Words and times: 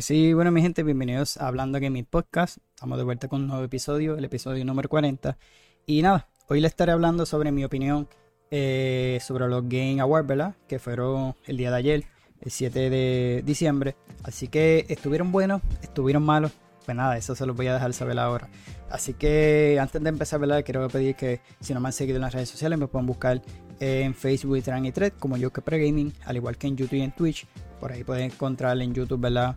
Sí, 0.00 0.32
bueno, 0.32 0.52
mi 0.52 0.62
gente, 0.62 0.82
bienvenidos 0.82 1.38
a 1.38 1.48
Hablando 1.48 1.80
Gaming 1.80 2.04
Podcast. 2.04 2.58
Estamos 2.74 2.98
de 2.98 3.04
vuelta 3.04 3.26
con 3.26 3.42
un 3.42 3.48
nuevo 3.48 3.64
episodio, 3.64 4.16
el 4.16 4.24
episodio 4.24 4.64
número 4.64 4.88
40. 4.88 5.36
Y 5.86 6.02
nada, 6.02 6.28
hoy 6.46 6.60
les 6.60 6.72
estaré 6.72 6.92
hablando 6.92 7.26
sobre 7.26 7.50
mi 7.50 7.64
opinión 7.64 8.06
eh, 8.50 9.18
sobre 9.20 9.48
los 9.48 9.62
Game 9.68 10.00
Awards, 10.00 10.28
¿verdad? 10.28 10.54
Que 10.68 10.78
fueron 10.78 11.34
el 11.46 11.56
día 11.56 11.70
de 11.70 11.76
ayer, 11.76 12.04
el 12.40 12.50
7 12.50 12.90
de 12.90 13.42
diciembre. 13.44 13.96
Así 14.22 14.46
que 14.46 14.86
estuvieron 14.88 15.32
buenos, 15.32 15.62
estuvieron 15.82 16.22
malos. 16.22 16.52
Pues 16.84 16.96
nada, 16.96 17.16
eso 17.16 17.34
se 17.34 17.44
los 17.44 17.56
voy 17.56 17.66
a 17.66 17.74
dejar 17.74 17.92
saber 17.92 18.18
ahora. 18.18 18.48
Así 18.90 19.14
que 19.14 19.78
antes 19.80 20.02
de 20.02 20.08
empezar, 20.08 20.38
¿verdad? 20.38 20.62
Quiero 20.64 20.86
pedir 20.88 21.16
que 21.16 21.40
si 21.60 21.74
no 21.74 21.80
me 21.80 21.88
han 21.88 21.92
seguido 21.92 22.16
en 22.16 22.22
las 22.22 22.34
redes 22.34 22.48
sociales, 22.48 22.78
me 22.78 22.86
pueden 22.86 23.06
buscar 23.06 23.42
en 23.80 24.14
Facebook, 24.14 24.56
Instagram 24.56 24.84
y 24.84 24.92
Thread 24.92 25.12
como 25.18 25.36
yo 25.36 25.52
que 25.52 25.60
Gaming, 25.60 26.12
al 26.24 26.36
igual 26.36 26.56
que 26.56 26.66
en 26.66 26.76
YouTube 26.76 26.98
y 26.98 27.02
en 27.02 27.12
Twitch. 27.12 27.46
Por 27.80 27.92
ahí 27.92 28.04
pueden 28.04 28.30
encontrar 28.30 28.80
en 28.80 28.92
YouTube, 28.92 29.20
¿verdad? 29.20 29.56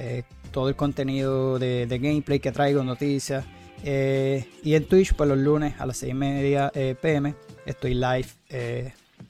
Eh, 0.00 0.22
todo 0.50 0.68
el 0.70 0.76
contenido 0.76 1.58
de, 1.58 1.86
gameplay 1.86 2.40
que 2.40 2.50
traigo, 2.50 2.82
noticias. 2.82 3.44
Eh, 3.84 4.44
y 4.64 4.74
en 4.74 4.84
Twitch, 4.86 5.14
pues 5.14 5.28
los 5.28 5.38
lunes 5.38 5.74
a 5.78 5.86
las 5.86 5.98
6 5.98 6.10
y 6.10 6.14
media 6.14 6.72
eh, 6.74 6.96
pm, 7.00 7.34
estoy 7.66 7.94
live. 7.94 8.26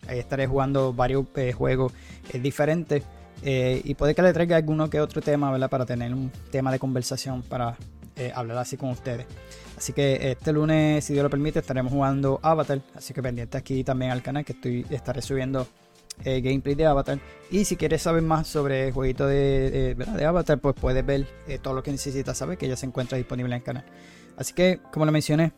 ahí 0.07 0.19
estaré 0.19 0.47
jugando 0.47 0.93
varios 0.93 1.27
juegos 1.55 1.93
diferentes. 2.33 3.03
y 3.43 3.95
puede 3.95 4.15
que 4.15 4.23
le 4.23 4.33
traiga 4.33 4.57
alguno 4.57 4.89
que 4.89 5.01
otro 5.01 5.21
tema, 5.21 5.51
¿verdad? 5.51 5.69
Para 5.69 5.85
tener 5.85 6.15
un 6.15 6.31
tema 6.51 6.73
de 6.73 6.79
conversación 6.79 7.43
para 7.43 7.77
hablar 8.35 8.59
así 8.59 8.77
con 8.77 8.91
ustedes. 8.91 9.27
Así 9.77 9.93
que 9.93 10.31
este 10.31 10.53
lunes, 10.53 11.05
si 11.05 11.15
Dios 11.15 11.23
lo 11.23 11.31
permite, 11.31 11.59
estaremos 11.59 11.93
jugando 11.93 12.39
Avatar. 12.43 12.81
Así 12.95 13.13
que 13.13 13.23
pendiente 13.23 13.59
aquí 13.59 13.83
también 13.83 14.11
al 14.11 14.23
canal 14.23 14.45
que 14.45 14.53
estoy, 14.53 14.87
estaré 14.91 15.21
subiendo 15.21 15.67
eh, 16.25 16.41
gameplay 16.41 16.75
de 16.75 16.87
Avatar. 16.87 17.19
Y 17.51 17.65
si 17.65 17.77
quieres 17.77 18.03
saber 18.03 18.23
más 18.23 18.47
sobre 18.47 18.89
el 18.89 18.93
jueguito 18.93 19.27
de, 19.27 19.95
de, 19.95 20.25
Avatar, 20.25 20.59
pues 20.59 20.75
puedes 20.79 21.05
ver 21.05 21.27
eh, 21.49 21.59
todo 21.59 21.75
lo 21.75 21.83
que 21.83 21.91
necesitas 21.91 22.37
saber, 22.37 22.59
que 22.59 22.69
ya 22.69 22.77
se 22.77 22.87
encuentra 22.87 23.17
disponible 23.17 23.55
en 23.55 23.61
el 23.61 23.65
canal. 23.65 23.85
Así 24.37 24.53
que, 24.53 24.81
como 24.93 25.07
lo 25.07 25.13
mencioné, 25.13 25.53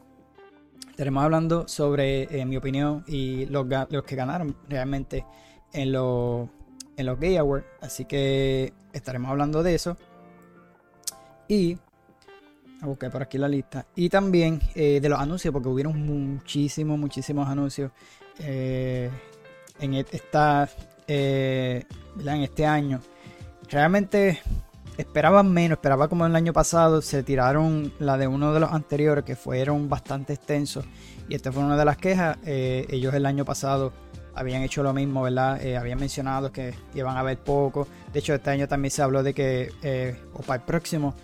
estaremos 0.90 1.24
hablando 1.24 1.66
sobre 1.66 2.22
eh, 2.24 2.44
mi 2.44 2.56
opinión 2.56 3.04
y 3.06 3.46
los, 3.46 3.66
los, 3.90 4.04
que 4.04 4.16
ganaron 4.16 4.56
realmente 4.68 5.26
en, 5.72 5.92
los 5.92 6.48
en 6.96 7.06
los 7.06 7.18
Gay 7.18 7.36
Awards. 7.36 7.66
Así 7.80 8.04
que 8.04 8.72
estaremos 8.92 9.30
hablando 9.30 9.62
de 9.62 9.74
eso. 9.74 9.96
Y 11.48 11.76
buscar 12.82 13.10
por 13.10 13.22
aquí 13.22 13.36
la 13.38 13.48
lista. 13.48 13.86
Y 13.94 14.08
también 14.08 14.60
de 14.74 15.08
los 15.08 15.20
anuncios, 15.20 15.52
porque 15.52 15.68
hubieron 15.68 16.00
muchísimos, 16.04 16.98
muchísimos 16.98 17.48
anuncios 17.48 17.92
en 19.82 19.94
esta 19.94 20.68
eh, 21.08 21.84
en 22.18 22.42
este 22.42 22.64
año. 22.64 23.00
Realmente 23.68 24.40
esperaba 24.96 25.42
menos, 25.42 25.76
esperaba 25.76 26.08
como 26.08 26.24
el 26.24 26.36
año 26.36 26.52
pasado, 26.52 27.02
se 27.02 27.22
tiraron 27.22 27.92
la 27.98 28.16
de 28.16 28.26
uno 28.26 28.54
de 28.54 28.60
los 28.60 28.72
anteriores 28.72 29.24
que 29.24 29.34
fueron 29.36 29.88
bastante 29.88 30.34
extensos 30.34 30.84
y 31.28 31.34
esta 31.34 31.50
fue 31.50 31.62
una 31.64 31.76
de 31.76 31.84
las 31.84 31.96
quejas. 31.96 32.38
Eh, 32.44 32.86
ellos 32.90 33.12
el 33.14 33.26
año 33.26 33.44
pasado 33.44 33.92
habían 34.34 34.62
hecho 34.62 34.82
lo 34.82 34.92
mismo, 34.92 35.22
¿verdad? 35.22 35.62
Eh, 35.62 35.76
habían 35.76 35.98
mencionado 35.98 36.52
que 36.52 36.74
iban 36.94 37.16
a 37.16 37.22
ver 37.22 37.38
poco. 37.38 37.88
De 38.12 38.20
hecho, 38.20 38.34
este 38.34 38.50
año 38.50 38.68
también 38.68 38.90
se 38.90 39.02
habló 39.02 39.22
de 39.22 39.34
que, 39.34 40.16
o 40.34 40.42
para 40.42 40.60
el 40.60 40.66
próximo, 40.66 41.14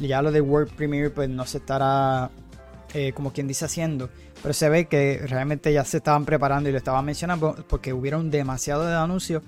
ya 0.00 0.22
lo 0.22 0.32
de 0.32 0.40
World 0.40 0.72
Premiere 0.74 1.10
pues 1.10 1.28
no 1.28 1.46
se 1.46 1.58
estará 1.58 2.30
como 3.14 3.32
quien 3.32 3.48
dice, 3.48 3.64
haciendo. 3.64 4.08
Pero 4.44 4.52
se 4.52 4.68
ve 4.68 4.84
que 4.84 5.22
realmente 5.26 5.72
ya 5.72 5.86
se 5.86 5.96
estaban 5.96 6.26
preparando 6.26 6.68
y 6.68 6.72
lo 6.72 6.76
estaban 6.76 7.02
mencionando 7.02 7.56
porque 7.66 7.94
hubieron 7.94 8.30
demasiado 8.30 8.86
de 8.86 8.94
anuncios. 8.94 9.42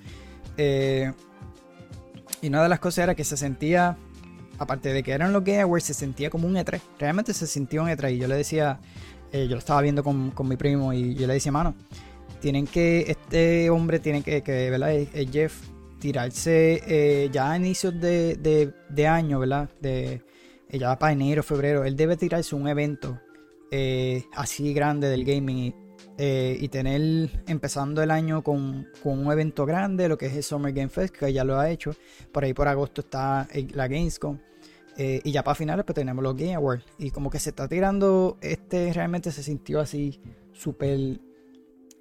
Eh, 0.57 1.13
y 2.41 2.49
una 2.49 2.63
de 2.63 2.71
las 2.71 2.81
cosas 2.81 3.03
era 3.05 3.15
que 3.15 3.23
se 3.23 3.37
sentía, 3.37 3.99
aparte 4.59 4.95
de 4.95 5.03
que 5.03 5.13
eran 5.13 5.35
los 5.35 5.45
Game 5.45 5.61
Awards, 5.61 5.85
se 5.85 5.93
sentía 5.93 6.31
como 6.31 6.49
un 6.49 6.55
E3. 6.55 6.81
Realmente 6.99 7.35
se 7.35 7.47
sintió 7.47 7.83
un 7.83 7.91
E3. 7.91 8.15
Y 8.15 8.19
yo 8.21 8.27
le 8.27 8.37
decía, 8.37 8.81
eh, 9.33 9.47
yo 9.47 9.57
lo 9.57 9.59
estaba 9.59 9.83
viendo 9.83 10.03
con, 10.03 10.33
mi 10.49 10.57
primo 10.57 10.95
y 10.95 11.15
yo 11.15 11.27
le 11.27 11.35
decía, 11.35 11.53
mano, 11.53 11.75
tienen 12.41 12.67
que, 12.67 13.05
este 13.07 13.69
hombre 13.69 13.99
tiene 13.99 14.23
que, 14.23 14.43
que 14.43 14.71
¿verdad? 14.71 14.95
Es, 14.95 15.31
Jeff, 15.31 15.61
tirarse 15.99 17.29
ya 17.31 17.51
a 17.51 17.57
inicios 17.59 18.01
de, 18.01 18.37
de, 18.37 18.73
de 18.89 19.07
año, 19.07 19.41
¿verdad? 19.41 19.69
De, 19.79 20.23
ya 20.71 20.99
para 20.99 21.13
enero, 21.13 21.43
febrero, 21.43 21.85
él 21.85 21.97
debe 21.97 22.17
tirarse 22.17 22.55
un 22.55 22.67
evento 22.67 23.21
eh, 23.71 24.25
así 24.35 24.73
grande 24.73 25.09
del 25.09 25.25
gaming 25.25 25.75
eh, 26.19 26.57
y 26.59 26.69
tener 26.69 27.43
empezando 27.47 28.03
el 28.03 28.11
año 28.11 28.43
con, 28.43 28.89
un 29.05 29.33
evento 29.33 29.67
grande, 29.67 30.09
lo 30.09 30.17
que 30.17 30.27
es 30.27 30.37
el 30.37 30.43
Summer 30.43 30.73
Game 30.73 30.89
Fest, 30.89 31.15
que 31.15 31.33
ya 31.33 31.45
lo 31.45 31.59
ha 31.59 31.71
hecho. 31.71 31.95
Por 32.33 32.45
ahí 32.45 32.55
por 32.55 32.69
agosto 32.69 33.03
está 33.03 33.47
la 33.73 33.89
Gamescom. 33.89 34.39
Eh, 34.99 35.21
y 35.25 35.31
ya 35.31 35.45
para 35.45 35.55
finales 35.55 35.85
pues 35.85 35.95
tenemos 35.95 36.23
los 36.23 36.35
Game 36.35 36.55
Awards. 36.55 36.85
Y 36.99 37.11
como 37.11 37.29
que 37.29 37.39
se 37.39 37.51
está 37.51 37.69
tirando, 37.69 38.39
este 38.41 38.93
realmente 38.95 39.31
se 39.31 39.43
sintió 39.43 39.81
así 39.81 40.21
súper 40.53 41.21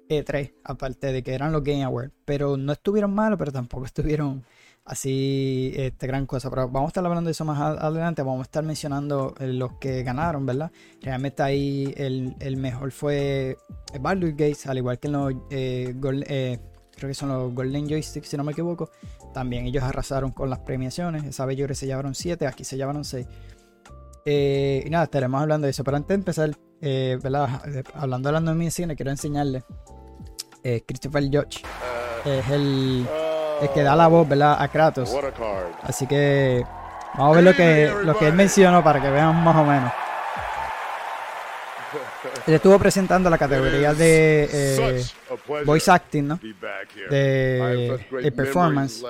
E3, 0.08 0.54
aparte 0.64 1.12
de 1.12 1.22
que 1.22 1.34
eran 1.34 1.52
los 1.52 1.62
Game 1.62 1.84
Awards. 1.84 2.12
Pero 2.24 2.56
no 2.56 2.72
estuvieron 2.72 3.14
malos, 3.14 3.38
pero 3.38 3.52
tampoco 3.52 3.84
estuvieron 3.86 4.44
así 4.86 5.72
este, 5.76 6.06
gran 6.06 6.26
cosa. 6.26 6.48
Pero 6.48 6.68
vamos 6.68 6.88
a 6.88 6.90
estar 6.90 7.04
hablando 7.04 7.28
de 7.28 7.32
eso 7.32 7.44
más 7.44 7.60
adelante. 7.60 8.22
Vamos 8.22 8.40
a 8.40 8.42
estar 8.42 8.64
mencionando 8.64 9.34
eh, 9.38 9.48
los 9.48 9.74
que 9.74 10.02
ganaron, 10.02 10.46
¿verdad? 10.46 10.70
Realmente 11.02 11.42
ahí 11.42 11.92
el, 11.96 12.56
mejor 12.56 12.92
fue 12.92 13.58
Baldur's 14.00 14.32
Gates, 14.32 14.66
al 14.66 14.78
igual 14.78 14.98
que 14.98 15.08
los 15.08 15.34
eh, 15.50 15.94
eh, 16.00 16.58
creo 16.96 17.08
que 17.08 17.14
son 17.14 17.28
los 17.28 17.52
Golden 17.52 17.88
Joysticks, 17.88 18.28
si 18.28 18.36
no 18.36 18.44
me 18.44 18.52
equivoco. 18.52 18.90
También 19.34 19.66
ellos 19.66 19.82
arrasaron 19.82 20.30
con 20.30 20.48
las 20.48 20.60
premiaciones. 20.60 21.24
Esa 21.24 21.44
vez 21.44 21.58
yo 21.58 21.64
creo 21.64 21.74
que 21.74 21.80
se 21.80 21.86
llevaron 21.86 22.14
7, 22.14 22.46
aquí 22.46 22.64
se 22.64 22.76
llevaron 22.76 23.04
6. 23.04 23.26
y 24.24 24.88
nada, 24.88 25.04
estaremos 25.04 25.42
hablando 25.42 25.66
de 25.66 25.72
eso. 25.72 25.84
Pero 25.84 25.98
antes 25.98 26.08
de 26.08 26.14
empezar, 26.14 26.56
¿verdad? 26.80 27.60
Hablando, 27.94 28.28
hablando 28.28 28.52
de 28.52 28.56
mi 28.56 28.70
cine, 28.70 28.96
quiero 28.96 29.10
enseñarles. 29.10 29.64
Christopher 30.62 31.24
Judge 31.24 31.62
es 32.24 32.50
el 32.50 33.06
es 33.62 33.70
que 33.70 33.82
da 33.82 33.96
la 33.96 34.06
voz, 34.06 34.28
¿verdad? 34.28 34.56
A 34.60 34.68
Kratos. 34.68 35.14
Así 35.82 36.06
que 36.06 36.64
vamos 37.14 37.32
a 37.32 37.36
ver 37.36 37.44
lo 37.44 37.54
que, 37.54 37.92
lo 38.04 38.18
que 38.18 38.28
él 38.28 38.34
mencionó 38.34 38.82
para 38.82 39.00
que 39.00 39.10
vean 39.10 39.42
más 39.42 39.56
o 39.56 39.64
menos. 39.64 39.92
Él 42.46 42.54
estuvo 42.54 42.78
presentando 42.78 43.28
la 43.30 43.38
categoría 43.38 43.92
de 43.94 44.48
eh, 44.52 45.04
voice 45.64 45.90
acting, 45.90 46.28
¿no? 46.28 46.40
De, 47.10 47.98
de, 48.22 48.32
performance 48.32 49.02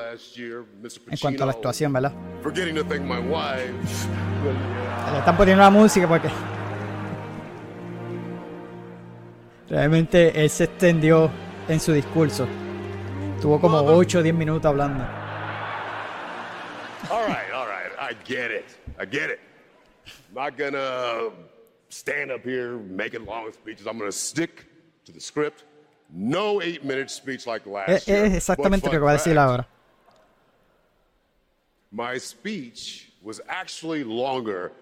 en 1.10 1.18
cuanto 1.20 1.42
a 1.42 1.46
la 1.46 1.52
actuación, 1.52 1.92
¿verdad? 1.92 2.12
Le 5.12 5.18
están 5.18 5.36
poniendo 5.36 5.62
la 5.62 5.70
música 5.70 6.08
porque 6.08 6.28
realmente 9.68 10.42
él 10.42 10.48
se 10.48 10.64
extendió 10.64 11.30
en 11.68 11.80
su 11.80 11.92
discurso. 11.92 12.46
Tuvo 13.41 13.60
como 13.60 13.78
8 13.78 14.19
o 14.19 14.22
10 14.22 14.34
minutos 14.34 14.66
hablando. 14.66 15.04
All 17.10 17.26
right, 17.26 17.52
all 17.52 17.66
right. 17.66 17.92
I 18.00 18.14
get 18.24 18.50
it. 18.50 18.64
I 18.98 19.04
get 19.04 19.30
it. 19.30 19.41
I'm 20.06 20.34
not 20.34 20.56
gonna 20.56 21.30
stand 21.88 22.30
up 22.30 22.44
here 22.44 22.78
making 22.78 23.26
long 23.26 23.52
speeches. 23.52 23.86
I'm 23.86 23.98
gonna 23.98 24.10
stick 24.10 24.66
to 25.04 25.12
the 25.12 25.20
script. 25.20 25.64
No 26.10 26.62
8 26.62 26.84
minute 26.84 27.10
speech 27.10 27.46
like 27.46 27.66
last 27.66 27.91
es, 27.91 28.08
year. 28.08 28.25
Es 28.25 28.34
exactamente 28.34 28.86
lo 28.86 28.92
que 28.92 28.98
va 28.98 29.10
a 29.10 29.19
decir 29.19 29.36
ahora. 29.36 29.66
My 31.91 32.19
speech 32.19 33.12
was 33.22 33.40
actually 33.49 34.05
longer 34.05 34.72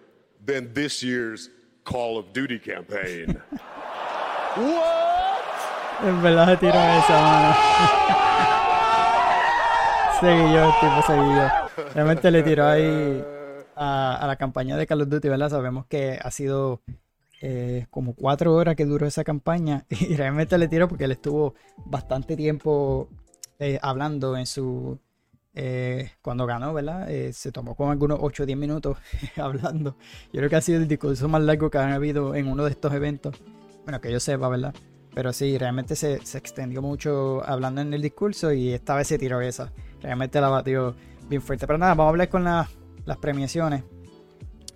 than 0.44 0.72
this 0.74 1.02
year's 1.02 1.50
Call 1.84 2.18
of 2.18 2.32
Duty 2.32 2.58
campaign. 2.58 3.40
What? 4.56 5.10
En 6.02 6.20
verdad 6.20 6.48
se 6.48 6.56
tiró 6.56 6.74
esa 6.74 7.20
mano. 7.20 8.18
Seguido, 10.24 10.64
el 10.64 10.72
tipo. 10.80 11.92
Realmente 11.92 12.30
le 12.30 12.42
tiró 12.42 12.66
ahí 12.66 13.22
a, 13.76 14.24
la 14.26 14.36
campaña 14.36 14.76
de 14.76 14.86
Call 14.86 15.02
of 15.02 15.08
Duty, 15.10 15.28
¿verdad? 15.28 15.50
Sabemos 15.50 15.84
que 15.84 16.18
ha 16.22 16.30
sido 16.30 16.80
eh, 17.42 17.86
como 17.90 18.14
cuatro 18.14 18.54
horas 18.54 18.74
que 18.74 18.86
duró 18.86 19.06
esa 19.06 19.22
campaña 19.22 19.84
y 19.90 20.16
realmente 20.16 20.56
le 20.56 20.68
tiró 20.68 20.88
porque 20.88 21.04
él 21.04 21.12
estuvo 21.12 21.54
bastante 21.84 22.36
tiempo 22.36 23.08
eh, 23.58 23.78
hablando 23.82 24.36
en 24.36 24.46
su... 24.46 24.98
Eh, 25.56 26.10
cuando 26.22 26.46
ganó, 26.46 26.72
¿verdad? 26.72 27.06
se 27.32 27.52
tomó 27.52 27.76
como 27.76 27.92
algunos 27.92 28.18
8 28.20 28.42
o 28.42 28.46
10 28.46 28.58
minutos 28.58 28.96
hablando. 29.36 29.96
Yo 30.32 30.38
creo 30.38 30.48
que 30.48 30.56
ha 30.56 30.62
sido 30.62 30.78
el 30.80 30.88
discurso 30.88 31.28
más 31.28 31.42
largo 31.42 31.70
que 31.70 31.78
han 31.78 31.92
habido 31.92 32.34
en 32.34 32.48
uno 32.48 32.64
de 32.64 32.70
estos 32.70 32.92
eventos. 32.94 33.36
Bueno, 33.84 34.00
que 34.00 34.10
yo 34.10 34.18
sepa, 34.18 34.48
¿verdad? 34.48 34.74
Pero 35.14 35.32
sí, 35.32 35.56
realmente 35.58 35.94
se, 35.94 36.24
se, 36.26 36.38
extendió 36.38 36.82
mucho 36.82 37.42
hablando 37.46 37.80
en 37.80 37.94
el 37.94 38.02
discurso 38.02 38.52
y 38.52 38.72
esta 38.72 38.96
vez 38.96 39.08
se 39.08 39.18
tiró 39.18 39.40
esa. 39.40 39.72
Realmente 40.02 40.40
la 40.40 40.48
batió 40.48 40.94
bien 41.28 41.42
fuerte. 41.42 41.66
Pero 41.66 41.78
nada, 41.78 41.94
vamos 41.94 42.06
a 42.06 42.10
hablar 42.10 42.28
con 42.28 42.44
las 42.44 43.16
premiaciones. 43.20 43.84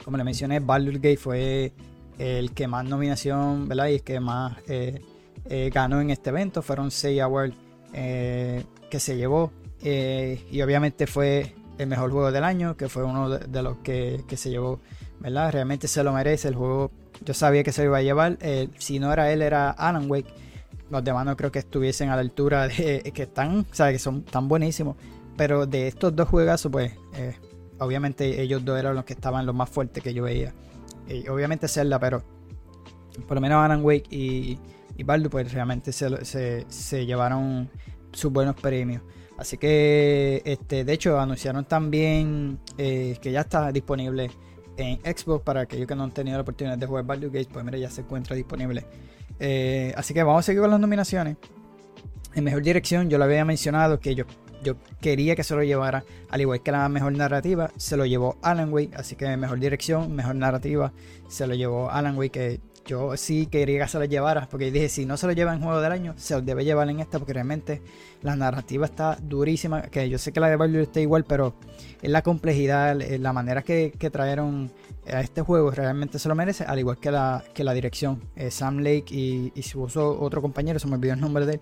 Como 0.05 0.17
le 0.17 0.25
mencioné, 0.25 0.61
Baldur's 0.61 0.97
Gate 0.97 1.17
fue 1.17 1.73
el 2.19 2.53
que 2.53 2.67
más 2.67 2.85
nominación, 2.85 3.69
¿verdad? 3.69 3.89
Y 3.89 3.95
el 3.95 4.03
que 4.03 4.21
más 4.21 4.57
eh, 4.67 5.01
eh, 5.47 5.71
ganó 5.73 6.01
en 6.01 6.11
este 6.11 6.31
evento. 6.31 6.63
Fueron 6.63 6.91
seis 6.91 7.21
awards 7.21 7.55
eh, 7.93 8.65
que 8.91 9.01
se 9.01 9.17
llevó. 9.17 9.53
y 9.83 10.63
obviamente 10.63 11.07
fue 11.07 11.55
el 11.79 11.87
mejor 11.87 12.11
juego 12.11 12.33
del 12.33 12.45
año, 12.45 12.77
que 12.77 12.89
fue 12.89 13.05
uno 13.05 13.31
de, 13.31 13.63
los 13.63 13.79
que, 13.79 14.25
se 14.37 14.51
llevó, 14.51 14.81
¿verdad? 15.21 15.53
Realmente 15.53 15.89
se 15.89 16.03
lo 16.03 16.13
merece 16.13 16.49
el 16.49 16.55
juego. 16.55 16.91
Yo 17.25 17.35
sabía 17.35 17.63
que 17.63 17.73
se 17.73 17.83
lo 17.83 17.89
iba 17.89 17.99
a 17.99 18.03
llevar. 18.03 18.39
si 18.79 18.99
no 18.99 19.13
era 19.13 19.33
él, 19.33 19.43
era 19.43 19.71
Alan 19.71 20.11
Wake. 20.11 20.33
Los 20.91 21.05
demás 21.05 21.27
no 21.27 21.37
creo 21.37 21.53
que 21.53 21.59
estuviesen 21.59 22.09
a 22.09 22.15
la 22.15 22.23
altura 22.23 22.69
de 22.69 23.03
que 23.15 23.23
están, 23.23 23.61
o 23.61 23.65
que 23.65 23.99
son 23.99 24.25
tan 24.25 24.49
buenísimos. 24.49 24.97
Pero 25.37 25.67
de 25.67 25.89
estos 25.89 26.17
dos 26.17 26.29
juegos, 26.29 26.67
pues, 26.71 26.93
eh, 27.15 27.37
obviamente 27.79 28.41
ellos 28.41 28.65
dos 28.65 28.79
eran 28.79 28.95
los 28.95 29.05
que 29.05 29.13
estaban 29.13 29.47
los 29.47 29.55
más 29.55 29.69
fuertes 29.69 30.03
que 30.03 30.15
yo 30.15 30.25
veía. 30.25 30.55
Obviamente 31.31 31.69
Zelda, 31.69 31.99
pero 31.99 32.23
por 33.27 33.37
lo 33.37 33.41
menos 33.41 33.65
Alan 33.65 33.85
Wake 33.85 34.09
y, 34.11 34.59
y 34.97 35.05
pues 35.05 35.53
realmente 35.53 35.93
se, 35.93 36.65
se, 36.69 37.07
llevaron 37.07 37.71
sus 38.13 38.33
buenos 38.33 38.57
premios. 38.57 39.03
Así 39.37 39.57
que, 39.57 40.43
este, 40.45 40.85
de 40.85 40.93
hecho, 40.93 41.19
anunciaron 41.21 41.65
también 41.65 42.59
eh, 42.77 43.17
que 43.23 43.31
ya 43.31 43.43
está 43.43 43.71
disponible 43.71 44.31
en 44.79 44.99
Xbox 45.01 45.45
para 45.45 45.63
aquellos 45.63 45.87
que 45.87 45.95
no 45.95 46.05
han 46.05 46.13
tenido 46.13 46.37
la 46.39 46.43
oportunidad 46.43 46.79
de 46.79 46.87
jugar 46.87 47.05
Baldur 47.05 47.31
Gates, 47.31 47.49
pues 47.53 47.65
mira, 47.65 47.77
ya 47.77 47.91
se 47.91 48.01
encuentra 48.01 48.35
disponible. 48.35 48.85
Eh, 49.41 49.93
así 49.97 50.15
que 50.15 50.23
vamos 50.23 50.41
a 50.41 50.43
seguir 50.45 50.63
con 50.63 50.71
las 50.71 50.81
nominaciones. 50.81 51.37
En 52.35 52.45
mejor 52.45 52.63
dirección, 52.63 53.11
yo 53.11 53.19
lo 53.19 53.25
había 53.25 53.45
mencionado 53.45 54.01
que 54.01 54.15
yo 54.15 54.25
yo 54.63 54.77
quería 55.01 55.37
que 55.37 55.45
se 55.45 55.55
lo 55.55 55.63
llevara, 55.63 56.05
al 56.31 56.41
igual 56.41 56.63
que 56.63 56.73
la 56.73 56.89
mejor 56.89 57.13
narrativa, 57.17 57.71
se 57.77 57.97
lo 57.97 58.07
llevó 58.07 58.39
Alan 58.43 58.73
Wake, 58.73 58.97
así 58.97 59.17
que 59.17 59.37
mejor 59.37 59.61
dirección, 59.61 60.15
mejor 60.15 60.35
narrativa, 60.35 60.93
se 61.29 61.47
lo 61.47 61.55
llevó 61.55 61.91
Alan 61.91 62.17
Wake, 62.17 62.61
yo 62.89 63.17
sí 63.17 63.47
quería 63.47 63.85
que 63.85 63.89
se 63.89 63.99
lo 63.99 64.07
llevara, 64.07 64.49
porque 64.51 64.73
dije, 64.73 64.89
si 64.89 65.07
no 65.07 65.17
se 65.17 65.27
lo 65.27 65.33
lleva 65.33 65.53
en 65.53 65.61
Juego 65.61 65.81
del 65.81 65.93
Año, 65.93 66.15
se 66.17 66.35
lo 66.35 66.41
debe 66.41 66.65
llevar 66.65 66.89
en 66.89 66.99
esta, 66.99 67.19
porque 67.19 67.35
realmente 67.35 67.83
la 68.23 68.35
narrativa 68.35 68.87
está 68.87 69.17
durísima, 69.21 69.83
que 69.83 70.09
yo 70.09 70.19
sé 70.19 70.33
que 70.33 70.41
la 70.41 70.49
de 70.49 70.57
Value 70.57 70.81
está 70.81 71.01
igual, 71.01 71.25
pero 71.25 71.55
es 72.03 72.11
la 72.11 72.23
complejidad, 72.23 72.97
la 72.97 73.33
manera 73.33 73.63
que, 73.63 73.93
trajeron 74.11 74.73
a 75.07 75.21
este 75.21 75.43
juego, 75.43 75.71
realmente 75.71 76.19
se 76.19 76.29
lo 76.29 76.35
merece, 76.35 76.65
al 76.65 76.79
igual 76.79 76.99
que 76.99 77.11
la, 77.11 77.45
que 77.55 77.63
la 77.63 77.75
dirección. 77.75 78.23
Eh, 78.35 78.51
Sam 78.51 78.79
Lake 78.79 79.07
y, 79.11 79.53
y 79.55 79.63
su 79.63 79.83
otro 79.83 80.43
compañero, 80.43 80.79
se 80.79 80.89
me 80.89 80.95
olvidó 80.95 81.13
el 81.13 81.21
nombre 81.21 81.47
de 81.47 81.53
él, 81.55 81.61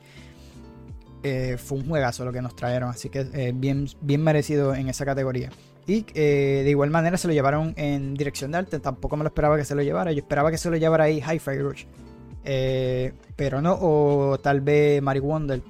eh, 1.28 1.56
fue 1.58 1.78
un 1.78 1.88
juegazo 1.88 2.24
lo 2.24 2.32
que 2.32 2.40
nos 2.40 2.54
trajeron, 2.54 2.88
así 2.88 3.08
que 3.08 3.26
eh, 3.32 3.52
bien, 3.52 3.88
bien 4.00 4.22
merecido 4.22 4.76
en 4.76 4.88
esa 4.88 5.04
categoría. 5.04 5.50
Y 5.86 6.04
eh, 6.14 6.62
de 6.64 6.70
igual 6.70 6.90
manera 6.90 7.16
se 7.16 7.28
lo 7.28 7.34
llevaron 7.34 7.72
en 7.76 8.14
dirección 8.14 8.50
de 8.50 8.58
arte, 8.58 8.80
tampoco 8.80 9.16
me 9.16 9.22
lo 9.22 9.28
esperaba 9.28 9.56
que 9.56 9.64
se 9.64 9.74
lo 9.74 9.82
llevara, 9.82 10.10
yo 10.12 10.18
esperaba 10.18 10.50
que 10.50 10.58
se 10.58 10.68
lo 10.68 10.76
llevara 10.76 11.04
ahí 11.04 11.18
Hi-Fi 11.18 11.58
Rush, 11.58 11.84
pero 13.36 13.62
no, 13.62 13.78
o 13.80 14.38
tal 14.38 14.60
vez 14.62 15.00
Mary 15.00 15.20
Wonder, 15.20 15.62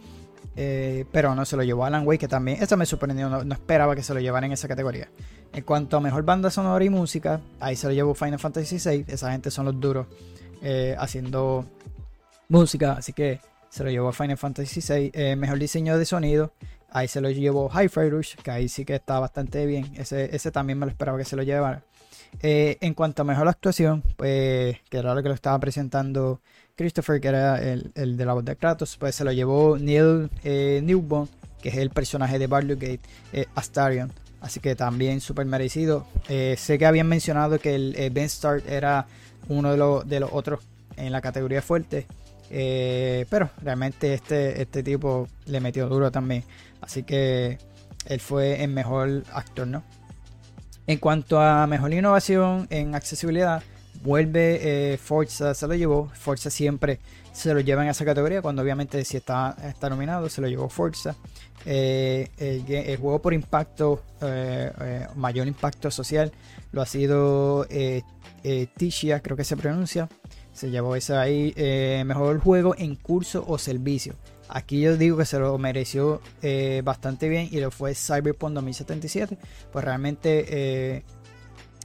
pero 1.13 1.35
no 1.35 1.45
se 1.45 1.57
lo 1.57 1.63
llevó 1.63 1.85
Alan 1.85 2.07
Wake, 2.07 2.21
que 2.21 2.29
también, 2.29 2.63
eso 2.63 2.79
me 2.79 2.87
sorprendió, 2.87 3.29
no, 3.29 3.55
esperaba 3.55 3.95
que 3.95 4.03
se 4.03 4.15
lo 4.15 4.21
llevara 4.21 4.47
en 4.47 4.53
esa 4.53 4.69
categoría. 4.69 5.11
En 5.53 5.65
cuanto 5.65 5.99
a 5.99 6.01
mejor 6.01 6.25
banda 6.25 6.51
sonora 6.51 6.83
y 6.83 6.89
música, 6.89 7.41
ahí 7.61 7.77
se 7.77 7.87
lo 7.87 7.93
llevó 7.93 8.15
Final 8.15 8.39
Fantasy 8.39 8.79
VI, 8.79 9.05
esa 9.09 9.33
gente 9.33 9.51
son 9.51 9.67
los 9.67 9.79
duros 9.79 10.07
haciendo 10.99 11.67
música, 12.49 12.93
así 12.93 13.13
que 13.13 13.41
se 13.77 13.85
lo 13.85 13.91
llevó 13.91 14.11
Final 14.13 14.39
Fantasy 14.39 14.81
VI. 14.81 15.11
Eh, 15.13 15.37
mejor 15.37 15.59
diseño 15.59 15.99
de 15.99 16.07
sonido, 16.07 16.53
ahí 16.91 17.09
se 17.09 17.21
lo 17.21 17.31
llevó 17.31 17.71
Hi-Fi 17.71 18.11
Rush, 18.11 18.35
que 18.37 18.51
ahí 18.51 18.69
sí 18.69 18.85
que 18.85 18.95
está 18.95 19.19
bastante 19.19 19.67
bien. 19.67 19.93
Ese, 19.97 20.35
ese 20.35 20.51
también 20.51 20.79
me 20.79 20.87
lo 20.87 20.91
esperaba 20.91 21.19
que 21.19 21.25
se 21.25 21.37
lo 21.37 21.43
llevara. 21.43 21.83
Eh, 22.43 22.79
en 22.81 22.95
cuanto 22.95 23.23
a 23.23 23.25
mejor 23.25 23.49
actuación, 23.49 24.03
pues 24.17 24.79
que 24.89 24.99
era 24.99 25.15
lo 25.15 25.23
que 25.23 25.29
lo 25.29 25.35
estaba 25.35 25.59
presentando 25.59 26.41
Christopher, 26.77 27.21
que 27.21 27.29
era 27.29 27.63
el, 27.63 27.93
de 27.95 28.25
la 28.25 28.35
voz 28.35 28.45
de 28.45 28.57
Kratos, 28.57 28.97
pues 28.99 29.15
se 29.15 29.25
lo 29.25 29.33
llevó 29.33 29.79
Neil 29.79 30.31
eh, 30.45 30.81
Newborn, 30.83 31.29
que 31.63 31.71
es 31.71 31.77
el 31.77 31.91
personaje 31.91 32.39
de 32.39 32.47
Baldur's 32.47 32.81
Gate, 32.81 33.01
eh, 33.33 33.47
Astarion. 33.55 34.13
Así 34.41 34.61
que 34.61 34.77
también 34.77 35.21
súper 35.21 35.47
merecido. 35.47 36.07
sé 36.29 36.79
que 36.79 36.87
habían 36.87 37.09
mencionado 37.09 37.59
que 37.59 37.75
el 37.75 38.11
Ben 38.13 38.29
Start 38.29 38.69
era 38.69 39.07
uno 39.49 39.73
de 39.73 39.77
los, 39.77 40.09
de 40.09 40.21
los 40.21 40.31
otros 40.33 40.61
en 40.97 41.13
la 41.13 41.21
categoría 41.21 41.63
fuerte. 41.63 42.07
Eh, 42.51 43.27
pero 43.29 43.51
realmente 43.63 44.15
este, 44.15 44.63
este 44.63 44.83
tipo 44.83 45.29
le 45.47 45.61
metió 45.61 45.89
duro 45.89 46.11
también. 46.11 46.45
Así 46.87 47.03
que 47.03 47.59
él 48.07 48.21
fue 48.21 48.63
el 48.63 48.71
mejor 48.71 49.25
actor, 49.33 49.67
¿no? 49.67 49.83
En 50.87 50.99
cuanto 50.99 51.41
a 51.41 51.67
mejor 51.67 51.93
innovación 51.93 52.69
en 52.71 52.95
accesibilidad, 52.95 53.63
vuelve 54.05 54.93
eh, 54.93 54.97
Forza, 54.99 55.53
se 55.53 55.67
lo 55.67 55.75
llevó. 55.75 56.09
Forza 56.15 56.49
siempre 56.49 57.01
se 57.33 57.53
lo 57.53 57.61
lleva 57.61 57.83
en 57.83 57.91
esa 57.91 58.05
categoría, 58.05 58.41
cuando 58.41 58.63
obviamente 58.63 59.05
si 59.05 59.17
está, 59.17 59.57
está 59.65 59.91
nominado, 59.91 60.29
se 60.29 60.41
lo 60.41 60.49
llevó 60.49 60.69
Forza. 60.69 61.17
Eh, 61.67 62.31
el, 62.39 62.97
juego 62.97 63.21
por 63.21 63.35
impacto, 63.35 64.05
mayor 65.17 65.49
impacto 65.49 65.91
social, 65.91 66.31
lo 66.71 66.81
ha 66.81 66.87
sido 66.87 67.67
Ticia, 68.77 69.21
creo 69.21 69.37
que 69.37 69.45
se 69.45 69.57
pronuncia. 69.57 70.09
Se 70.57 70.71
llevó 70.71 70.97
ese 70.97 71.15
ahí. 71.15 71.53
Eh, 71.55 72.03
mejor 72.07 72.41
juego 72.41 72.75
en 72.79 72.97
curso 72.97 73.45
o 73.47 73.59
servicio. 73.59 74.15
Aquí 74.49 74.81
yo 74.81 74.97
digo 74.97 75.17
que 75.17 75.25
se 75.25 75.39
lo 75.39 75.57
mereció 75.59 76.21
eh, 76.43 76.83
bastante 76.85 77.29
bien 77.29 77.49
y 77.51 77.61
lo 77.61 77.71
fue 77.71 77.95
Cyberpunk 77.95 78.55
2077. 78.55 79.39
Pues 79.73 79.85
realmente 79.85 80.47
eh, 80.49 81.03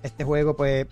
este 0.04 0.24
juego 0.24 0.56
pues 0.56 0.88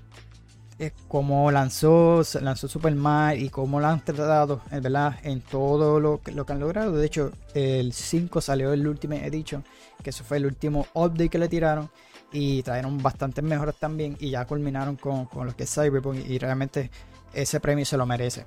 como 1.07 1.51
lanzó, 1.51 2.21
lanzó 2.41 2.67
Superman 2.67 3.39
y 3.39 3.49
cómo 3.49 3.79
lo 3.79 3.87
han 3.87 4.03
tratado, 4.03 4.61
¿verdad? 4.71 5.15
En 5.23 5.41
todo 5.41 5.99
lo, 5.99 6.21
lo, 6.33 6.45
que 6.45 6.53
han 6.53 6.59
logrado. 6.59 6.93
De 6.93 7.05
hecho, 7.05 7.31
el 7.53 7.91
5 7.91 8.39
salió 8.39 8.71
el 8.71 8.87
Ultimate 8.87 9.25
Edition, 9.25 9.63
que 10.01 10.11
eso 10.11 10.23
fue 10.23 10.37
el 10.37 10.45
último 10.45 10.87
update 10.93 11.29
que 11.29 11.37
le 11.37 11.49
tiraron. 11.49 11.89
Y 12.31 12.61
trajeron 12.61 13.01
bastantes 13.01 13.43
mejoras 13.43 13.75
también. 13.77 14.15
Y 14.19 14.29
ya 14.29 14.45
culminaron 14.45 14.95
con, 14.95 15.25
con 15.25 15.47
lo 15.47 15.55
que 15.55 15.63
es 15.63 15.73
Cyberpunk. 15.73 16.29
Y 16.29 16.37
realmente 16.37 16.91
ese 17.33 17.59
premio 17.59 17.85
se 17.85 17.97
lo 17.97 18.05
merece. 18.05 18.45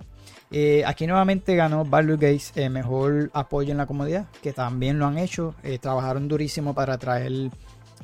Eh, 0.55 0.85
aquí 0.85 1.07
nuevamente 1.07 1.57
ganó 1.57 1.87
Baldur 1.87 2.19
Gates 2.19 2.53
eh, 2.57 2.69
mejor 2.69 3.31
apoyo 3.33 3.73
en 3.73 3.79
la 3.79 3.87
comunidad, 3.87 4.27
que 4.43 4.53
también 4.53 4.99
lo 4.99 5.07
han 5.07 5.17
hecho. 5.17 5.55
Eh, 5.63 5.79
trabajaron 5.79 6.29
durísimo 6.29 6.75
para 6.75 6.99
traer 6.99 7.51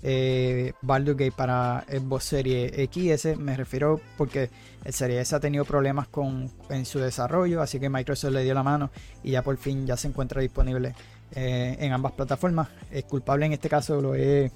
eh, 0.02 0.72
Baldur 0.80 1.14
Gates 1.14 1.34
para 1.34 1.84
Xbox 1.86 2.24
Serie 2.24 2.88
XS. 2.90 3.36
Me 3.36 3.54
refiero 3.54 4.00
porque 4.16 4.48
el 4.82 4.94
Serie 4.94 5.20
S 5.20 5.36
ha 5.36 5.40
tenido 5.40 5.66
problemas 5.66 6.08
con, 6.08 6.50
en 6.70 6.86
su 6.86 6.98
desarrollo, 6.98 7.60
así 7.60 7.78
que 7.78 7.90
Microsoft 7.90 8.32
le 8.32 8.44
dio 8.44 8.54
la 8.54 8.62
mano 8.62 8.90
y 9.22 9.32
ya 9.32 9.42
por 9.42 9.58
fin 9.58 9.86
ya 9.86 9.98
se 9.98 10.08
encuentra 10.08 10.40
disponible 10.40 10.94
en 11.32 11.92
ambas 11.92 12.12
plataformas. 12.12 12.68
El 12.90 13.04
culpable 13.04 13.44
en 13.44 13.52
este 13.52 13.68
caso 13.68 14.00
lo 14.00 14.14
es 14.14 14.50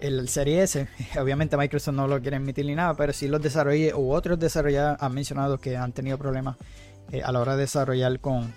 el 0.00 0.28
Serie 0.28 0.62
S, 0.62 0.86
obviamente 1.20 1.56
Microsoft 1.56 1.94
no 1.94 2.06
lo 2.06 2.20
quiere 2.20 2.36
emitir 2.36 2.66
ni 2.66 2.74
nada, 2.74 2.94
pero 2.94 3.12
sí 3.12 3.28
los 3.28 3.40
desarrolladores 3.40 3.94
u 3.94 4.12
otros 4.12 4.38
desarrolladores 4.38 5.02
han 5.02 5.14
mencionado 5.14 5.58
que 5.58 5.76
han 5.76 5.92
tenido 5.92 6.18
problemas 6.18 6.56
eh, 7.12 7.22
a 7.22 7.32
la 7.32 7.40
hora 7.40 7.54
de 7.56 7.62
desarrollar 7.62 8.20
con, 8.20 8.52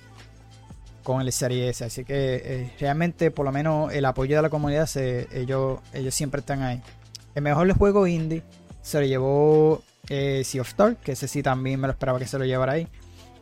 con 1.04 1.22
el 1.22 1.32
Serie 1.32 1.70
S. 1.70 1.84
Así 1.84 2.06
que 2.06 2.42
eh, 2.44 2.74
realmente, 2.80 3.32
por 3.32 3.46
lo 3.46 3.52
menos, 3.52 3.94
el 3.94 4.06
apoyo 4.06 4.36
de 4.36 4.42
la 4.42 4.50
comunidad, 4.50 4.90
ellos, 4.96 5.80
ellos 5.94 6.16
siempre 6.16 6.40
están 6.40 6.62
ahí. 6.62 6.82
El 7.36 7.44
mejor 7.44 7.72
juego 7.74 8.08
indie 8.08 8.44
se 8.82 9.00
lo 9.00 9.06
llevó 9.06 9.84
eh, 10.10 10.44
Sea 10.46 10.62
of 10.62 10.68
Star, 10.68 10.98
que 10.98 11.14
ese 11.14 11.28
sí 11.28 11.42
también 11.42 11.80
me 11.80 11.88
lo 11.88 11.94
esperaba 11.94 12.20
que 12.20 12.28
se 12.28 12.38
lo 12.38 12.46
llevara 12.46 12.74
ahí. 12.74 12.88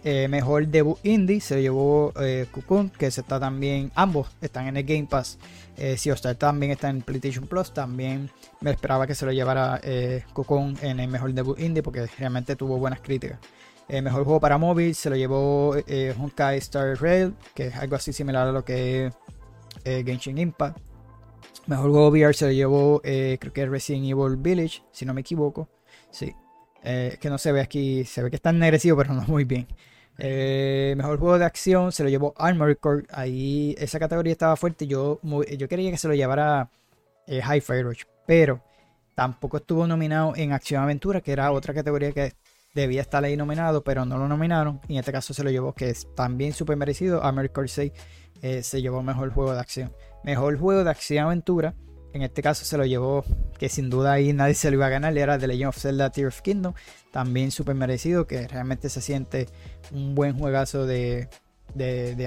Mejor 0.04 0.68
debut 0.68 0.98
indie 1.04 1.42
se 1.42 1.56
lo 1.56 1.62
llevó 1.62 2.14
Cocoon, 2.52 2.90
que 2.90 3.12
se 3.12 3.22
está 3.22 3.40
también, 3.40 3.92
ambos 3.96 4.30
están 4.42 4.68
en 4.68 4.78
el 4.78 4.84
Game 4.84 5.08
Pass. 5.10 5.38
Eh, 5.78 5.98
si 5.98 6.10
Star 6.10 6.36
también 6.36 6.72
está 6.72 6.90
en 6.90 7.02
PlayStation 7.02 7.48
Plus, 7.48 7.74
también 7.74 8.30
me 8.60 8.72
esperaba 8.72 9.08
que 9.08 9.16
se 9.16 9.26
lo 9.26 9.32
llevara 9.32 9.80
eh, 9.84 10.24
en 10.82 11.00
el 11.00 11.08
mejor 11.08 11.34
debut 11.34 11.60
indie 11.60 11.82
porque 11.82 12.06
realmente 12.20 12.56
tuvo 12.56 12.78
buenas 12.78 13.00
críticas. 13.00 13.40
El 13.88 14.04
mejor 14.04 14.24
juego 14.24 14.40
para 14.40 14.58
móvil 14.58 14.94
se 14.96 15.10
lo 15.10 15.16
llevó 15.16 15.76
eh, 15.88 16.14
Honkai 16.18 16.58
Star 16.60 17.02
Rail, 17.02 17.34
que 17.56 17.68
es 17.68 17.76
algo 17.76 17.96
así 17.96 18.14
similar 18.14 18.48
a 18.48 18.52
lo 18.52 18.64
que 18.64 19.08
es 19.08 19.14
eh, 19.84 20.04
Genshin 20.06 20.38
Impact. 20.38 20.78
Mejor 21.68 21.90
juego 21.92 22.10
VR 22.10 22.34
se 22.34 22.46
lo 22.46 22.52
llevó, 22.52 23.02
eh, 23.04 23.38
creo 23.40 23.54
que 23.54 23.64
es 23.64 23.70
Resident 23.70 24.06
Evil 24.06 24.38
Village, 24.38 24.84
si 24.92 25.06
no 25.06 25.14
me 25.14 25.22
equivoco. 25.22 25.70
Sí, 26.10 26.36
que 26.84 27.30
no 27.30 27.38
se 27.38 27.52
ve 27.52 27.62
aquí, 27.62 28.04
se 28.06 28.24
ve 28.24 28.30
que 28.30 28.36
está 28.36 28.50
ennegrecido, 28.50 28.98
pero 28.98 29.14
no 29.14 29.24
muy 29.24 29.46
bien. 29.46 29.68
Eh, 30.18 30.94
mejor 30.98 31.18
juego 31.20 31.40
de 31.40 31.46
acción 31.46 31.92
se 31.92 32.04
lo 32.04 32.10
llevó 32.10 32.34
Armored 32.38 32.78
Core. 32.78 33.06
Ahí 33.12 33.76
esa 33.78 34.00
categoría 34.00 34.32
estaba 34.34 34.56
fuerte. 34.56 34.88
Yo, 34.88 35.20
yo 35.22 35.68
quería 35.68 35.92
que 35.92 35.98
se 35.98 36.08
lo 36.08 36.14
llevara 36.14 36.70
eh, 37.28 37.42
High 37.42 37.62
Fire 37.62 37.88
pero 38.26 38.62
tampoco 39.16 39.58
estuvo 39.58 39.88
nominado 39.88 40.34
en 40.36 40.54
Acción 40.54 40.84
Aventura, 40.84 41.22
que 41.22 41.32
era 41.32 41.52
otra 41.52 41.74
categoría 41.74 42.12
que 42.12 42.34
debía 42.74 43.02
estar 43.02 43.24
ahí 43.24 43.36
nominado, 43.36 43.84
pero 43.84 44.06
no 44.06 44.18
lo 44.18 44.28
nominaron. 44.28 44.80
Y 44.88 44.94
en 44.94 45.00
este 45.00 45.12
caso 45.12 45.34
se 45.34 45.44
lo 45.44 45.50
llevó, 45.50 45.74
que 45.74 45.90
es 45.90 46.08
también 46.16 46.54
súper 46.54 46.78
merecido. 46.78 47.24
Armored 47.24 47.52
Core 47.52 47.68
6 47.68 47.92
eh, 48.42 48.64
se 48.64 48.82
llevó 48.82 49.04
mejor 49.04 49.32
juego 49.32 49.54
de 49.54 49.60
acción. 49.60 49.94
Mejor 50.24 50.58
juego 50.58 50.84
de 50.84 50.90
acción 50.90 51.26
aventura 51.26 51.74
en 52.14 52.24
este 52.24 52.42
caso 52.42 52.66
se 52.66 52.78
lo 52.78 52.86
llevó, 52.86 53.24
que 53.58 53.70
sin 53.70 53.90
duda 53.90 54.14
ahí 54.14 54.34
nadie 54.34 54.54
se 54.54 54.70
lo 54.70 54.76
iba 54.76 54.88
a 54.88 54.90
ganar, 54.90 55.18
era 55.18 55.40
The 55.40 55.48
Legend 55.48 55.70
of 55.70 55.78
Zelda 55.78 56.10
Tear 56.10 56.28
of 56.28 56.42
Kingdom, 56.42 56.74
también 57.12 57.52
súper 57.52 57.76
merecido, 57.76 58.26
que 58.26 58.48
realmente 58.48 58.90
se 58.90 59.02
siente 59.02 59.48
un 59.92 60.16
buen 60.16 60.38
juegazo 60.38 60.86
de, 60.86 61.28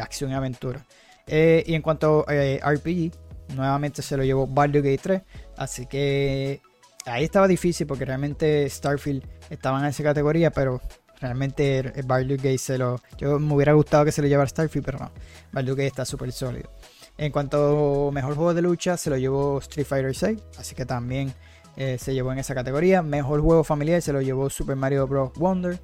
acción 0.01 0.31
y 0.31 0.35
aventura. 0.35 0.85
Eh, 1.27 1.65
y 1.67 1.75
en 1.75 1.83
cuanto 1.83 2.25
a 2.29 2.35
eh, 2.35 2.61
RPG, 2.63 3.13
nuevamente 3.55 4.03
se 4.03 4.17
lo 4.17 4.25
llevó 4.25 4.47
Baldur's 4.47 4.85
Gate 4.85 5.01
3. 5.03 5.23
Así 5.57 5.87
que 5.87 6.61
ahí 7.07 7.25
estaba 7.25 7.49
difícil 7.49 7.87
porque 7.87 8.05
realmente 8.05 8.69
Starfield 8.69 9.27
estaba 9.51 9.79
en 9.81 9.87
esa 9.87 10.03
categoría, 10.03 10.51
pero 10.51 10.81
realmente 11.21 11.93
Baldur's 12.05 12.43
Gate 12.43 12.59
se 12.59 12.79
lo... 12.79 13.01
Yo 13.17 13.39
me 13.39 13.55
hubiera 13.55 13.73
gustado 13.73 14.05
que 14.05 14.13
se 14.13 14.21
lo 14.21 14.29
llevara 14.29 14.49
Starfield, 14.49 14.85
pero 14.85 14.99
no. 14.99 15.13
Baldur's 15.53 15.77
Gate 15.77 15.89
está 15.89 16.05
súper 16.05 16.31
sólido. 16.33 16.71
En 17.17 17.31
cuanto 17.31 18.09
a 18.09 18.13
mejor 18.13 18.35
juego 18.35 18.55
de 18.55 18.63
lucha, 18.63 18.97
se 18.97 19.09
lo 19.09 19.17
llevó 19.17 19.59
Street 19.59 19.87
Fighter 19.87 20.15
6, 20.15 20.43
así 20.59 20.75
que 20.75 20.85
también 20.85 21.33
eh, 21.77 21.99
se 21.99 22.15
llevó 22.15 22.33
en 22.33 22.39
esa 22.39 22.55
categoría. 22.55 23.03
Mejor 23.03 23.41
juego 23.41 23.65
familiar 23.65 24.01
se 24.03 24.13
lo 24.13 24.21
llevó 24.21 24.51
Super 24.51 24.77
Mario 24.77 25.07
Bros. 25.07 25.33
Wonder. 25.37 25.81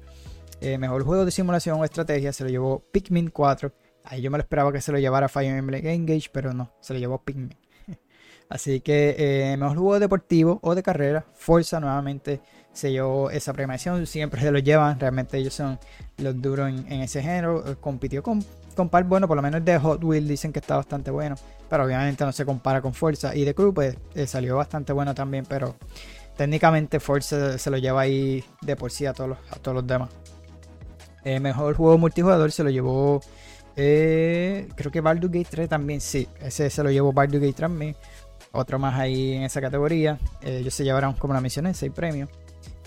Eh, 0.61 0.77
mejor 0.77 1.03
juego 1.03 1.25
de 1.25 1.31
simulación 1.31 1.79
o 1.79 1.85
estrategia 1.85 2.31
se 2.31 2.43
lo 2.43 2.49
llevó 2.49 2.83
Pikmin 2.91 3.29
4. 3.29 3.71
Ahí 4.03 4.21
yo 4.21 4.31
me 4.31 4.37
lo 4.37 4.43
esperaba 4.43 4.71
que 4.71 4.81
se 4.81 4.91
lo 4.91 4.99
llevara 4.99 5.27
Fire 5.27 5.55
Emblem 5.55 5.85
Engage, 5.85 6.29
pero 6.31 6.53
no, 6.53 6.71
se 6.79 6.93
lo 6.93 6.99
llevó 6.99 7.23
Pikmin. 7.23 7.55
Así 8.49 8.81
que 8.81 9.15
eh, 9.17 9.57
mejor 9.57 9.77
juego 9.77 9.99
deportivo 9.99 10.59
o 10.61 10.75
de 10.75 10.83
carrera, 10.83 11.25
Forza 11.33 11.79
nuevamente 11.79 12.41
se 12.73 12.91
llevó 12.91 13.29
esa 13.31 13.53
premiación, 13.53 14.05
siempre 14.05 14.41
se 14.41 14.51
lo 14.51 14.59
llevan, 14.59 14.99
realmente 14.99 15.37
ellos 15.37 15.53
son 15.53 15.79
los 16.17 16.41
duros 16.41 16.69
en, 16.69 17.01
ese 17.01 17.21
género, 17.21 17.77
compitió 17.81 18.23
con 18.23 18.43
con 18.75 18.89
par 18.89 19.03
bueno, 19.03 19.27
por 19.27 19.35
lo 19.35 19.41
menos 19.41 19.63
de 19.63 19.77
Hot 19.77 20.03
Wheels 20.03 20.27
dicen 20.27 20.51
que 20.53 20.59
está 20.59 20.77
bastante 20.77 21.11
bueno, 21.11 21.35
pero 21.69 21.85
obviamente 21.85 22.23
no 22.25 22.31
se 22.31 22.45
compara 22.45 22.81
con 22.81 22.93
Forza. 22.93 23.35
Y 23.35 23.43
de 23.43 23.53
Crew 23.53 23.73
pues 23.73 23.95
eh, 24.15 24.27
salió 24.27 24.57
bastante 24.57 24.93
bueno 24.93 25.13
también, 25.13 25.45
pero 25.47 25.75
técnicamente 26.35 26.99
Forza 26.99 27.57
se 27.57 27.69
lo 27.69 27.77
lleva 27.77 28.01
ahí 28.01 28.43
de 28.61 28.75
por 28.75 28.91
sí 28.91 29.05
a 29.05 29.13
todos 29.13 29.31
los, 29.31 29.37
a 29.51 29.55
todos 29.55 29.75
los 29.75 29.87
demás. 29.87 30.09
Eh, 31.23 31.39
mejor 31.39 31.75
juego 31.75 31.97
multijugador 31.97 32.51
se 32.51 32.63
lo 32.63 32.69
llevó, 32.69 33.21
eh, 33.75 34.67
creo 34.75 34.91
que 34.91 35.01
Baldur's 35.01 35.31
Gate 35.31 35.47
3 35.49 35.69
también, 35.69 36.01
sí, 36.01 36.27
ese 36.41 36.69
se 36.69 36.83
lo 36.83 36.89
llevó 36.89 37.13
Baldur's 37.13 37.41
Gate 37.41 37.67
3 37.67 37.95
Otro 38.53 38.79
más 38.79 38.99
ahí 38.99 39.33
en 39.33 39.43
esa 39.43 39.61
categoría. 39.61 40.19
ellos 40.41 40.73
se 40.73 40.83
llevaron, 40.83 41.13
como 41.13 41.33
la 41.33 41.41
mencioné, 41.41 41.73
6 41.73 41.91
premios. 41.93 42.29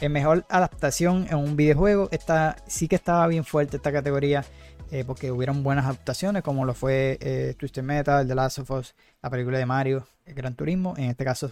El 0.00 0.10
mejor 0.10 0.44
adaptación 0.48 1.26
en 1.30 1.36
un 1.36 1.56
videojuego. 1.56 2.08
Esta, 2.10 2.56
sí 2.66 2.88
que 2.88 2.96
estaba 2.96 3.26
bien 3.26 3.44
fuerte 3.44 3.76
esta 3.76 3.92
categoría. 3.92 4.44
Eh, 4.90 5.04
porque 5.04 5.30
hubieron 5.30 5.62
buenas 5.62 5.86
adaptaciones 5.86 6.42
como 6.42 6.64
lo 6.64 6.74
fue 6.74 7.18
eh, 7.20 7.54
Twisted 7.58 7.82
Metal, 7.82 8.26
The 8.26 8.34
Last 8.34 8.58
of 8.60 8.70
Us, 8.70 8.94
la 9.22 9.30
película 9.30 9.58
de 9.58 9.66
Mario, 9.66 10.06
el 10.26 10.34
Gran 10.34 10.54
Turismo. 10.54 10.94
En 10.96 11.10
este 11.10 11.24
caso 11.24 11.50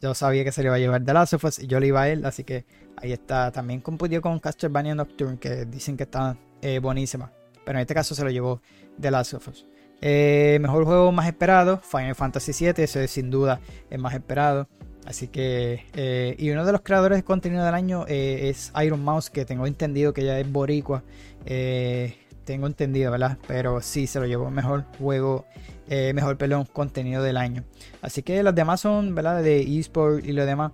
yo 0.00 0.14
sabía 0.14 0.44
que 0.44 0.52
se 0.52 0.62
le 0.62 0.68
iba 0.68 0.76
a 0.76 0.78
llevar 0.78 1.04
The 1.04 1.12
Last 1.12 1.34
of 1.34 1.44
Us 1.44 1.58
y 1.58 1.66
yo 1.66 1.80
le 1.80 1.88
iba 1.88 2.02
a 2.02 2.08
él, 2.08 2.24
así 2.24 2.44
que 2.44 2.66
ahí 2.96 3.12
está. 3.12 3.50
También 3.52 3.80
compitió 3.80 4.20
con 4.20 4.38
Castlevania 4.38 4.94
Nocturne, 4.94 5.38
que 5.38 5.64
dicen 5.64 5.96
que 5.96 6.04
está 6.04 6.36
eh, 6.62 6.78
buenísima, 6.78 7.32
pero 7.64 7.78
en 7.78 7.82
este 7.82 7.94
caso 7.94 8.14
se 8.14 8.22
lo 8.22 8.30
llevó 8.30 8.60
The 9.00 9.10
Last 9.10 9.34
of 9.34 9.48
Us. 9.48 9.66
mejor 10.00 10.84
juego 10.84 11.10
más 11.10 11.26
esperado, 11.26 11.78
Final 11.78 12.14
Fantasy 12.14 12.52
VII, 12.52 12.84
ese 12.84 13.08
sin 13.08 13.30
duda 13.30 13.60
es 13.90 13.98
más 13.98 14.14
esperado. 14.14 14.68
Así 15.06 15.28
que, 15.28 16.34
y 16.38 16.48
uno 16.50 16.64
de 16.64 16.72
los 16.72 16.80
creadores 16.80 17.18
de 17.18 17.24
contenido 17.24 17.62
del 17.62 17.74
año 17.74 18.06
es 18.08 18.72
Iron 18.82 19.04
Mouse, 19.04 19.28
que 19.28 19.44
tengo 19.44 19.66
entendido 19.66 20.14
que 20.14 20.24
ya 20.24 20.38
es 20.38 20.50
boricua. 20.50 21.02
Eh, 21.46 22.16
tengo 22.44 22.66
entendido, 22.66 23.10
¿verdad? 23.10 23.38
Pero 23.48 23.80
sí 23.80 24.06
se 24.06 24.20
lo 24.20 24.26
llevó 24.26 24.50
mejor 24.50 24.84
juego, 24.98 25.46
eh, 25.88 26.12
mejor 26.14 26.36
pelón 26.36 26.64
contenido 26.66 27.22
del 27.22 27.36
año. 27.36 27.64
Así 28.02 28.22
que 28.22 28.42
los 28.42 28.54
demás 28.54 28.80
son, 28.80 29.14
¿verdad? 29.14 29.42
De 29.42 29.60
eSport 29.60 30.24
y 30.24 30.32
lo 30.32 30.46
demás. 30.46 30.72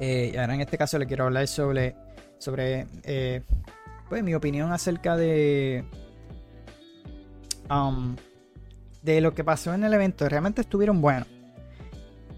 Eh, 0.00 0.32
y 0.34 0.36
ahora 0.36 0.54
en 0.54 0.60
este 0.60 0.78
caso 0.78 0.98
le 0.98 1.06
quiero 1.06 1.24
hablar 1.24 1.48
sobre, 1.48 1.96
sobre 2.38 2.86
eh, 3.02 3.42
pues 4.08 4.22
mi 4.22 4.34
opinión 4.34 4.72
acerca 4.72 5.16
de, 5.16 5.84
um, 7.68 8.14
de 9.02 9.20
lo 9.20 9.34
que 9.34 9.42
pasó 9.42 9.74
en 9.74 9.84
el 9.84 9.92
evento. 9.92 10.28
Realmente 10.28 10.60
estuvieron 10.60 11.00
buenos. 11.00 11.28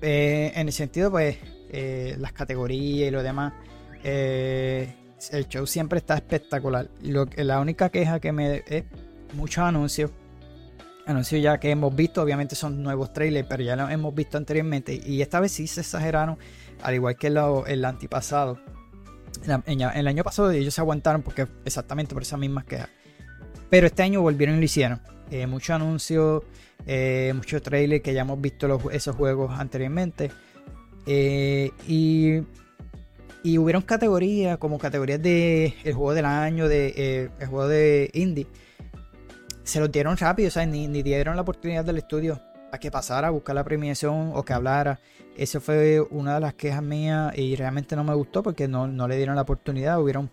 en 0.00 0.66
el 0.66 0.72
sentido, 0.72 1.10
pues, 1.10 1.36
las 2.18 2.32
categorías 2.32 3.08
y 3.08 3.10
lo 3.10 3.22
demás 3.22 3.52
el 5.30 5.46
show 5.48 5.66
siempre 5.66 5.98
está 5.98 6.14
espectacular. 6.14 6.88
Lo, 7.02 7.26
la 7.36 7.60
única 7.60 7.90
queja 7.90 8.20
que 8.20 8.32
me 8.32 8.62
es 8.66 8.84
muchos 9.34 9.64
anuncios. 9.64 10.10
Anuncios 11.06 11.42
ya 11.42 11.58
que 11.58 11.70
hemos 11.70 11.94
visto, 11.94 12.22
obviamente 12.22 12.54
son 12.54 12.82
nuevos 12.82 13.12
trailers, 13.12 13.46
pero 13.48 13.62
ya 13.62 13.76
los 13.76 13.90
hemos 13.90 14.14
visto 14.14 14.38
anteriormente. 14.38 14.94
Y 14.94 15.22
esta 15.22 15.40
vez 15.40 15.52
sí 15.52 15.66
se 15.66 15.80
exageraron, 15.80 16.38
al 16.82 16.94
igual 16.94 17.16
que 17.16 17.26
el 17.26 17.84
antipasado. 17.84 18.58
el 19.66 20.06
año 20.08 20.24
pasado 20.24 20.50
ellos 20.50 20.74
se 20.74 20.80
aguantaron 20.80 21.22
porque 21.22 21.46
exactamente 21.64 22.14
por 22.14 22.22
esas 22.22 22.38
mismas 22.38 22.64
quejas. 22.64 22.88
Pero 23.68 23.86
este 23.86 24.02
año 24.02 24.20
volvieron 24.20 24.56
y 24.56 24.58
lo 24.58 24.64
hicieron. 24.64 25.00
Eh, 25.30 25.46
muchos 25.46 25.70
anuncios, 25.70 26.42
eh, 26.86 27.32
muchos 27.34 27.62
trailers 27.62 28.02
que 28.02 28.12
ya 28.12 28.22
hemos 28.22 28.40
visto 28.40 28.90
esos 28.90 29.16
juegos 29.16 29.52
anteriormente. 29.58 30.30
Eh, 31.06 31.70
y 31.88 32.40
y 33.42 33.58
hubieron 33.58 33.82
categorías 33.82 34.58
como 34.58 34.78
categorías 34.78 35.22
de 35.22 35.74
el 35.84 35.94
juego 35.94 36.14
del 36.14 36.26
año, 36.26 36.68
de 36.68 36.94
eh, 36.96 37.30
el 37.38 37.46
juego 37.46 37.68
de 37.68 38.10
indie. 38.14 38.46
Se 39.62 39.80
los 39.80 39.90
dieron 39.90 40.16
rápido, 40.16 40.48
o 40.48 40.50
sea, 40.50 40.66
ni, 40.66 40.88
dieron 41.02 41.36
la 41.36 41.42
oportunidad 41.42 41.84
del 41.84 41.98
estudio 41.98 42.40
a 42.72 42.78
que 42.78 42.90
pasara 42.90 43.28
a 43.28 43.30
buscar 43.30 43.54
la 43.54 43.64
premiación 43.64 44.32
o 44.34 44.44
que 44.44 44.52
hablara. 44.52 45.00
Eso 45.36 45.60
fue 45.60 46.00
una 46.10 46.34
de 46.34 46.40
las 46.40 46.54
quejas 46.54 46.82
mías 46.82 47.36
y 47.36 47.56
realmente 47.56 47.96
no 47.96 48.04
me 48.04 48.14
gustó 48.14 48.42
porque 48.42 48.68
no, 48.68 48.86
no 48.86 49.08
le 49.08 49.16
dieron 49.16 49.36
la 49.36 49.42
oportunidad. 49.42 50.00
Hubieron 50.00 50.30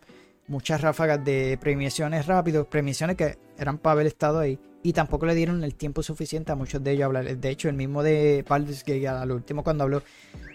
muchas 0.48 0.82
ráfagas 0.82 1.24
de 1.24 1.58
premiaciones 1.62 2.26
rápidos, 2.26 2.68
premiaciones 2.68 3.16
que 3.16 3.38
eran 3.58 3.78
para 3.78 3.94
haber 3.94 4.08
estado 4.08 4.40
ahí 4.40 4.60
y 4.84 4.94
tampoco 4.94 5.26
le 5.26 5.36
dieron 5.36 5.64
el 5.64 5.76
tiempo 5.76 6.04
suficiente 6.04 6.52
a 6.52 6.56
muchos 6.56 6.84
de 6.84 6.92
ellos 6.92 7.04
a 7.04 7.06
hablar. 7.08 7.38
De 7.38 7.50
hecho, 7.50 7.70
el 7.70 7.76
mismo 7.76 8.04
de 8.04 8.46
Baldur's 8.48 8.84
que 8.84 9.08
al 9.08 9.32
último 9.32 9.64
cuando 9.64 9.84
habló 9.84 10.04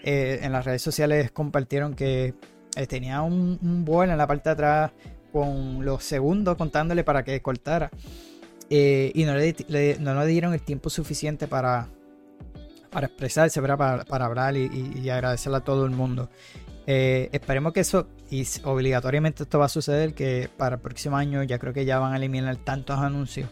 eh, 0.03 0.39
en 0.41 0.51
las 0.51 0.65
redes 0.65 0.81
sociales 0.81 1.31
compartieron 1.31 1.93
que 1.93 2.33
eh, 2.75 2.87
tenía 2.87 3.21
un, 3.21 3.59
un 3.61 4.09
en 4.09 4.17
la 4.17 4.27
parte 4.27 4.49
de 4.49 4.53
atrás 4.53 4.91
con 5.31 5.83
los 5.83 6.03
segundos 6.03 6.57
contándole 6.57 7.03
para 7.03 7.23
que 7.23 7.41
cortara. 7.41 7.91
Eh, 8.69 9.11
y 9.13 9.25
no 9.25 9.35
le, 9.35 9.97
no 9.99 10.19
le 10.19 10.25
dieron 10.25 10.53
el 10.53 10.61
tiempo 10.61 10.89
suficiente 10.89 11.47
para, 11.47 11.89
para 12.91 13.07
expresarse, 13.07 13.61
Para, 13.61 14.03
para 14.05 14.25
hablar 14.25 14.55
y, 14.55 15.09
agradecerle 15.09 15.57
a 15.57 15.61
todo 15.61 15.85
el 15.85 15.91
mundo. 15.91 16.29
esperemos 16.87 17.73
que 17.73 17.81
eso, 17.81 18.07
y 18.31 18.47
obligatoriamente 18.63 19.43
esto 19.43 19.59
va 19.59 19.65
a 19.65 19.69
suceder, 19.69 20.15
que 20.15 20.49
para 20.57 20.77
el 20.77 20.81
próximo 20.81 21.17
año 21.17 21.43
ya 21.43 21.59
creo 21.59 21.73
que 21.73 21.85
ya 21.85 21.99
van 21.99 22.13
a 22.13 22.17
eliminar 22.17 22.55
tantos 22.55 22.97
anuncios 22.97 23.49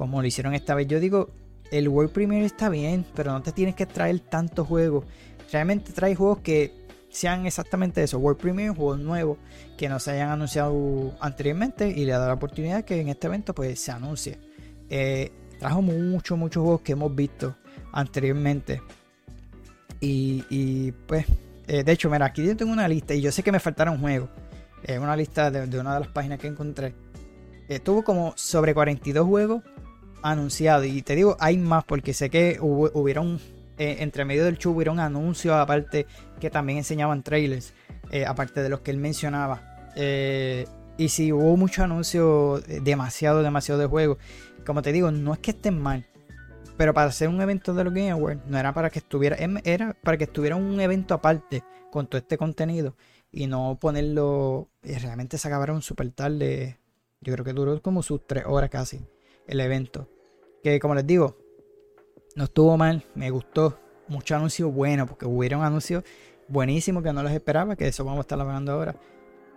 como 0.00 0.22
lo 0.22 0.26
hicieron 0.26 0.54
esta 0.54 0.74
vez. 0.74 0.88
Yo 0.88 0.98
digo, 0.98 1.28
el 1.70 1.86
World 1.86 2.10
Premiere 2.10 2.46
está 2.46 2.70
bien, 2.70 3.04
pero 3.14 3.32
no 3.32 3.42
te 3.42 3.52
tienes 3.52 3.74
que 3.74 3.84
traer 3.84 4.18
tantos 4.20 4.66
juegos. 4.66 5.04
Realmente 5.52 5.92
trae 5.92 6.14
juegos 6.14 6.38
que 6.38 6.72
sean 7.10 7.44
exactamente 7.44 8.02
eso, 8.02 8.18
World 8.18 8.40
Premiere, 8.40 8.74
juegos 8.74 8.98
nuevos 8.98 9.36
que 9.76 9.90
no 9.90 9.98
se 9.98 10.12
hayan 10.12 10.30
anunciado 10.30 11.14
anteriormente 11.20 11.90
y 11.90 12.06
le 12.06 12.12
da 12.12 12.26
la 12.28 12.32
oportunidad 12.32 12.82
que 12.86 12.98
en 12.98 13.10
este 13.10 13.26
evento 13.26 13.54
pues 13.54 13.78
se 13.78 13.92
anuncie. 13.92 14.38
Eh, 14.88 15.32
trajo 15.58 15.82
muchos, 15.82 16.38
muchos 16.38 16.62
juegos 16.62 16.80
que 16.80 16.92
hemos 16.92 17.14
visto 17.14 17.54
anteriormente. 17.92 18.80
Y, 20.00 20.92
pues, 21.06 21.26
eh, 21.68 21.84
de 21.84 21.92
hecho, 21.92 22.08
mira, 22.08 22.24
aquí 22.24 22.42
yo 22.42 22.56
tengo 22.56 22.72
una 22.72 22.88
lista 22.88 23.12
y 23.12 23.20
yo 23.20 23.30
sé 23.30 23.42
que 23.42 23.52
me 23.52 23.60
faltaron 23.60 24.00
juegos. 24.00 24.30
Es 24.82 24.98
una 24.98 25.14
lista 25.14 25.50
de, 25.50 25.78
una 25.78 25.92
de 25.92 26.00
las 26.00 26.08
páginas 26.08 26.38
que 26.38 26.46
encontré. 26.46 26.94
Tuvo 27.84 28.02
como 28.02 28.32
sobre 28.34 28.74
42 28.74 29.24
juegos 29.24 29.62
anunciado. 30.22 30.84
Y 30.84 31.02
te 31.02 31.14
digo, 31.14 31.36
hay 31.40 31.56
más 31.56 31.84
porque 31.84 32.14
sé 32.14 32.30
que 32.30 32.58
hubo, 32.60 32.90
hubieron, 32.94 33.40
eh, 33.78 33.96
entre 34.00 34.24
medio 34.24 34.44
del 34.44 34.58
show, 34.58 34.74
hubieron 34.74 35.00
anuncios 35.00 35.54
aparte 35.54 36.06
que 36.40 36.50
también 36.50 36.78
enseñaban 36.78 37.22
trailers, 37.22 37.72
eh, 38.10 38.26
aparte 38.26 38.62
de 38.62 38.68
los 38.68 38.80
que 38.80 38.90
él 38.90 38.98
mencionaba. 38.98 39.90
Eh, 39.96 40.66
y 40.96 41.08
si 41.08 41.32
hubo 41.32 41.56
muchos 41.56 41.84
anuncios, 41.84 42.62
demasiado, 42.82 43.42
demasiado 43.42 43.80
de 43.80 43.86
juegos. 43.86 44.18
Como 44.66 44.82
te 44.82 44.92
digo, 44.92 45.10
no 45.10 45.32
es 45.32 45.38
que 45.38 45.52
estén 45.52 45.80
mal. 45.80 46.06
Pero 46.76 46.94
para 46.94 47.08
hacer 47.08 47.28
un 47.28 47.40
evento 47.40 47.74
de 47.74 47.84
los 47.84 47.92
Game 47.92 48.10
Awards, 48.10 48.40
no 48.46 48.58
era 48.58 48.72
para 48.72 48.90
que 48.90 49.00
estuviera, 49.00 49.36
em, 49.36 49.58
era 49.64 49.94
para 50.02 50.16
que 50.16 50.24
estuviera 50.24 50.56
un 50.56 50.80
evento 50.80 51.14
aparte 51.14 51.62
con 51.90 52.06
todo 52.06 52.18
este 52.18 52.38
contenido 52.38 52.96
y 53.32 53.46
no 53.46 53.78
ponerlo. 53.80 54.68
Y 54.82 54.94
realmente 54.94 55.38
se 55.38 55.48
acabaron 55.48 55.82
súper 55.82 56.10
tarde. 56.12 56.78
Yo 57.20 57.32
creo 57.32 57.44
que 57.44 57.52
duró 57.52 57.80
como 57.82 58.02
sus 58.02 58.26
tres 58.26 58.44
horas 58.46 58.70
casi 58.70 59.00
el 59.50 59.60
evento. 59.60 60.08
Que 60.62 60.78
como 60.78 60.94
les 60.94 61.06
digo, 61.06 61.36
no 62.36 62.44
estuvo 62.44 62.76
mal, 62.76 63.04
me 63.14 63.30
gustó. 63.30 63.78
Mucho 64.08 64.34
anuncio 64.34 64.70
bueno, 64.70 65.06
porque 65.06 65.26
hubieron 65.26 65.62
anuncios 65.62 66.02
buenísimos 66.48 67.02
que 67.02 67.12
no 67.12 67.22
los 67.22 67.30
esperaba, 67.30 67.76
que 67.76 67.86
eso 67.86 68.04
vamos 68.04 68.18
a 68.18 68.20
estar 68.22 68.40
hablando 68.40 68.72
ahora. 68.72 68.96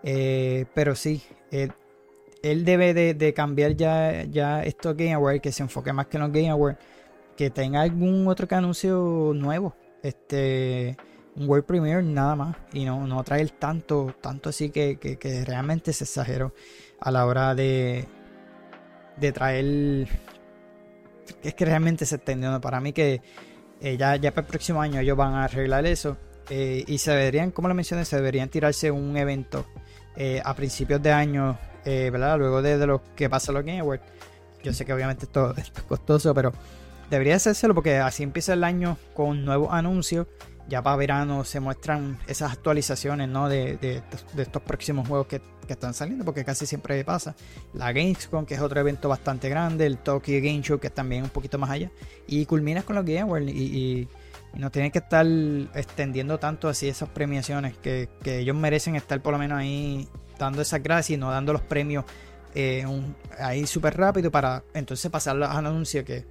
Eh, 0.03 0.65
pero 0.75 0.95
sí, 0.95 1.23
él, 1.49 2.65
debe 2.65 2.93
de, 2.93 3.33
cambiar 3.33 3.75
ya, 3.75 4.23
ya 4.25 4.63
esto 4.63 4.93
Game 4.95 5.13
Award, 5.13 5.41
que 5.41 5.51
se 5.51 5.63
enfoque 5.63 5.91
más 5.91 6.07
que 6.07 6.17
en 6.17 6.23
los 6.23 6.31
Game 6.31 6.49
Awards, 6.49 6.77
que 7.35 7.49
tenga 7.49 7.81
algún 7.81 8.27
otro 8.27 8.47
que 8.47 8.55
anuncio 8.55 9.31
nuevo. 9.33 9.75
Este 10.03 10.97
un 11.35 11.49
World 11.49 11.65
Premiere 11.65 12.03
nada 12.03 12.35
más 12.35 12.55
y 12.73 12.85
no, 12.85 13.07
no 13.07 13.23
traer 13.23 13.49
tanto, 13.49 14.13
tanto 14.21 14.49
así 14.49 14.69
que, 14.69 14.97
que 14.99 15.45
realmente 15.45 15.91
se 15.91 16.03
exageró 16.03 16.53
a 16.99 17.09
la 17.09 17.25
hora 17.25 17.55
de, 17.55 18.07
de 19.17 19.31
traer. 19.31 20.07
Es 21.41 21.53
que 21.53 21.65
realmente 21.65 22.05
se 22.05 22.15
extendió. 22.15 22.59
Para 22.61 22.79
mí 22.79 22.93
que 22.93 23.21
Eh, 23.81 23.97
ya, 23.97 24.15
ya 24.15 24.31
para 24.31 24.45
el 24.45 24.49
próximo 24.49 24.81
año 24.81 25.01
ellos 25.01 25.17
van 25.17 25.33
a 25.33 25.43
arreglar 25.43 25.85
eso. 25.85 26.15
Eh, 26.49 26.85
y 26.87 26.97
se 26.99 27.11
deberían, 27.11 27.51
como 27.51 27.67
lo 27.67 27.73
mencioné, 27.73 28.05
se 28.05 28.15
deberían 28.15 28.47
tirarse 28.47 28.89
un 28.91 29.17
evento 29.17 29.65
a 30.45 30.53
principios 30.53 31.01
de 31.01 31.11
año, 31.11 31.57
¿verdad? 31.83 32.37
Luego 32.37 32.61
de, 32.61 32.77
lo 32.85 33.01
que 33.15 33.29
pasa 33.29 33.51
los 33.51 33.65
Game 33.65 33.79
Awards. 33.79 34.03
Yo 34.63 34.71
sé 34.73 34.85
que 34.85 34.93
obviamente 34.93 35.25
esto, 35.25 35.53
esto 35.57 35.81
es 35.81 35.83
costoso, 35.83 36.33
pero 36.33 36.53
debería 37.09 37.35
hacérselo 37.35 37.73
porque 37.75 37.97
así 37.97 38.23
empieza 38.23 38.53
el 38.53 38.63
año 38.63 38.97
con 39.13 39.43
nuevos 39.43 39.69
anuncios 39.71 40.27
ya 40.67 40.81
para 40.81 40.95
verano 40.95 41.43
se 41.43 41.59
muestran 41.59 42.17
esas 42.27 42.53
actualizaciones 42.53 43.27
¿no? 43.29 43.49
de, 43.49 44.01
estos 44.37 44.61
próximos 44.61 45.07
juegos 45.07 45.27
que, 45.27 45.41
están 45.67 45.95
saliendo, 45.95 46.23
porque 46.23 46.45
casi 46.45 46.67
siempre 46.67 47.03
pasa. 47.03 47.35
La 47.73 47.91
Gamescom, 47.91 48.45
que 48.45 48.53
es 48.53 48.61
otro 48.61 48.79
evento 48.79 49.09
bastante 49.09 49.49
grande, 49.49 49.87
el 49.87 49.97
Tokyo 49.97 50.35
Game 50.35 50.61
Show, 50.61 50.77
que 50.77 50.87
es 50.87 50.93
también 50.93 51.23
un 51.23 51.29
poquito 51.29 51.57
más 51.57 51.71
allá, 51.71 51.89
y 52.27 52.45
culminas 52.45 52.83
con 52.83 52.95
los 52.95 53.03
Game 53.03 53.21
Awards 53.21 53.47
y, 53.47 54.07
no 54.53 54.69
tienen 54.69 54.91
que 54.91 54.99
estar 54.99 55.25
extendiendo 55.73 56.37
tanto 56.37 56.69
así 56.69 56.87
esas 56.87 57.09
premiaciones, 57.09 57.75
que, 57.77 58.07
ellos 58.23 58.55
merecen 58.55 58.95
estar 58.95 59.19
por 59.19 59.33
lo 59.33 59.39
menos 59.39 59.57
ahí 59.57 60.07
dando 60.37 60.61
esas 60.61 60.83
gracias 60.83 61.17
y 61.17 61.19
no 61.19 61.31
dando 61.31 61.53
los 61.53 61.63
premios 61.63 62.05
eh, 62.53 62.85
ahí 63.39 63.65
súper 63.65 63.97
rápido 63.97 64.29
para 64.29 64.63
entonces 64.75 65.09
pasar 65.09 65.37
los 65.37 65.49
anuncios 65.49 66.05
que 66.05 66.25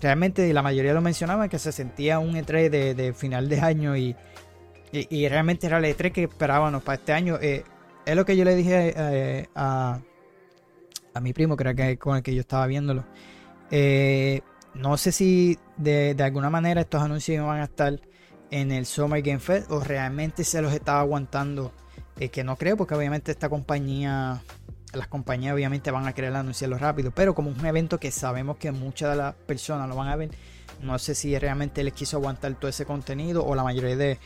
realmente 0.00 0.52
la 0.52 0.62
mayoría 0.62 0.92
lo 0.94 1.00
mencionaba 1.00 1.48
que 1.48 1.58
se 1.58 1.72
sentía 1.72 2.18
un 2.18 2.34
E3 2.34 2.70
de, 2.94 3.12
final 3.12 3.48
de 3.48 3.60
año 3.60 3.96
y, 3.96 4.16
realmente 5.28 5.66
era 5.66 5.78
el 5.78 5.84
E3 5.84 6.12
que 6.12 6.24
esperábamos 6.24 6.82
para 6.82 6.96
este 6.96 7.12
año. 7.12 7.38
Eh, 7.40 7.64
es 8.04 8.16
lo 8.16 8.24
que 8.24 8.36
yo 8.36 8.44
le 8.44 8.54
dije 8.54 8.92
eh, 8.96 9.48
a, 9.54 10.00
a 11.14 11.20
mi 11.20 11.32
primo, 11.32 11.56
creo 11.56 11.74
que 11.74 11.98
con 11.98 12.16
el 12.16 12.22
que 12.22 12.34
yo 12.34 12.40
estaba 12.40 12.66
viéndolo. 12.66 13.04
Eh, 13.70 14.42
no 14.74 14.96
sé 14.96 15.12
si 15.12 15.58
de, 15.76 16.14
de, 16.14 16.24
alguna 16.24 16.50
manera 16.50 16.80
estos 16.80 17.02
anuncios 17.02 17.46
van 17.46 17.60
a 17.60 17.64
estar 17.64 18.00
en 18.50 18.70
el 18.70 18.84
Summer 18.86 19.22
Game 19.22 19.38
Fest 19.38 19.70
o 19.70 19.80
realmente 19.80 20.44
se 20.44 20.60
los 20.60 20.72
estaba 20.72 21.00
aguantando. 21.00 21.72
que 22.30 22.44
no 22.44 22.56
creo, 22.56 22.76
porque 22.76 22.94
obviamente 22.94 23.32
esta 23.32 23.48
compañía 23.48 24.42
las 24.92 25.08
compañías 25.08 25.54
obviamente 25.54 25.90
van 25.90 26.06
a 26.06 26.12
querer 26.12 26.34
anunciarlo 26.34 26.78
rápido, 26.78 27.10
pero 27.10 27.34
como 27.34 27.50
es 27.50 27.58
un 27.58 27.66
evento 27.66 27.98
que 27.98 28.10
sabemos 28.10 28.56
que 28.56 28.72
muchas 28.72 29.10
de 29.10 29.16
las 29.16 29.34
personas 29.34 29.88
lo 29.88 29.96
van 29.96 30.08
a 30.08 30.16
ver, 30.16 30.30
no 30.82 30.98
sé 30.98 31.14
si 31.14 31.38
realmente 31.38 31.82
les 31.84 31.92
quiso 31.92 32.16
aguantar 32.16 32.54
todo 32.54 32.68
ese 32.68 32.84
contenido 32.84 33.44
o 33.44 33.54
la 33.54 33.62
mayoría 33.62 33.96
de, 33.96 34.18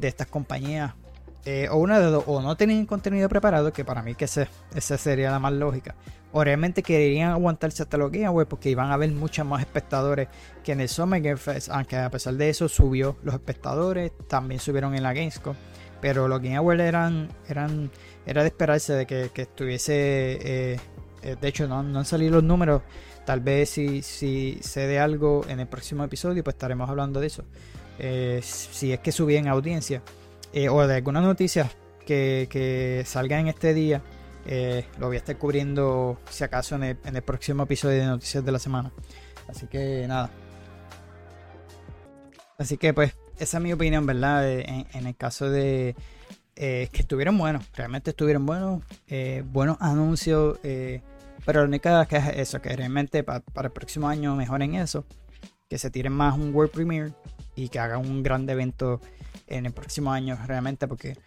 estas 0.00 0.26
compañías, 0.26 0.94
eh, 1.44 1.68
o 1.70 1.76
una 1.76 1.98
de 1.98 2.06
dos, 2.06 2.24
o 2.26 2.40
no 2.40 2.56
tenían 2.56 2.86
contenido 2.86 3.28
preparado, 3.28 3.72
que 3.72 3.84
para 3.84 4.02
mí 4.02 4.14
que 4.14 4.24
esa 4.24 4.98
sería 4.98 5.30
la 5.30 5.38
más 5.38 5.52
lógica, 5.52 5.94
o 6.32 6.42
realmente 6.42 6.82
querían 6.82 7.30
aguantarse 7.30 7.82
hasta 7.82 7.96
los 7.96 8.10
Game 8.10 8.26
Awards 8.26 8.48
porque 8.48 8.70
iban 8.70 8.90
a 8.90 8.94
haber 8.94 9.10
muchos 9.12 9.46
más 9.46 9.60
espectadores 9.60 10.28
que 10.64 10.72
en 10.72 10.80
el 10.80 10.88
Summer 10.88 11.20
Game 11.20 11.38
aunque 11.70 11.96
a 11.96 12.10
pesar 12.10 12.34
de 12.34 12.48
eso 12.48 12.68
subió 12.68 13.16
los 13.22 13.34
espectadores, 13.34 14.12
también 14.28 14.60
subieron 14.60 14.94
en 14.94 15.04
la 15.04 15.12
Gamescom, 15.12 15.54
pero 16.00 16.26
los 16.26 16.40
Game 16.40 16.56
Awards 16.56 16.82
eran, 16.82 17.28
eran 17.48 17.90
era 18.26 18.42
de 18.42 18.48
esperarse 18.48 18.94
de 18.94 19.06
que, 19.06 19.30
estuviese. 19.34 19.92
Eh, 19.94 20.80
eh, 21.22 21.36
de 21.40 21.48
hecho, 21.48 21.68
no, 21.68 21.78
han 21.78 22.04
salido 22.04 22.32
los 22.32 22.44
números. 22.44 22.82
Tal 23.24 23.40
vez 23.40 23.70
si, 23.70 24.02
si 24.02 24.58
sé 24.62 24.86
de 24.86 24.98
algo 24.98 25.44
en 25.48 25.60
el 25.60 25.66
próximo 25.66 26.04
episodio, 26.04 26.44
pues 26.44 26.54
estaremos 26.54 26.88
hablando 26.88 27.20
de 27.20 27.26
eso. 27.26 27.44
Eh, 27.98 28.40
si 28.42 28.92
es 28.92 29.00
que 29.00 29.12
subí 29.12 29.36
en 29.36 29.48
audiencia. 29.48 30.02
o 30.70 30.86
de 30.86 30.94
algunas 30.94 31.22
noticias 31.22 31.70
que, 32.06 32.48
que 32.50 33.02
salgan 33.06 33.40
en 33.40 33.48
este 33.48 33.74
día. 33.74 34.02
lo 34.98 35.06
voy 35.06 35.16
a 35.16 35.18
estar 35.18 35.36
cubriendo, 35.38 36.18
si 36.30 36.44
acaso, 36.44 36.76
en 36.76 36.98
el 37.02 37.22
próximo 37.22 37.62
episodio 37.64 37.98
de 38.00 38.06
Noticias 38.06 38.44
de 38.44 38.52
la 38.52 38.58
Semana. 38.58 38.92
Así 39.48 39.66
que 39.66 40.06
nada. 40.06 40.30
Así 42.58 42.76
que 42.76 42.94
pues, 42.94 43.14
esa 43.38 43.56
es 43.58 43.62
mi 43.62 43.72
opinión, 43.72 44.06
¿verdad? 44.06 44.48
en 44.48 45.06
el 45.06 45.16
caso 45.16 45.50
de, 45.50 45.96
eh, 46.56 46.88
que 46.92 47.00
estuvieron 47.02 47.36
buenos, 47.36 47.64
realmente 47.74 48.10
estuvieron 48.10 48.46
buenos, 48.46 48.80
eh, 49.08 49.42
buenos 49.44 49.76
anuncios, 49.80 50.60
eh, 50.62 51.02
pero 51.44 51.60
la 51.60 51.66
única 51.66 52.06
que 52.06 52.16
es 52.16 52.28
eso, 52.36 52.62
que 52.62 52.76
realmente 52.76 53.24
para, 53.24 53.42
el 53.64 53.70
próximo 53.72 54.08
año 54.08 54.36
mejoren 54.36 54.76
eso, 54.76 55.04
que 55.68 55.78
se 55.78 55.90
tiren 55.90 56.12
más 56.12 56.36
un 56.36 56.54
World 56.54 56.70
Premiere 56.70 57.12
y 57.56 57.70
que 57.70 57.80
hagan 57.80 58.06
un 58.06 58.22
gran 58.22 58.48
evento 58.48 59.00
en 59.48 59.66
el 59.66 59.72
próximo 59.72 60.12
año 60.12 60.38
realmente 60.46 60.86
porque 60.86 61.18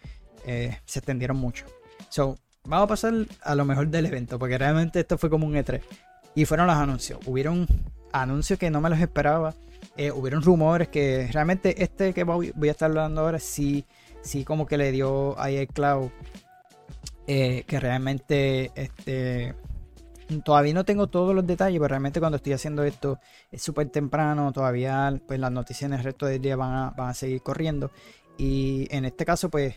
se 0.46 0.98
extendieron 0.98 1.36
mucho. 1.36 1.66
So, 2.08 2.38
vamos 2.64 2.86
a 2.86 2.88
pasar 2.88 3.12
a 3.42 3.54
lo 3.54 3.66
mejor 3.66 3.88
del 3.88 4.06
evento, 4.06 4.38
porque 4.38 4.56
realmente 4.56 5.00
esto 5.00 5.18
fue 5.18 5.28
como 5.28 5.46
un 5.46 5.52
E3. 5.52 5.82
Y 6.34 6.46
fueron 6.46 6.66
los 6.66 6.76
anuncios. 6.76 7.20
Hubieron 7.26 7.66
anuncios 8.12 8.58
que 8.58 8.70
no 8.70 8.80
me 8.80 8.88
los 8.88 8.98
esperaba. 8.98 9.54
hubieron 10.14 10.40
rumores 10.40 10.88
que 10.88 11.28
realmente 11.32 11.82
este 11.82 12.14
que 12.14 12.24
voy, 12.24 12.54
a 12.62 12.70
estar 12.70 12.88
hablando 12.88 13.20
ahora 13.20 13.38
sí 13.38 13.84
sí 14.28 14.44
como 14.44 14.66
que 14.66 14.76
le 14.76 14.92
dio 14.92 15.36
el 15.44 15.68
clavo. 15.68 16.12
Eh, 17.30 17.64
que 17.66 17.78
realmente 17.78 18.72
este 18.74 19.54
todavía 20.44 20.72
no 20.72 20.84
tengo 20.84 21.08
todos 21.08 21.34
los 21.34 21.46
detalles, 21.46 21.78
pero 21.78 21.88
realmente 21.88 22.20
cuando 22.20 22.36
estoy 22.36 22.54
haciendo 22.54 22.84
esto 22.84 23.18
es 23.50 23.62
súper 23.62 23.90
temprano, 23.90 24.50
todavía 24.52 25.12
pues 25.26 25.38
las 25.38 25.52
noticias 25.52 25.90
en 25.90 25.98
el 25.98 26.04
resto 26.04 26.26
del 26.26 26.40
día 26.40 26.56
van 26.56 26.72
a, 26.72 26.90
van 26.90 27.10
a 27.10 27.14
seguir 27.14 27.42
corriendo. 27.42 27.90
Y 28.38 28.86
en 28.90 29.04
este 29.04 29.24
caso, 29.24 29.50
pues 29.50 29.74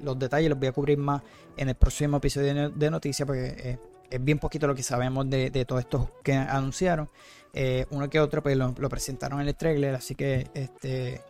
los 0.00 0.18
detalles 0.18 0.50
los 0.50 0.58
voy 0.58 0.68
a 0.68 0.72
cubrir 0.72 0.98
más 0.98 1.22
en 1.56 1.68
el 1.68 1.74
próximo 1.74 2.16
episodio 2.16 2.70
de 2.70 2.90
noticias, 2.90 3.26
porque 3.26 3.54
eh, 3.58 3.78
es 4.10 4.24
bien 4.24 4.38
poquito 4.38 4.66
lo 4.66 4.74
que 4.74 4.82
sabemos 4.82 5.28
de, 5.28 5.50
de 5.50 5.64
todos 5.64 5.82
estos 5.82 6.08
que 6.22 6.32
anunciaron. 6.32 7.08
Eh, 7.52 7.86
uno 7.90 8.08
que 8.08 8.20
otro, 8.20 8.42
pues 8.42 8.56
lo, 8.56 8.74
lo, 8.78 8.88
presentaron 8.88 9.40
en 9.40 9.48
el 9.48 9.56
trailer, 9.56 9.94
así 9.94 10.14
que 10.14 10.48
este 10.54 11.20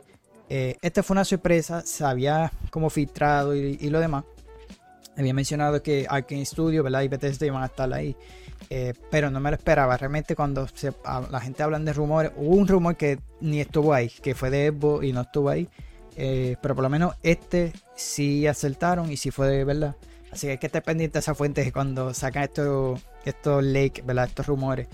eh, 0.53 0.77
esta 0.83 1.05
fue 1.05 1.15
una 1.15 1.25
sorpresa, 1.25 1.83
se 1.87 2.05
había 2.05 2.51
como 2.71 2.91
filtrado 2.91 3.55
y, 3.55 3.89
lo 3.89 4.01
demás. 4.01 4.25
Había 5.17 5.33
mencionado 5.33 5.81
que 5.81 6.07
Arkane 6.09 6.45
Studio 6.45 6.83
¿verdad? 6.83 7.03
y 7.03 7.09
Bethesda 7.09 7.47
iban 7.47 7.63
a 7.63 7.67
estar 7.67 7.93
ahí, 7.93 8.17
eh, 8.69 8.95
pero 9.13 9.31
no 9.31 9.39
me 9.39 9.51
lo 9.51 9.57
esperaba. 9.57 9.97
Realmente 9.97 10.35
cuando 10.35 10.67
la 11.31 11.41
gente 11.41 11.63
habla 11.63 11.79
de 11.79 11.93
rumores, 11.93 12.33
hubo 12.37 12.57
un 12.57 12.67
rumor 12.67 12.97
que 12.97 13.21
ni 13.41 13.61
estuvo 13.61 13.95
ahí, 13.95 14.09
que 14.09 14.35
fue 14.35 14.51
de 14.51 14.67
Evo 14.67 15.05
y 15.05 15.13
no 15.13 15.21
estuvo 15.21 15.51
ahí. 15.51 15.69
Eh, 16.17 16.57
pero 16.61 16.75
por 16.75 16.83
lo 16.83 16.91
menos 16.91 17.15
este 17.23 17.73
sí 17.95 18.49
acertaron 18.49 19.13
y 19.13 19.17
sí 19.17 19.31
fue 19.31 19.49
de 19.49 19.65
verdad. 19.65 19.95
Así 20.33 20.49
que 20.49 20.53
hay 20.53 20.59
que 20.59 20.67
estar 20.67 20.83
pendiente 20.83 21.15
de 21.15 21.21
esa 21.21 21.35
fuente 21.37 21.71
cuando 21.71 22.13
sacan 22.13 22.43
estos, 22.43 23.01
estos 23.25 23.63
leaks, 23.63 24.05
¿verdad? 24.05 24.27
estos 24.27 24.47
rumores. 24.49 24.89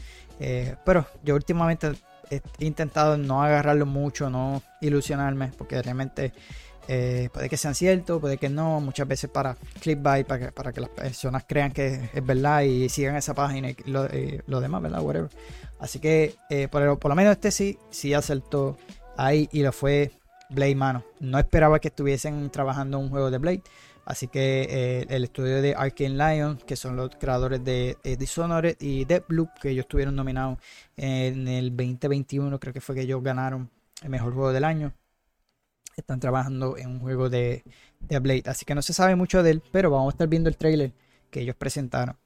pero 0.85 1.07
yo 1.25 1.35
últimamente 1.35 1.93
he 2.31 2.65
intentado 2.65 3.17
no 3.17 3.43
agarrarlo 3.43 3.87
mucho, 3.87 4.31
no 4.31 4.63
ilusionarme, 4.81 5.53
porque 5.57 5.81
realmente 5.83 6.33
eh, 6.89 7.29
puede 7.33 7.49
que 7.49 7.57
sean 7.57 7.75
ciertos, 7.75 8.21
puede 8.21 8.39
que 8.39 8.49
no, 8.49 8.81
muchas 8.81 9.09
veces 9.09 9.29
para 9.31 9.57
clickbait, 9.81 10.27
para 10.27 10.47
que, 10.47 10.53
para 10.53 10.73
que 10.73 10.81
las 10.81 10.91
personas 10.91 11.45
crean 11.47 11.73
que 11.73 12.11
es 12.13 12.27
verdad 12.27 12.63
y 12.63 12.89
sigan 12.89 13.17
esa 13.17 13.35
página 13.35 13.71
y 13.71 13.77
lo, 13.87 14.07
eh, 14.07 14.43
demás, 14.47 14.83
¿verdad? 14.83 15.03
Whatever. 15.03 15.31
Así 15.81 15.99
que 15.99 16.37
eh, 16.49 16.69
por, 16.69 16.99
por, 16.99 17.11
lo 17.11 17.17
menos 17.17 17.33
este 17.33 17.51
sí, 17.51 17.79
sí 17.91 18.15
acertó 18.15 18.77
ahí 19.17 19.49
y 19.53 19.63
lo 19.63 19.73
fue 19.73 20.13
Blade 20.49 20.77
Mano. 20.77 21.05
No 21.19 21.39
esperaba 21.39 21.81
que 21.81 21.89
estuviesen 21.89 22.51
trabajando 22.51 22.99
un 22.99 23.11
juego 23.11 23.31
de 23.31 23.39
Blade. 23.39 23.63
Así 24.07 24.29
que 24.29 24.63
eh, 24.71 25.07
el 25.11 25.25
estudio 25.25 25.61
de 25.61 25.75
Arkane 25.75 26.11
Lion, 26.11 26.59
que 26.59 26.77
son 26.77 26.97
los 26.97 27.11
creadores 27.17 27.63
de 27.65 27.99
Dishonored 28.19 28.77
y 28.81 29.05
Deathloop, 29.05 29.51
que 29.61 29.71
ellos 29.71 29.85
estuvieron 29.85 30.15
nominados 30.15 30.59
en 30.97 31.49
el 31.49 31.71
2021, 31.77 32.59
creo 32.61 32.73
que 32.73 32.81
fue 32.81 32.95
que 32.95 33.03
ellos 33.03 33.21
ganaron 33.23 33.69
el 34.03 34.09
mejor 34.11 34.33
juego 34.33 34.53
del 34.53 34.65
año. 34.65 34.93
Están 35.97 36.21
trabajando 36.21 36.79
en 36.79 36.89
un 36.89 37.01
juego 37.01 37.29
de, 37.29 37.65
de 38.01 38.19
Blade. 38.21 38.45
Así 38.47 38.65
que 38.65 38.77
no 38.77 38.83
se 38.83 38.93
sabe 38.93 39.17
mucho 39.17 39.43
de 39.43 39.51
él, 39.51 39.63
pero 39.73 39.91
vamos 39.91 40.13
a 40.13 40.15
estar 40.15 40.29
viendo 40.29 40.49
el 40.49 40.57
trailer 40.57 40.93
que 41.31 41.41
ellos 41.41 41.57
presentaron. 41.57 42.17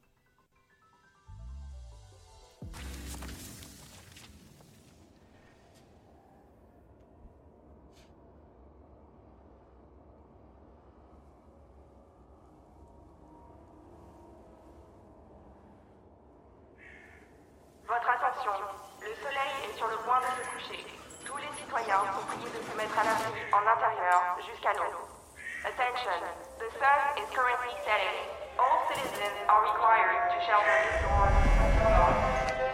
Attention, 25.80 26.20
the 26.58 26.68
sun 26.78 27.00
is 27.16 27.24
currently 27.32 27.72
setting. 27.86 28.20
All 28.58 28.84
citizens 28.92 29.32
are 29.48 29.62
required 29.62 30.28
to 30.28 30.36
shelter 30.44 30.76
indoors. 30.92 31.32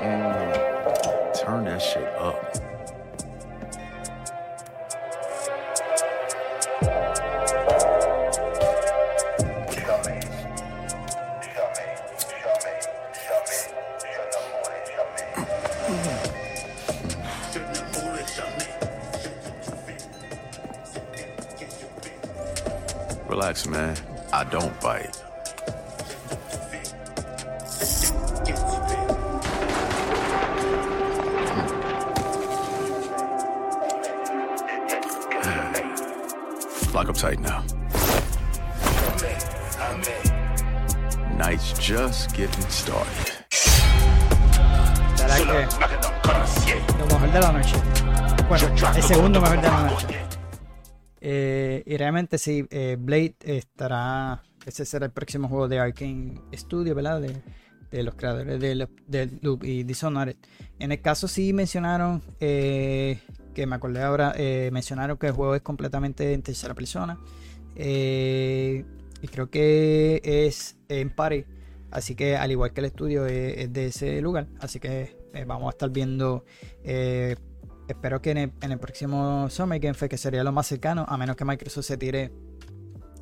Mm. 0.01 1.40
Turn 1.40 1.64
that 1.66 1.81
shit 1.81 2.09
up. 2.16 2.65
Getting 42.37 42.70
started. 42.70 43.33
¿Será 45.16 45.37
que 45.37 45.44
lo 46.99 47.07
mejor 47.07 47.33
de 47.33 47.40
la 47.40 47.53
noche? 47.53 47.77
Bueno, 48.49 48.66
el 48.94 49.03
segundo 49.03 49.40
mejor 49.40 49.61
de 49.61 49.68
la 49.68 49.83
noche. 49.83 50.07
Eh, 51.20 51.83
y 51.87 51.96
realmente 51.96 52.37
sí, 52.38 52.66
eh, 52.70 52.96
Blade 52.99 53.37
estará. 53.40 54.42
Ese 54.66 54.85
será 54.85 55.07
el 55.07 55.12
próximo 55.12 55.49
juego 55.49 55.66
de 55.68 55.79
Arkane 55.79 56.35
Studio, 56.53 56.94
¿verdad? 56.94 57.20
De, 57.20 57.42
de 57.90 58.03
los 58.03 58.14
creadores 58.14 58.61
de, 58.61 58.88
de, 59.07 59.38
Loop 59.40 59.64
y 59.64 59.85
Dishonored. 59.85 60.37
En 60.79 60.92
el 60.92 61.01
caso 61.01 61.29
sí 61.29 61.53
mencionaron, 61.53 62.22
eh, 62.40 63.20
que 63.55 63.66
me 63.66 63.77
acordé 63.77 64.03
ahora, 64.03 64.35
eh, 64.37 64.68
mencionaron 64.72 65.16
que 65.16 65.29
el 65.29 65.33
juego 65.33 65.55
es 65.55 65.62
completamente 65.62 66.35
en 66.35 66.42
tercera 66.42 66.75
persona. 66.75 67.18
Eh, 67.75 68.85
y 69.22 69.29
creo 69.29 69.49
que 69.49 70.20
es 70.22 70.77
en 70.88 71.11
Paris. 71.11 71.46
Así 71.90 72.14
que 72.14 72.37
al 72.37 72.51
igual 72.51 72.72
que 72.72 72.81
el 72.81 72.87
estudio 72.87 73.27
es, 73.27 73.72
de 73.72 73.87
ese 73.87 74.20
lugar. 74.20 74.49
Así 74.61 74.81
que 74.81 75.16
vamos 75.46 75.68
a 75.68 75.70
estar 75.70 75.90
viendo 75.90 76.44
espero 77.88 78.20
que 78.20 78.31
en 78.31 78.72
el, 78.72 78.79
próximo 78.79 79.49
Summer 79.49 79.79
Game 79.79 79.94
Fest, 79.94 80.11
que 80.11 80.18
sería 80.18 80.42
lo 80.44 80.53
más 80.53 80.66
cercano, 80.66 81.05
a 81.09 81.16
menos 81.16 81.37
que 81.37 81.44
Microsoft 81.44 81.85
se 81.85 81.96
tire 81.96 82.33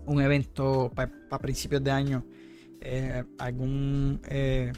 un 0.07 0.20
evento 0.20 0.90
para 0.94 1.38
principios 1.38 1.83
de 1.83 1.90
año, 1.90 2.24
eh, 2.81 3.24
algún 3.38 4.20
eh, 4.29 4.72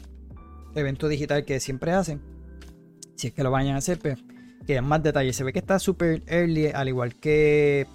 evento 0.75 1.07
digital 1.07 1.45
que 1.45 1.59
siempre 1.59 1.91
hacen, 1.91 2.21
si 3.15 3.27
es 3.27 3.33
que 3.33 3.43
lo 3.43 3.51
vayan 3.51 3.75
a 3.75 3.79
hacer, 3.79 3.99
pues 3.99 4.17
que 4.65 4.81
más 4.81 5.01
detalles. 5.01 5.35
Se 5.35 5.43
ve 5.43 5.53
que 5.53 5.59
está 5.59 5.79
super 5.79 6.23
early, 6.27 6.67
al 6.67 6.89
igual 6.89 7.15
que 7.15 7.87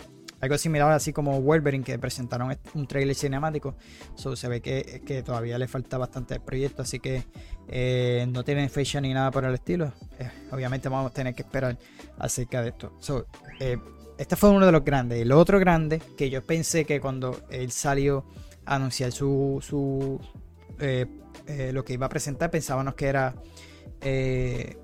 algo 0.42 0.59
similar 0.59 0.90
así 0.90 1.12
como 1.12 1.40
Wolverine 1.40 1.85
que 1.85 1.98
presentaron 2.00 2.59
un 2.74 2.87
trailer 2.88 3.14
cinemático. 3.14 3.76
se 4.16 4.48
ve 4.48 4.61
que, 4.61 5.22
todavía 5.24 5.57
le 5.57 5.68
falta 5.68 5.98
bastante 5.98 6.35
al 6.35 6.42
proyecto, 6.42 6.83
así 6.83 6.98
que 6.98 7.22
eh, 7.68 8.26
no 8.28 8.42
tienen 8.42 8.68
fecha 8.68 9.00
ni 9.00 9.14
nada 9.14 9.31
por 9.31 9.44
el 9.44 9.55
estilo. 9.55 9.92
Eh, 10.18 10.28
obviamente 10.50 10.88
vamos 10.88 11.12
a 11.12 11.14
tener 11.14 11.33
que 11.37 11.42
esperar 11.42 11.78
acerca 12.18 12.61
de 12.61 12.70
esto. 12.70 12.92
Eh, 13.61 13.78
este 14.18 14.35
fue 14.35 14.50
uno 14.50 14.66
de 14.66 14.72
los 14.72 14.85
grandes. 14.85 15.20
El 15.20 15.31
otro 15.31 15.61
grande 15.61 16.02
que 16.16 16.28
yo 16.28 16.44
pensé 16.44 16.85
que 16.85 17.00
cuando 17.00 17.40
él 17.48 17.70
salió 17.70 18.24
a 18.64 18.74
anunciar 18.74 19.12
su, 19.12 19.61
su 19.62 20.20
lo 21.72 21.85
que 21.85 21.92
iba 21.92 22.07
a 22.07 22.09
presentar, 22.09 22.50
pensábamos 22.50 22.94
que 22.96 23.07
era 23.07 23.37
The 24.00 24.74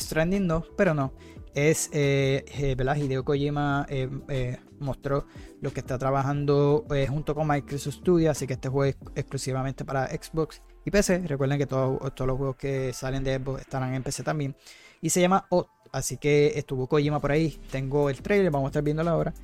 Stranding 0.00 0.48
2, 0.48 0.70
pero 0.74 0.94
no 0.94 1.12
es, 1.54 1.90
eh, 1.92 2.44
eh, 2.58 2.74
¿verdad? 2.74 2.96
Hideo 2.96 3.24
Kojima 3.24 3.86
eh, 3.88 4.08
eh, 4.28 4.58
mostró 4.78 5.26
lo 5.60 5.72
que 5.72 5.80
está 5.80 5.98
trabajando 5.98 6.84
junto 7.08 7.34
con 7.34 7.46
Microsoft 7.46 7.94
Studio, 7.96 8.30
así 8.30 8.46
que 8.46 8.54
este 8.54 8.68
juego 8.68 8.84
es 8.84 8.96
exclusivamente 9.14 9.84
para 9.84 10.08
Xbox 10.08 10.62
y 10.84 10.90
PC. 10.90 11.26
Recuerden 11.26 11.58
que 11.58 11.66
todos, 11.66 12.14
todos 12.14 12.26
los 12.26 12.36
juegos 12.36 12.56
que 12.56 12.92
salen 12.92 13.22
de 13.22 13.36
Xbox 13.36 13.60
estarán 13.60 13.94
en 13.94 14.02
PC 14.02 14.22
también. 14.22 14.56
Y 15.00 15.10
se 15.10 15.20
llama 15.20 15.46
OT, 15.50 15.68
así 15.92 16.16
que 16.16 16.52
estuvo 16.56 16.88
Kojima 16.88 17.20
por 17.20 17.30
ahí. 17.30 17.60
Tengo 17.70 18.10
el 18.10 18.20
trailer, 18.22 18.50
vamos 18.50 18.68
a 18.68 18.70
estar 18.70 18.82
viéndolo 18.82 19.10
ahora. 19.10 19.34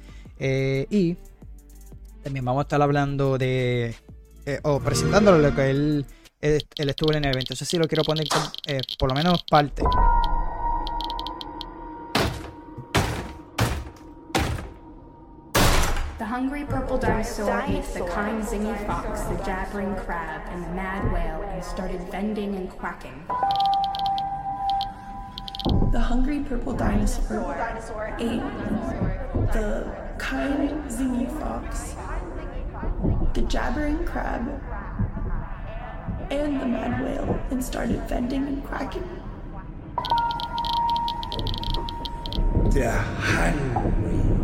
y 0.40 1.16
también 2.22 2.44
vamos 2.44 2.60
a 2.60 2.62
estar 2.62 2.82
hablando 2.82 3.38
de, 3.38 3.94
o 4.62 4.80
presentándolo 4.80 5.38
lo 5.38 5.54
que 5.54 5.70
él, 5.70 6.06
él, 6.40 6.62
estuvo 6.76 7.12
en 7.12 7.24
el 7.24 7.30
evento. 7.32 7.54
Eso 7.54 7.64
sí 7.64 7.76
lo 7.76 7.86
quiero 7.86 8.02
poner 8.02 8.26
por 8.98 9.08
lo 9.08 9.14
menos 9.14 9.44
parte. 9.44 9.84
Hungry 17.00 17.20
purple 17.20 17.42
dinosaur 17.46 17.64
ate 17.68 17.94
the 17.94 18.04
kind 18.06 18.42
zingy 18.42 18.87
fox, 18.87 19.22
the 19.22 19.44
jabbering 19.44 19.94
crab, 19.96 20.42
and 20.48 20.64
the 20.64 20.68
mad 20.70 21.12
whale 21.12 21.42
and 21.42 21.64
started 21.64 22.11
bending 22.11 22.54
and 22.56 22.70
quacking. 22.70 23.24
The 25.92 26.00
hungry 26.00 26.40
purple 26.40 26.72
dinosaur 26.74 28.16
ate 28.18 28.42
the 29.52 29.90
kind 30.18 30.70
zingy 30.90 31.28
fox, 31.40 31.94
the 33.34 33.42
jabbering 33.42 34.04
crab, 34.04 34.61
and 36.30 36.61
the 36.61 36.66
mad 36.66 37.02
whale 37.02 37.40
and 37.50 37.64
started 37.64 38.06
bending 38.08 38.46
and 38.46 38.64
quacking. 38.64 39.08
The 42.70 42.90
hungry 42.90 44.38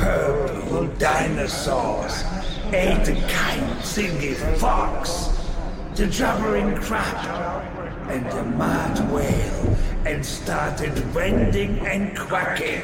purple 0.00 0.86
dinosaurs 0.98 2.24
ate 2.72 3.04
the 3.04 3.14
kind 3.28 3.62
thingy 3.82 4.34
fox, 4.58 5.28
the 5.94 6.06
jabbering 6.06 6.74
crab, 6.76 7.62
and 8.08 8.24
the 8.32 8.44
mad 8.56 9.12
whale, 9.12 9.76
and 10.06 10.24
started 10.24 10.94
bending 11.12 11.78
and 11.86 12.16
quacking. 12.16 12.82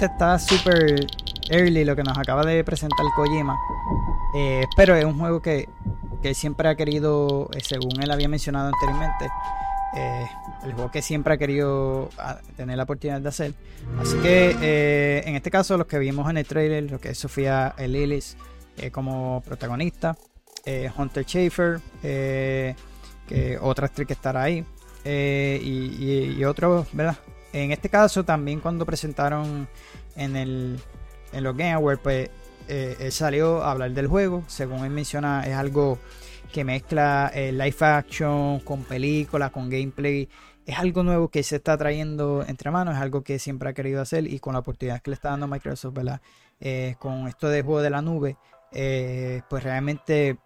Está 0.00 0.38
súper 0.38 1.06
early 1.50 1.84
lo 1.84 1.94
que 1.94 2.02
nos 2.02 2.16
acaba 2.16 2.44
de 2.44 2.64
presentar 2.64 3.04
Kojima. 3.14 3.56
Eh, 4.34 4.64
pero 4.76 4.96
es 4.96 5.04
un 5.04 5.18
juego 5.18 5.40
que, 5.40 5.68
que 6.22 6.34
siempre 6.34 6.68
ha 6.68 6.74
querido, 6.74 7.50
eh, 7.54 7.60
según 7.62 8.02
él 8.02 8.10
había 8.10 8.28
mencionado 8.28 8.72
anteriormente, 8.72 9.30
eh, 9.94 10.26
el 10.64 10.72
juego 10.72 10.90
que 10.90 11.02
siempre 11.02 11.34
ha 11.34 11.36
querido 11.36 12.08
ah, 12.18 12.38
tener 12.56 12.76
la 12.76 12.84
oportunidad 12.84 13.20
de 13.20 13.28
hacer. 13.28 13.54
Así 14.00 14.16
que 14.18 15.22
en 15.26 15.36
este 15.36 15.50
caso, 15.50 15.76
los 15.76 15.86
que 15.86 15.98
vimos 15.98 16.30
en 16.30 16.38
el 16.38 16.46
trailer, 16.46 16.90
lo 16.90 16.98
que 16.98 17.10
es 17.10 17.18
Sofía 17.18 17.74
Lillis 17.78 18.36
como 18.90 19.42
protagonista, 19.44 20.16
Hunter 20.96 21.24
Schaefer, 21.24 21.80
que 22.00 23.58
otra 23.60 23.86
actriz 23.86 24.06
que 24.06 24.14
estará 24.14 24.44
ahí, 24.44 24.64
y, 25.04 26.34
y 26.38 26.44
otros, 26.44 26.86
¿verdad? 26.92 27.16
En 27.52 27.70
este 27.70 27.88
caso, 27.88 28.24
también 28.24 28.60
cuando 28.60 28.86
presentaron 28.86 29.68
en, 30.16 30.36
el, 30.36 30.80
en 31.32 31.44
los 31.44 31.56
Game 31.56 31.72
Awards, 31.72 32.00
pues 32.02 32.30
eh, 32.68 32.96
él 33.00 33.12
salió 33.12 33.62
a 33.62 33.72
hablar 33.72 33.90
del 33.92 34.06
juego. 34.06 34.42
Según 34.46 34.84
él 34.84 34.90
menciona, 34.90 35.44
es 35.46 35.54
algo 35.54 35.98
que 36.52 36.64
mezcla 36.64 37.30
eh, 37.34 37.52
live 37.52 37.76
action 37.80 38.60
con 38.60 38.84
película, 38.84 39.50
con 39.50 39.68
gameplay. 39.68 40.28
Es 40.64 40.78
algo 40.78 41.02
nuevo 41.02 41.28
que 41.28 41.42
se 41.42 41.56
está 41.56 41.76
trayendo 41.76 42.44
entre 42.46 42.70
manos, 42.70 42.94
es 42.94 43.00
algo 43.00 43.22
que 43.22 43.38
siempre 43.38 43.68
ha 43.68 43.72
querido 43.72 44.00
hacer 44.00 44.26
y 44.26 44.38
con 44.38 44.52
la 44.52 44.60
oportunidad 44.60 45.02
que 45.02 45.10
le 45.10 45.14
está 45.14 45.30
dando 45.30 45.48
Microsoft, 45.48 45.92
¿verdad? 45.92 46.20
Eh, 46.60 46.94
con 47.00 47.26
esto 47.26 47.48
de 47.48 47.62
juego 47.62 47.82
de 47.82 47.90
la 47.90 48.00
nube, 48.00 48.36
pues 48.70 49.64
realmente 49.64 50.38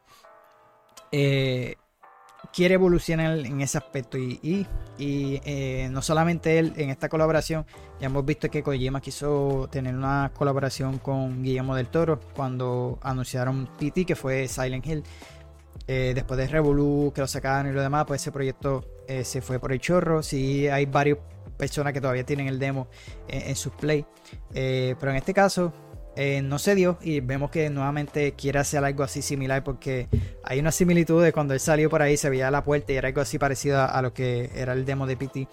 quiere 2.53 2.75
evolucionar 2.75 3.39
en 3.39 3.61
ese 3.61 3.79
aspecto 3.79 4.19
y, 4.19 4.67
eh, 4.99 5.89
no 5.91 6.03
solamente 6.03 6.59
él 6.59 6.73
en 6.77 6.91
esta 6.91 7.09
colaboración, 7.09 7.67
ya 8.01 8.07
hemos 8.07 8.25
visto 8.25 8.51
que 8.51 8.63
Kojima 8.63 9.01
quiso 9.01 9.69
tener 9.71 9.95
una 9.95 10.31
colaboración 10.35 10.99
con 10.99 11.43
Guillermo 11.43 11.75
del 11.75 11.89
Toro 11.89 12.21
cuando 12.35 12.99
anunciaron 13.03 13.69
PT 13.79 14.05
que 14.05 14.17
fue 14.17 14.49
Silent 14.49 14.87
Hill. 14.87 15.05
Eh, 15.89 16.13
después 16.15 16.39
de 16.39 16.49
Revolu, 16.49 17.13
que 17.15 17.21
lo 17.21 17.29
sacaron 17.29 17.71
y 17.71 17.75
lo 17.75 17.83
demás, 17.83 18.07
pues 18.07 18.23
ese 18.23 18.33
proyecto 18.33 18.85
eh, 19.07 19.23
se 19.25 19.41
fue 19.41 19.59
por 19.61 19.73
el 19.73 19.81
chorro. 19.81 20.23
Sí, 20.23 20.67
hay 20.69 20.87
varias 20.87 21.19
personas 21.57 21.93
que 21.93 22.01
todavía 22.01 22.25
tienen 22.25 22.49
el 22.49 22.59
demo 22.59 22.89
en 23.29 23.55
sus 23.55 23.73
play. 23.73 24.05
pero 24.53 25.11
en 25.11 25.17
este 25.17 25.33
caso, 25.33 25.73
eh, 26.19 26.41
no 26.43 26.59
se 26.59 26.75
dio 26.75 26.99
y 27.03 27.21
vemos 27.21 27.51
que 27.51 27.69
nuevamente 27.69 28.33
quiere 28.33 28.59
hacer 28.59 28.83
algo 28.83 29.03
así 29.03 29.21
similar 29.21 29.63
porque 29.63 30.09
hay 30.43 30.59
una 30.59 30.73
similitud 30.73 31.23
de 31.23 31.31
cuando 31.31 31.53
él 31.53 31.61
salió 31.61 31.91
por 31.91 32.01
ahí 32.01 32.17
se 32.17 32.31
veía 32.31 32.51
la 32.51 32.65
puerta 32.65 32.93
y 32.93 32.97
era 32.97 33.09
algo 33.09 33.21
así 33.21 33.39
parecido 33.39 33.83
a, 33.83 34.01
lo 34.01 34.15
que 34.15 34.51
era 34.55 34.73
el 34.73 34.87
demo 34.87 35.07
de 35.07 35.19
PT. 35.19 35.47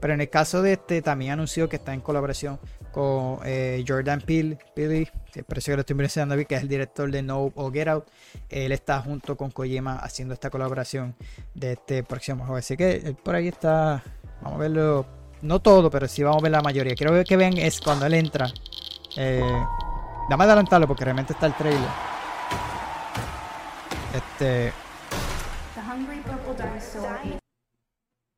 Pero 0.00 0.14
en 0.14 0.20
el 0.20 0.28
caso 0.28 0.60
de 0.60 0.72
este 0.72 1.02
también 1.02 1.32
anunció 1.32 1.68
que 1.68 1.76
está 1.76 1.94
en 1.94 2.00
colaboración 2.00 2.58
con 2.90 3.38
eh, 3.44 3.84
Jordan 3.86 4.20
Peele, 4.20 4.58
Peele 4.74 5.08
que 5.32 5.44
parece 5.44 5.70
que 5.70 5.76
lo 5.76 5.80
estoy 5.82 5.94
mencionando 5.94 6.44
que 6.46 6.54
es 6.56 6.62
el 6.62 6.68
director 6.68 7.12
de 7.12 7.22
No 7.22 7.52
o 7.54 7.70
Get 7.70 7.86
Out. 7.86 8.06
Él 8.48 8.72
está 8.72 9.00
junto 9.00 9.36
con 9.36 9.52
Kojima 9.52 9.98
haciendo 9.98 10.34
esta 10.34 10.50
colaboración 10.50 11.14
de 11.54 11.74
este 11.74 12.02
próximo 12.02 12.40
juego. 12.40 12.56
Así 12.56 12.76
que 12.76 13.14
por 13.22 13.36
ahí 13.36 13.46
está, 13.46 14.02
vamos 14.42 14.58
a 14.58 14.62
verlo, 14.62 15.06
no 15.42 15.60
todo, 15.60 15.90
pero 15.90 16.08
sí 16.08 16.24
vamos 16.24 16.40
a 16.40 16.42
ver 16.42 16.52
la 16.52 16.60
mayoría. 16.60 16.96
Quiero 16.96 17.22
que 17.22 17.36
vean 17.36 17.56
es 17.56 17.80
cuando 17.80 18.06
él 18.06 18.14
entra. 18.14 18.52
Eh, 19.16 19.42
Dame 20.28 20.44
adelantarlo 20.44 20.86
porque 20.86 21.04
realmente 21.04 21.32
está 21.32 21.46
el 21.46 21.54
trailer. 21.54 21.88
Este. 24.14 24.74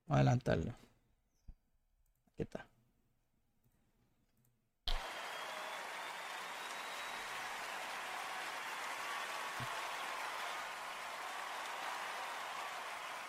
Vamos 0.07 0.09
a 0.09 0.15
adelantarlo. 0.15 0.73
Aquí 2.33 2.43
está. 2.45 2.65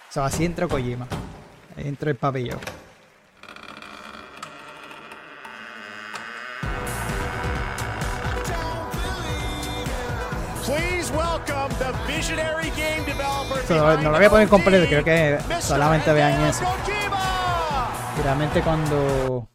O 0.07 0.13
sea, 0.13 0.25
así 0.25 0.45
entra 0.45 0.67
Kojima. 0.67 1.07
Ahí 1.75 1.87
entra 1.87 2.11
el 2.11 2.17
pabellón. 2.17 2.59
No, 13.69 14.11
lo 14.11 14.17
voy 14.17 14.25
a 14.25 14.29
poner 14.29 14.47
completo, 14.47 14.87
creo 14.87 15.03
que 15.03 15.39
solamente 15.59 16.11
vean 16.13 16.41
eso. 16.45 16.63
Realmente 18.23 18.61
cuando. 18.61 19.47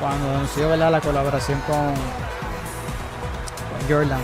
Cuando 0.00 0.30
anunció 0.30 0.68
¿verdad? 0.68 0.92
la 0.92 1.00
colaboración 1.00 1.60
con, 1.60 1.94
con 3.70 3.88
Jordan. 3.88 4.20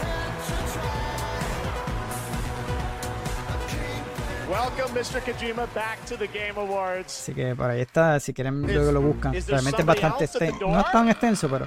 Así 7.06 7.34
que 7.34 7.54
por 7.54 7.70
ahí 7.70 7.82
está, 7.82 8.18
si 8.20 8.32
quieren 8.32 8.62
luego 8.62 8.92
lo 8.92 9.02
buscan. 9.02 9.34
Realmente 9.46 9.82
es 9.82 9.86
bastante 9.86 10.28
no 10.60 10.80
es 10.80 10.90
tan 10.90 11.08
extenso, 11.10 11.48
pero 11.50 11.66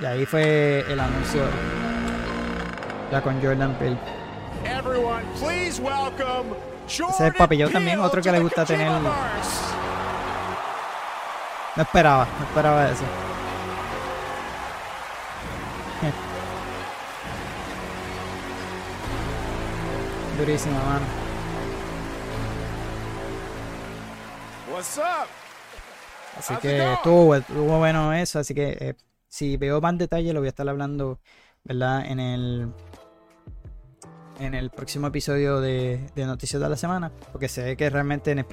y 0.00 0.04
ahí 0.04 0.26
fue 0.26 0.80
el 0.90 0.98
anuncio 1.00 1.42
ya 3.10 3.20
con 3.22 3.40
Jordan 3.42 3.74
Peele. 3.78 3.96
Ese 6.86 7.26
es 7.28 7.34
papillón 7.34 7.72
también, 7.72 7.98
otro 8.00 8.20
que 8.22 8.32
le 8.32 8.40
gusta 8.40 8.64
tener. 8.64 8.90
No 11.76 11.82
esperaba, 11.82 12.26
no 12.38 12.44
esperaba 12.46 12.88
eso. 12.90 13.04
Durísima, 20.38 20.78
mano. 20.82 21.06
Así 26.38 26.54
que 26.56 26.92
estuvo, 26.92 27.34
estuvo 27.34 27.78
bueno 27.78 28.12
eso, 28.12 28.38
así 28.40 28.54
que 28.54 28.76
eh, 28.80 28.94
si 29.34 29.56
veo 29.56 29.80
más 29.80 29.98
detalle 29.98 30.32
lo 30.32 30.38
voy 30.38 30.46
a 30.46 30.50
estar 30.50 30.68
hablando, 30.68 31.18
¿verdad? 31.64 32.06
En 32.06 32.20
el 32.20 32.72
en 34.38 34.54
el 34.54 34.70
próximo 34.70 35.08
episodio 35.08 35.60
de, 35.60 36.08
Noticias 36.14 36.62
de 36.62 36.68
la 36.68 36.76
Semana, 36.76 37.10
porque 37.32 37.48
ve 37.56 37.76
que 37.76 37.90
realmente 37.90 38.30
en, 38.30 38.46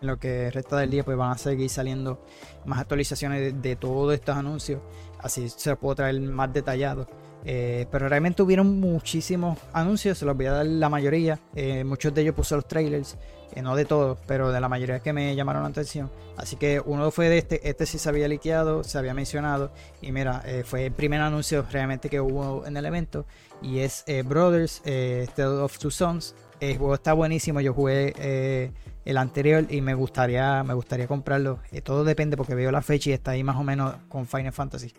lo 0.00 0.18
que 0.18 0.50
resta 0.50 0.78
del 0.78 0.90
día 0.90 1.04
pues 1.04 1.16
van 1.16 1.30
a 1.30 1.38
seguir 1.38 1.70
saliendo 1.70 2.24
más 2.64 2.80
actualizaciones 2.80 3.62
de, 3.62 3.76
todos 3.76 4.14
estos 4.14 4.36
anuncios, 4.36 4.82
así 5.20 5.48
se 5.48 5.70
los 5.70 5.78
puedo 5.78 5.94
traer 5.94 6.20
más 6.20 6.52
detallado. 6.52 7.06
Eh, 7.48 7.86
pero 7.92 8.08
realmente 8.08 8.42
hubieron 8.42 8.80
muchísimos 8.80 9.56
anuncios, 9.72 10.18
se 10.18 10.24
los 10.24 10.36
voy 10.36 10.46
a 10.46 10.52
dar 10.52 10.66
la 10.66 10.88
mayoría. 10.88 11.38
Eh, 11.54 11.84
muchos 11.84 12.12
de 12.12 12.22
ellos 12.22 12.34
puse 12.34 12.56
los 12.56 12.66
trailers, 12.66 13.16
eh, 13.54 13.62
no 13.62 13.76
de 13.76 13.84
todos, 13.84 14.18
pero 14.26 14.50
de 14.50 14.60
la 14.60 14.68
mayoría 14.68 14.98
que 14.98 15.12
me 15.12 15.36
llamaron 15.36 15.62
la 15.62 15.68
atención. 15.68 16.10
Así 16.36 16.56
que 16.56 16.82
uno 16.84 17.08
fue 17.12 17.28
de 17.28 17.38
este, 17.38 17.68
este 17.68 17.86
sí 17.86 17.98
se 17.98 18.08
había 18.08 18.26
liqueado, 18.26 18.82
se 18.82 18.98
había 18.98 19.14
mencionado. 19.14 19.70
Y 20.02 20.10
mira, 20.10 20.42
fue 20.64 20.86
el 20.86 20.92
primer 20.92 21.20
anuncio 21.20 21.64
realmente 21.70 22.10
que 22.10 22.20
hubo 22.20 22.66
en 22.66 22.76
el 22.76 22.84
evento. 22.84 23.26
Y 23.62 23.78
es 23.78 24.04
Brothers, 24.24 24.82
Tale 24.82 25.60
of 25.62 25.78
Two 25.78 25.92
Sons. 25.92 26.34
El 26.58 26.76
juego 26.78 26.94
está 26.94 27.12
buenísimo, 27.12 27.60
yo 27.60 27.72
jugué 27.72 28.72
el 29.04 29.16
anterior 29.16 29.66
y 29.70 29.80
me 29.80 29.94
gustaría, 29.94 30.62
me 30.64 30.74
gustaría 30.74 31.06
comprarlo. 31.06 31.60
todo 31.84 32.04
depende 32.04 32.36
porque 32.36 32.56
veo 32.56 32.72
la 32.72 32.82
fecha 32.82 33.10
y 33.10 33.12
está 33.12 33.30
ahí 33.30 33.44
más 33.44 33.56
o 33.56 33.62
menos 33.62 33.94
con 34.08 34.26
Final 34.26 34.52
Fantasy 34.52 34.92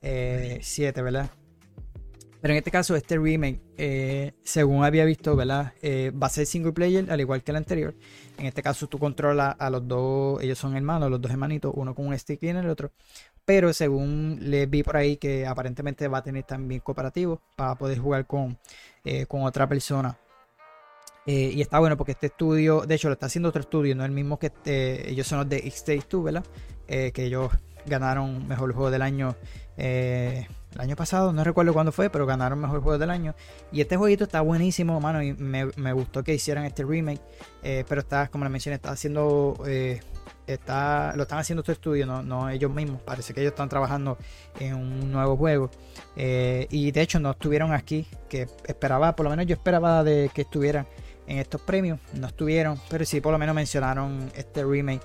7, 0.00 1.02
¿verdad? 1.02 1.28
Pero 2.40 2.54
en 2.54 2.58
este 2.58 2.70
caso, 2.70 2.94
este 2.94 3.18
remake, 3.18 3.60
eh, 3.76 4.32
según 4.44 4.84
había 4.84 5.04
visto, 5.04 5.34
¿verdad? 5.34 5.72
Eh, 5.82 6.12
va 6.12 6.28
a 6.28 6.30
ser 6.30 6.46
single 6.46 6.72
player, 6.72 7.10
al 7.10 7.20
igual 7.20 7.42
que 7.42 7.50
el 7.50 7.56
anterior. 7.56 7.94
En 8.36 8.46
este 8.46 8.62
caso, 8.62 8.86
tú 8.86 8.98
controlas 8.98 9.56
a 9.58 9.70
los 9.70 9.86
dos, 9.88 10.40
ellos 10.42 10.56
son 10.56 10.76
hermanos, 10.76 11.10
los 11.10 11.20
dos 11.20 11.32
hermanitos, 11.32 11.72
uno 11.74 11.94
con 11.94 12.06
un 12.06 12.18
stick 12.18 12.40
y 12.42 12.48
en 12.48 12.58
el 12.58 12.68
otro. 12.68 12.92
Pero 13.44 13.72
según 13.72 14.38
le 14.40 14.66
vi 14.66 14.82
por 14.82 14.96
ahí 14.96 15.16
que 15.16 15.46
aparentemente 15.46 16.06
va 16.06 16.18
a 16.18 16.22
tener 16.22 16.44
también 16.44 16.80
cooperativo 16.80 17.40
para 17.56 17.74
poder 17.74 17.98
jugar 17.98 18.26
con, 18.26 18.56
eh, 19.04 19.26
con 19.26 19.42
otra 19.42 19.68
persona. 19.68 20.16
y 21.26 21.60
está 21.60 21.78
bueno 21.78 21.96
porque 21.98 22.12
este 22.12 22.28
estudio, 22.28 22.86
de 22.86 22.94
hecho 22.94 23.08
lo 23.08 23.12
está 23.12 23.26
haciendo 23.26 23.50
otro 23.50 23.60
estudio, 23.60 23.94
no 23.94 24.02
el 24.04 24.12
mismo 24.12 24.38
que 24.38 24.46
este, 24.46 25.10
ellos 25.10 25.26
son 25.26 25.40
los 25.40 25.48
de 25.48 25.58
X-Take 25.58 26.16
¿verdad? 26.16 26.44
que 26.86 27.24
ellos 27.24 27.50
ganaron 27.84 28.48
mejor 28.48 28.72
juego 28.72 28.90
del 28.90 29.02
año 29.02 29.36
el 29.78 30.80
año 30.80 30.96
pasado, 30.96 31.32
no 31.32 31.42
recuerdo 31.44 31.72
cuándo 31.72 31.92
fue, 31.92 32.10
pero 32.10 32.26
ganaron 32.26 32.60
mejor 32.60 32.82
juego 32.82 32.98
del 32.98 33.10
año. 33.10 33.34
Y 33.72 33.80
este 33.80 33.96
jueguito 33.96 34.24
está 34.24 34.40
buenísimo, 34.40 35.00
mano, 35.00 35.22
y 35.22 35.32
me, 35.32 35.92
gustó 35.92 36.22
que 36.22 36.34
hicieran 36.34 36.64
este 36.64 36.84
remake. 36.84 37.20
Eh, 37.62 37.84
pero 37.88 38.00
está, 38.00 38.28
como 38.28 38.44
le 38.44 38.50
mencioné, 38.50 38.76
está 38.76 38.90
haciendo. 38.90 39.60
Eh, 39.66 40.00
está, 40.46 41.14
lo 41.16 41.22
están 41.22 41.38
haciendo 41.38 41.62
tu 41.62 41.72
estudio, 41.72 42.06
no, 42.06 42.50
ellos 42.50 42.72
mismos. 42.72 43.00
Parece 43.02 43.34
que 43.34 43.40
ellos 43.40 43.52
están 43.52 43.68
trabajando 43.68 44.18
en 44.60 44.74
un 44.74 45.10
nuevo 45.10 45.36
juego. 45.36 45.70
Eh, 46.16 46.66
y 46.70 46.90
de 46.90 47.00
hecho 47.00 47.18
no 47.20 47.30
estuvieron 47.30 47.72
aquí, 47.72 48.06
que 48.28 48.46
esperaba, 48.66 49.16
por 49.16 49.24
lo 49.24 49.30
menos 49.30 49.46
yo 49.46 49.54
esperaba 49.54 50.04
de 50.04 50.30
que 50.34 50.42
estuvieran 50.42 50.86
en 51.26 51.38
estos 51.38 51.60
premios. 51.60 51.98
No 52.14 52.26
estuvieron, 52.26 52.80
pero 52.88 53.04
sí 53.04 53.20
por 53.20 53.32
lo 53.32 53.38
menos 53.38 53.54
mencionaron 53.54 54.30
este 54.34 54.64
remake. 54.64 55.02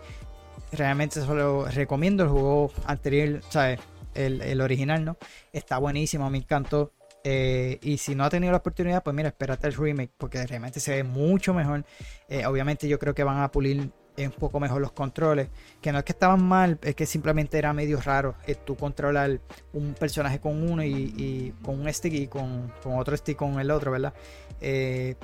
Realmente 0.72 1.22
solo 1.22 1.66
recomiendo 1.66 2.24
el 2.24 2.30
juego 2.30 2.72
anterior, 2.86 3.42
¿sabes? 3.50 3.80
El, 4.16 4.62
original, 4.62 5.04
¿no? 5.04 5.18
Está 5.52 5.78
buenísimo, 5.78 6.30
me 6.30 6.38
encantó. 6.38 6.92
Eh, 7.24 7.80
y 7.82 7.98
si 7.98 8.16
no 8.16 8.26
ha 8.26 8.30
tenido 8.30 8.52
la 8.52 8.58
oportunidad, 8.58 9.02
pues 9.02 9.16
mira, 9.16 9.30
espérate 9.30 9.68
el 9.68 9.74
remake, 9.74 10.12
porque 10.18 10.46
realmente 10.46 10.80
se 10.80 10.92
ve 10.92 11.04
mucho 11.04 11.54
mejor. 11.54 11.86
Eh, 12.28 12.46
obviamente 12.46 12.88
yo 12.88 13.00
creo 13.00 13.14
que 13.14 13.24
van 13.24 13.42
a 13.42 13.52
pulir 13.52 13.92
un 14.16 14.32
poco 14.32 14.60
mejor 14.60 14.82
los 14.82 14.92
controles. 14.92 15.50
Que 15.82 15.92
no 15.92 16.00
es 16.00 16.04
que 16.04 16.12
estaban 16.12 16.44
mal, 16.44 16.78
es 16.84 16.96
que 16.96 17.06
simplemente 17.06 17.58
era 17.58 17.74
medio 17.74 18.00
raro 18.02 18.36
eh, 18.46 18.56
tú 18.56 18.76
controlar 18.76 19.40
un 19.72 19.94
personaje 19.94 20.40
con 20.40 20.70
uno 20.70 20.84
y, 20.84 21.54
con 21.64 21.80
un 21.80 21.92
stick 21.92 22.14
y 22.14 22.28
con, 22.28 22.72
otro 22.84 23.16
stick 23.16 23.38
con 23.38 23.60
el 23.60 23.72
otro, 23.72 23.92
¿verdad? 23.92 24.14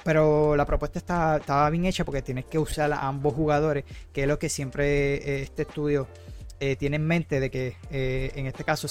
pero 0.03 0.57
la 0.57 0.65
propuesta 0.65 0.99
está, 0.99 1.37
estaba 1.37 1.69
bien 1.69 1.85
hecha 1.85 2.03
porque 2.03 2.21
tienes 2.21 2.43
que 2.43 2.59
usar 2.59 2.91
a 2.91 3.07
ambos 3.07 3.33
jugadores, 3.33 3.85
que 4.11 4.23
es 4.23 4.27
lo 4.27 4.37
que 4.37 4.49
siempre 4.49 5.43
este 5.43 5.61
estudio 5.61 6.09
eh, 6.59 6.75
tiene 6.75 6.97
en 6.97 7.07
mente 7.07 7.39
de 7.39 7.49
que 7.49 7.77
eh, 7.89 8.31
en 8.35 8.45
este 8.45 8.63
caso 8.63 8.87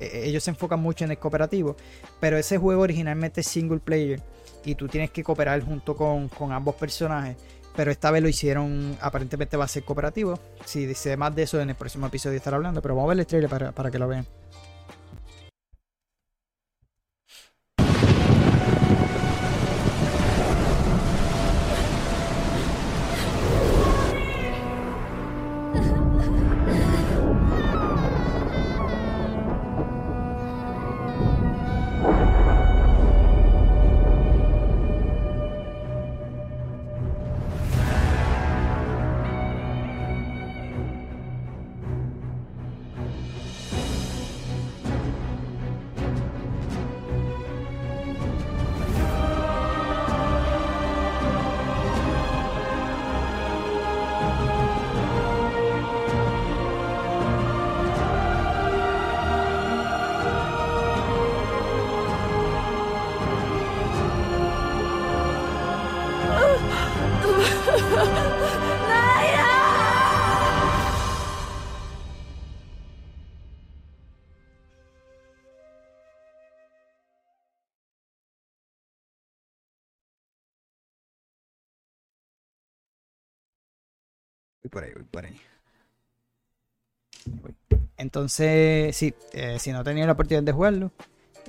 eh, 0.00 0.22
ellos 0.24 0.42
se 0.42 0.50
enfocan 0.50 0.80
mucho 0.80 1.04
en 1.04 1.12
el 1.12 1.18
cooperativo, 1.18 1.76
pero 2.20 2.36
ese 2.36 2.58
juego 2.58 2.82
originalmente 2.82 3.42
es 3.42 3.46
single 3.46 3.78
player 3.78 4.20
y 4.64 4.74
tú 4.74 4.88
tienes 4.88 5.10
que 5.10 5.22
cooperar 5.22 5.62
junto 5.62 5.96
con, 5.96 6.28
ambos 6.52 6.74
personajes. 6.74 7.36
Pero 7.74 7.90
esta 7.90 8.10
vez 8.10 8.22
lo 8.22 8.28
hicieron, 8.28 8.98
aparentemente 9.00 9.56
va 9.56 9.64
a 9.64 9.68
ser 9.68 9.82
cooperativo. 9.82 10.38
Si 10.66 10.84
dice 10.84 11.16
más 11.16 11.34
de 11.34 11.44
eso 11.44 11.60
en 11.60 11.70
el 11.70 11.76
próximo 11.76 12.06
episodio 12.06 12.36
estar 12.36 12.52
hablando, 12.52 12.82
pero 12.82 12.94
vamos 12.94 13.08
a 13.08 13.14
ver 13.14 13.20
el 13.20 13.26
trailer 13.26 13.48
para, 13.48 13.72
para 13.72 13.90
que 13.90 13.98
lo 13.98 14.08
vean. 14.08 14.26
Por 84.72 84.84
ahí, 84.84 84.92
por 85.10 85.26
ahí. 85.26 85.38
Entonces, 87.98 88.96
sí, 88.96 89.14
eh, 89.32 89.58
si 89.58 89.70
no 89.70 89.84
tenido 89.84 90.06
la 90.06 90.14
oportunidad 90.14 90.42
de 90.42 90.52
jugarlo, 90.52 90.92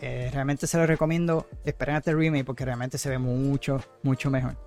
eh, 0.01 0.29
realmente 0.31 0.67
se 0.67 0.77
lo 0.77 0.85
recomiendo. 0.85 1.47
Esperen 1.63 1.95
hasta 1.95 2.11
el 2.11 2.17
remake 2.17 2.43
porque 2.43 2.65
realmente 2.65 2.97
se 2.97 3.09
ve 3.09 3.17
mucho, 3.17 3.79
mucho 4.03 4.29
mejor. 4.29 4.57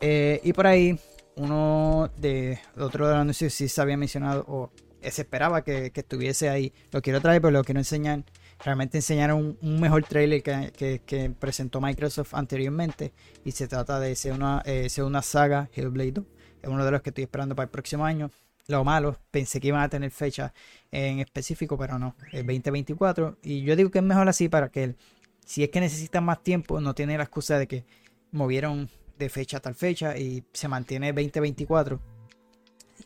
Eh, 0.00 0.40
y 0.42 0.52
por 0.52 0.66
ahí, 0.66 0.98
uno 1.36 2.10
de 2.16 2.58
otro 2.76 3.06
de 3.06 3.12
los 3.12 3.20
anuncios 3.20 3.54
sí 3.54 3.68
se 3.68 3.80
había 3.80 3.96
mencionado 3.96 4.44
o 4.48 4.70
se 5.00 5.22
esperaba 5.22 5.62
que, 5.62 5.92
estuviese 5.94 6.48
ahí. 6.48 6.72
Lo 6.90 7.00
quiero 7.00 7.20
traer, 7.20 7.40
pero 7.40 7.52
lo 7.52 7.64
quiero 7.64 7.80
enseñar. 7.80 8.24
Realmente 8.64 8.98
enseñaron 8.98 9.56
un, 9.60 9.80
mejor 9.80 10.04
trailer 10.04 10.42
que 10.42 11.32
presentó 11.38 11.80
Microsoft 11.80 12.34
anteriormente. 12.34 13.12
Y 13.44 13.52
se 13.52 13.68
trata 13.68 14.00
de 14.00 14.16
ser 14.16 14.32
una, 14.32 14.60
eh, 14.66 14.88
ser 14.90 15.04
una 15.04 15.22
saga 15.22 15.70
Hellblade 15.72 16.12
2. 16.12 16.24
Es 16.62 16.68
uno 16.68 16.84
de 16.84 16.90
los 16.90 17.02
que 17.02 17.10
estoy 17.10 17.24
esperando 17.24 17.54
para 17.54 17.64
el 17.64 17.70
próximo 17.70 18.04
año. 18.04 18.30
Lo 18.68 18.84
malo, 18.84 19.18
pensé 19.30 19.60
que 19.60 19.68
iban 19.68 19.82
a 19.82 19.88
tener 19.88 20.10
fecha 20.12 20.54
en 20.92 21.18
específico, 21.18 21.76
pero 21.76 21.98
no, 21.98 22.14
el 22.30 22.46
2024. 22.46 23.38
Y 23.42 23.62
yo 23.62 23.74
digo 23.74 23.90
que 23.90 23.98
es 23.98 24.04
mejor 24.04 24.28
así 24.28 24.48
para 24.48 24.68
que 24.68 24.84
el- 24.84 24.96
si 25.44 25.64
es 25.64 25.70
que 25.70 25.80
necesitan 25.80 26.24
más 26.24 26.42
tiempo, 26.42 26.80
no 26.80 26.94
tienen 26.94 27.18
la 27.18 27.24
excusa 27.24 27.58
de 27.58 27.66
que 27.66 27.84
movieron 28.30 28.88
de 29.18 29.28
fecha 29.28 29.56
a 29.56 29.60
tal 29.60 29.74
fecha 29.74 30.16
y 30.16 30.44
se 30.52 30.68
mantiene 30.68 31.12
2024, 31.12 32.00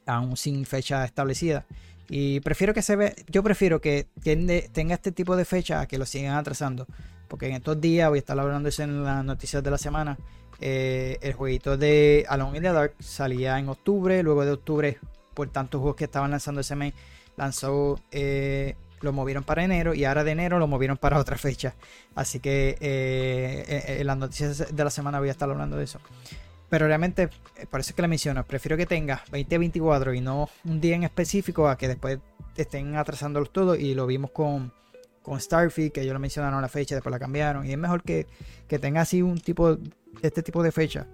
aún 0.05 0.37
sin 0.37 0.67
fecha 0.67 1.05
establecida. 1.05 1.65
Y 2.09 2.41
prefiero 2.41 2.73
que 2.73 2.83
se 2.83 2.95
ve, 2.95 3.17
yo 3.29 3.43
prefiero 3.43 3.81
que 3.81 4.07
tenga 4.73 4.95
este 4.95 5.11
tipo 5.11 5.35
de 5.37 5.45
fecha 5.45 5.81
a 5.81 5.87
que 5.87 5.99
lo 5.99 6.07
sigan 6.07 6.37
atrasando. 6.37 6.87
Porque 7.29 7.49
en 7.49 7.55
estos 7.55 7.81
días, 7.81 8.09
voy 8.09 8.19
a 8.19 8.21
estar 8.21 8.39
hablando 8.39 8.69
eso 8.69 8.85
en 8.85 9.03
las 9.03 9.25
noticias 9.25 9.63
de 9.63 9.71
la 9.71 9.79
semana. 9.79 10.17
Eh, 10.61 11.19
el 11.21 11.33
jueguito 11.35 11.77
de 11.77 12.25
Alone 12.29 12.59
in 12.59 12.63
the 12.63 12.73
Dark 12.73 12.95
salía 12.99 13.59
en 13.59 13.69
octubre, 13.69 14.23
luego 14.23 14.45
de 14.45 14.53
octubre, 14.53 14.99
por 15.35 15.49
tantos 15.51 15.81
juegos 15.81 15.97
que 15.97 16.05
estaban 16.05 16.31
lanzando 16.31 16.61
ese 16.61 16.77
mes, 16.77 16.95
lanzó, 17.37 18.01
eh, 18.11 18.75
lo 19.01 19.13
movieron 19.13 19.45
para 19.45 19.63
enero 19.63 19.95
y 19.95 20.05
ahora 20.05 20.25
de 20.25 20.33
enero 20.33 20.59
lo 20.59 20.67
movieron 20.67 20.97
para 20.97 21.19
otra 21.19 21.37
fecha. 21.37 21.75
Así 22.15 22.41
que 22.41 22.77
eh, 22.81 23.65
eh, 23.69 23.97
en 24.01 24.07
las 24.07 24.17
noticias 24.17 24.75
de 24.75 24.85
la 24.85 24.91
semana 24.91 25.19
voy 25.19 25.29
a 25.29 25.33
estar 25.33 25.49
hablando 25.49 25.77
de 25.77 25.85
eso. 25.85 26.01
Pero 26.69 26.87
realmente, 26.89 27.29
es 27.57 27.93
que 27.93 28.03
le 28.03 28.09
menciono, 28.09 28.43
prefiero 28.45 28.77
que 28.77 28.87
tenga 28.87 29.23
2024 29.31 30.15
y 30.15 30.21
no 30.21 30.49
un 30.65 30.81
día 30.81 30.97
en 30.97 31.05
específico 31.05 31.69
a 31.69 31.79
que 31.79 31.87
después 31.87 32.19
estén 32.57 32.97
atrasándolos 32.97 33.53
todos 33.53 33.79
y 33.79 33.95
lo 33.95 34.07
vimos 34.07 34.33
con, 34.33 34.73
con 35.23 35.41
Starfield, 35.41 35.93
que 35.93 36.01
ellos 36.01 36.15
lo 36.15 36.19
mencionaron 36.19 36.61
la 36.61 36.69
fecha, 36.69 36.97
después 36.97 37.13
la 37.13 37.21
cambiaron. 37.21 37.67
Y 37.67 37.73
es 37.73 37.79
mejor 37.79 38.03
que, 38.03 38.27
que 38.67 38.81
tenga 38.81 39.03
así 39.03 39.23
un 39.23 39.39
tipo, 39.39 39.79
este 40.23 40.43
tipo 40.43 40.63
de 40.63 40.73
fecha, 40.73 41.07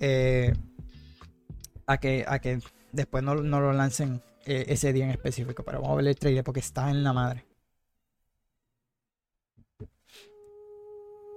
eh, 0.00 0.52
a, 1.86 1.98
que, 1.98 2.24
a 2.26 2.38
que 2.38 2.58
después 2.92 3.22
no, 3.22 3.34
no 3.34 3.60
lo 3.60 3.72
lancen 3.72 4.22
eh, 4.46 4.64
ese 4.68 4.92
día 4.92 5.04
en 5.04 5.10
específico. 5.10 5.62
Pero 5.62 5.80
vamos 5.80 5.94
a 5.94 5.96
ver 5.96 6.08
el 6.08 6.16
trailer 6.16 6.44
porque 6.44 6.60
está 6.60 6.90
en 6.90 7.04
la 7.04 7.12
madre. 7.12 7.44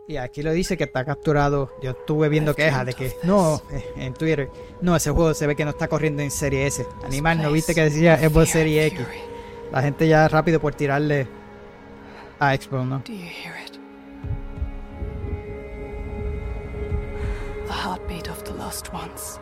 Y 0.08 0.18
aquí 0.18 0.44
lo 0.44 0.52
dice 0.52 0.76
que 0.76 0.84
está 0.84 1.06
capturado. 1.06 1.72
Yo 1.82 1.92
estuve 1.92 2.28
viendo 2.28 2.54
quejas 2.54 2.86
de 2.86 2.94
que 2.94 3.14
no, 3.24 3.62
eh, 3.72 3.86
en 3.98 4.14
Twitter, 4.14 4.50
no, 4.82 4.96
ese 4.96 5.12
juego 5.12 5.34
se 5.34 5.48
ve 5.48 5.56
que 5.56 5.64
no 5.64 5.72
está 5.72 5.88
corriendo 5.88 6.22
en 6.22 6.30
Serie 6.30 6.68
S. 6.68 6.86
Animal, 7.06 7.42
¿no 7.42 7.52
viste 7.52 7.74
que 7.74 7.84
decía 7.84 8.18
Xbox 8.18 8.50
Serie 8.50 8.86
X? 8.88 9.00
La 9.72 9.82
gente 9.82 10.08
ya 10.08 10.28
rápido 10.28 10.60
por 10.60 10.76
tirarle 10.76 11.28
a 12.38 12.54
Xbox, 12.56 12.86
¿no? 12.86 13.04
The 17.68 17.74
heartbeat 17.74 18.30
of 18.30 18.44
the 18.44 18.54
lost 18.54 18.94
ones. 18.94 19.40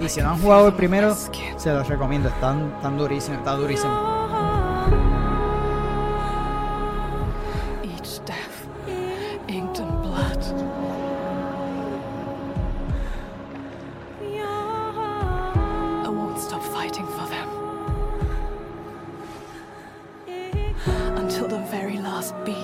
Y 0.00 0.08
si 0.08 0.20
no 0.20 0.30
han 0.30 0.40
jugado 0.40 0.68
el 0.68 0.74
primero, 0.74 1.14
se 1.14 1.72
los 1.72 1.88
recomiendo. 1.88 2.28
Están, 2.28 2.72
están 2.76 2.98
durísimos, 2.98 3.38
está 3.38 3.52
durísimo. 3.52 4.23
be. 22.42 22.63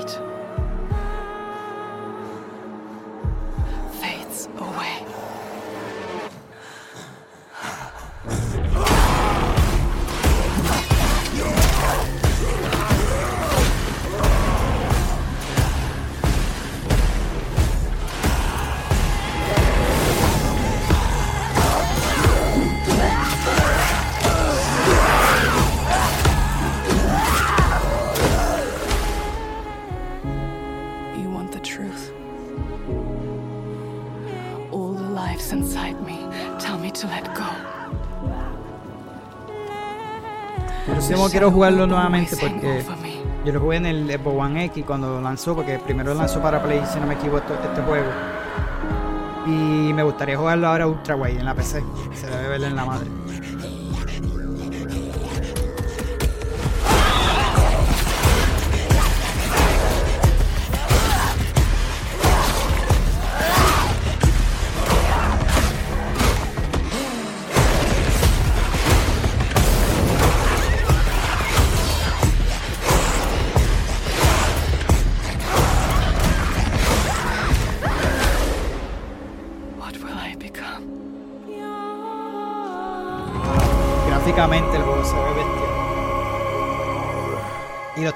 Quiero 41.31 41.51
jugarlo 41.51 41.87
nuevamente 41.87 42.37
porque 42.37 42.85
yo 43.45 43.53
lo 43.53 43.61
jugué 43.61 43.77
en 43.79 43.87
el 43.87 44.11
Xbox 44.11 44.37
One 44.37 44.65
X 44.67 44.85
cuando 44.87 45.21
lanzó, 45.21 45.55
porque 45.55 45.79
primero 45.79 46.15
lanzó 46.15 46.41
para 46.41 46.63
Play, 46.63 46.83
si 46.93 47.01
no 47.01 47.07
me 47.07 47.15
equivoco, 47.15 47.55
este, 47.55 47.69
este 47.69 47.83
juego. 47.83 48.09
Y 49.47 49.93
me 49.93 50.03
gustaría 50.03 50.37
jugarlo 50.37 50.69
ahora 50.69 50.87
Ultra 50.87 51.17
Wide 51.17 51.39
en 51.39 51.47
la 51.47 51.55
PC. 51.55 51.83
Se 52.15 52.27
debe 52.27 52.49
ver 52.49 52.65
en 52.65 52.77
la 52.77 52.85
madre. 52.85 53.09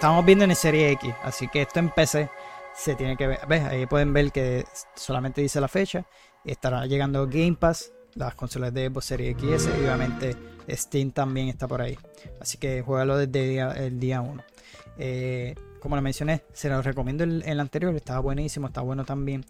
Estamos 0.05 0.27
viendo 0.27 0.45
en 0.45 0.55
Serie 0.55 0.91
X, 0.91 1.15
así 1.23 1.49
que 1.49 1.63
esto 1.63 1.79
en 1.79 1.89
PC 1.89 2.29
se 2.77 2.95
tiene 2.95 3.17
que 3.17 3.27
ver. 3.27 3.41
¿Ves? 3.49 3.63
Ahí 3.63 3.87
pueden 3.87 4.13
ver 4.13 4.33
que 4.33 4.67
solamente 4.95 5.41
dice 5.41 5.63
la 5.63 5.67
fecha. 5.69 6.05
Estará 6.45 6.85
llegando 6.85 7.27
Game 7.27 7.57
Pass, 7.59 7.91
las 8.13 8.35
consolas 8.35 8.75
de 8.75 8.89
Xbox 8.91 9.07
Series 9.07 9.31
X 9.31 9.67
y 9.67 9.81
obviamente 9.81 10.37
Steam 10.69 11.11
también 11.11 11.49
está 11.49 11.67
por 11.67 11.81
ahí. 11.81 11.97
Así 12.39 12.59
que 12.59 12.83
juégalo 12.83 13.17
desde 13.17 13.87
el 13.87 13.99
día 13.99 14.21
1. 14.21 14.45
como 15.81 15.97
lo 15.97 16.03
mencioné, 16.03 16.43
se 16.53 16.69
lo 16.69 16.83
recomiendo 16.83 17.25
el, 17.25 17.43
el 17.47 17.59
anterior, 17.59 17.97
estaba 17.97 18.21
buenísimo, 18.21 18.67
está 18.67 18.83
bueno 18.83 19.07
también. 19.07 19.43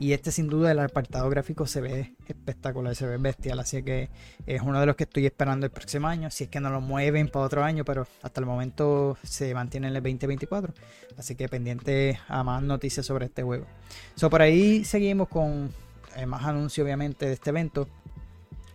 Y 0.00 0.12
este 0.12 0.30
sin 0.30 0.48
duda 0.48 0.70
el 0.70 0.78
apartado 0.78 1.28
gráfico 1.28 1.66
se 1.66 1.80
ve 1.80 2.14
espectacular, 2.28 2.94
se 2.94 3.04
ve 3.04 3.16
bestial, 3.16 3.58
así 3.58 3.82
que 3.82 4.10
es 4.46 4.62
uno 4.62 4.78
de 4.78 4.86
los 4.86 4.94
que 4.94 5.04
estoy 5.04 5.26
esperando 5.26 5.66
el 5.66 5.72
próximo 5.72 6.06
año, 6.06 6.30
si 6.30 6.44
es 6.44 6.50
que 6.50 6.60
no 6.60 6.70
lo 6.70 6.80
mueven 6.80 7.28
para 7.28 7.44
otro 7.44 7.64
año, 7.64 7.84
pero 7.84 8.06
hasta 8.22 8.40
el 8.40 8.46
momento 8.46 9.18
se 9.24 9.52
mantiene 9.54 9.88
en 9.88 9.96
el 9.96 10.02
2024, 10.02 10.72
así 11.16 11.34
que 11.34 11.48
pendiente 11.48 12.20
a 12.28 12.44
más 12.44 12.62
noticias 12.62 13.04
sobre 13.04 13.26
este 13.26 13.42
juego. 13.42 13.66
So, 14.14 14.30
por 14.30 14.40
ahí 14.40 14.84
seguimos 14.84 15.26
con 15.28 15.72
eh, 16.14 16.26
más 16.26 16.44
anuncios 16.44 16.84
obviamente 16.84 17.26
de 17.26 17.32
este 17.32 17.50
evento. 17.50 17.88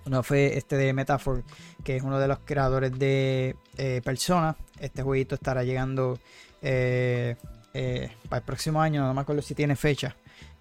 Uno 0.06 0.24
fue 0.24 0.58
este 0.58 0.76
de 0.76 0.92
Metaphor, 0.92 1.46
que 1.86 1.96
es 1.96 2.04
uno 2.04 2.20
de 2.20 2.28
los 2.28 2.40
creadores 2.40 3.00
de 3.00 3.56
eh, 3.78 4.02
Persona. 4.04 4.58
Este 4.78 5.02
jueguito 5.04 5.36
estará 5.36 5.64
llegando 5.64 6.20
eh, 6.62 7.38
para 8.28 8.40
el 8.40 8.44
próximo 8.44 8.82
año, 8.82 9.08
no 9.08 9.14
me 9.14 9.22
acuerdo 9.22 9.42
si 9.42 9.56
tiene 9.56 9.78
fecha. 9.78 10.18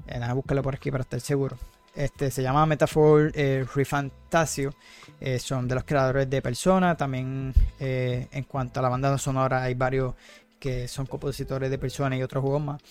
Eh, 0.06 0.20
búscalo 0.34 0.62
por 0.62 0.74
aquí 0.74 0.90
para 0.90 1.02
estar 1.02 1.20
seguro. 1.20 1.56
Este 1.94 2.30
se 2.30 2.42
llama 2.42 2.64
Metaphor 2.64 3.32
eh, 3.34 3.66
Refantasio. 3.74 4.74
Eh, 5.20 5.38
son 5.38 5.68
de 5.68 5.74
los 5.74 5.84
creadores 5.84 6.28
de 6.28 6.40
Persona. 6.40 6.96
También 6.96 7.52
eh, 7.78 8.28
en 8.32 8.44
cuanto 8.44 8.80
a 8.80 8.82
la 8.82 8.88
banda 8.88 9.16
sonora, 9.18 9.62
hay 9.62 9.74
varios 9.74 10.14
que 10.58 10.88
son 10.88 11.06
compositores 11.06 11.70
de 11.70 11.78
Persona 11.78 12.16
y 12.16 12.22
otros 12.22 12.42
juegos 12.42 12.62
más. 12.62 12.82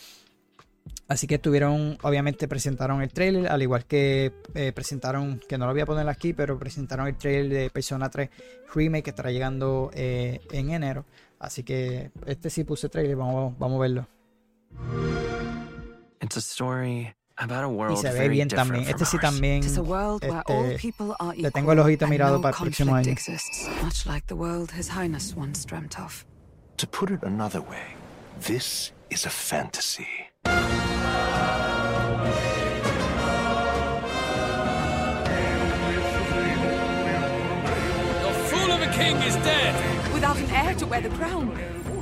Así 1.08 1.28
que 1.28 1.36
estuvieron, 1.36 1.98
obviamente 2.04 2.48
presentaron 2.48 3.02
el 3.02 3.12
trailer, 3.12 3.52
al 3.52 3.62
igual 3.62 3.86
que 3.86 4.34
eh, 4.56 4.72
presentaron, 4.72 5.40
que 5.48 5.58
no 5.58 5.68
lo 5.68 5.74
voy 5.74 5.82
a 5.82 5.86
poner 5.86 6.08
aquí, 6.08 6.34
pero 6.34 6.58
presentaron 6.58 7.08
el 7.08 7.18
trailer 7.18 7.64
de 7.64 7.70
Persona 7.70 8.10
3 8.10 8.30
Remake 8.74 9.04
que 9.04 9.10
estará 9.10 9.32
llegando 9.32 9.92
en 9.94 10.70
enero. 10.70 11.06
Así 11.40 11.64
que 11.64 12.12
este 12.26 12.50
sí 12.50 12.64
puse 12.64 12.88
trailer, 12.90 13.16
vamos, 13.16 13.58
vamos 13.60 13.78
a 13.78 13.82
verlo. 13.82 14.08
It's 16.32 16.38
a 16.38 16.42
story 16.42 17.14
about 17.38 17.66
a 17.66 17.68
world 17.68 17.98
se 18.00 18.08
ve 18.10 18.18
very 18.18 18.30
bien 18.36 18.48
different 18.48 18.70
también. 18.72 18.86
from 18.86 18.96
Este 19.02 19.06
sí 19.06 19.18
ours. 19.18 19.22
también. 19.36 19.58
It 19.60 19.66
is 19.66 19.78
a 19.78 19.84
world 19.84 20.24
where 20.24 20.44
all 20.48 20.64
Este, 20.64 20.80
people 20.80 21.14
are 21.20 21.34
le 21.36 21.40
equal 21.40 21.52
tengo 21.52 21.72
el 21.74 21.80
ojito 21.80 22.08
mirado 22.08 22.38
no 22.38 22.42
para 22.42 22.56
el 22.56 22.64
próximo 22.64 22.92
conflict 22.94 23.08
año. 23.08 23.12
exists, 23.12 23.68
much 23.84 24.06
like 24.06 24.28
the 24.28 24.36
world 24.38 24.72
His 24.72 24.88
Highness 24.88 25.36
once 25.36 25.66
dreamt 25.66 26.00
of. 26.00 26.26
To 26.78 26.88
put 26.88 27.12
it 27.12 27.22
another 27.24 27.60
way, 27.60 27.98
this 28.40 28.94
is 29.10 29.26
a 29.26 29.30
fantasy. 29.30 30.08
Your 38.24 38.34
fool 38.50 38.72
of 38.72 38.82
a 38.82 38.92
king 38.94 39.16
is 39.18 39.36
dead. 39.38 39.74
Without 40.14 40.38
an 40.38 40.50
heir 40.52 40.76
to 40.76 40.86
wear 40.86 41.02
the 41.02 41.10
crown, 41.10 41.48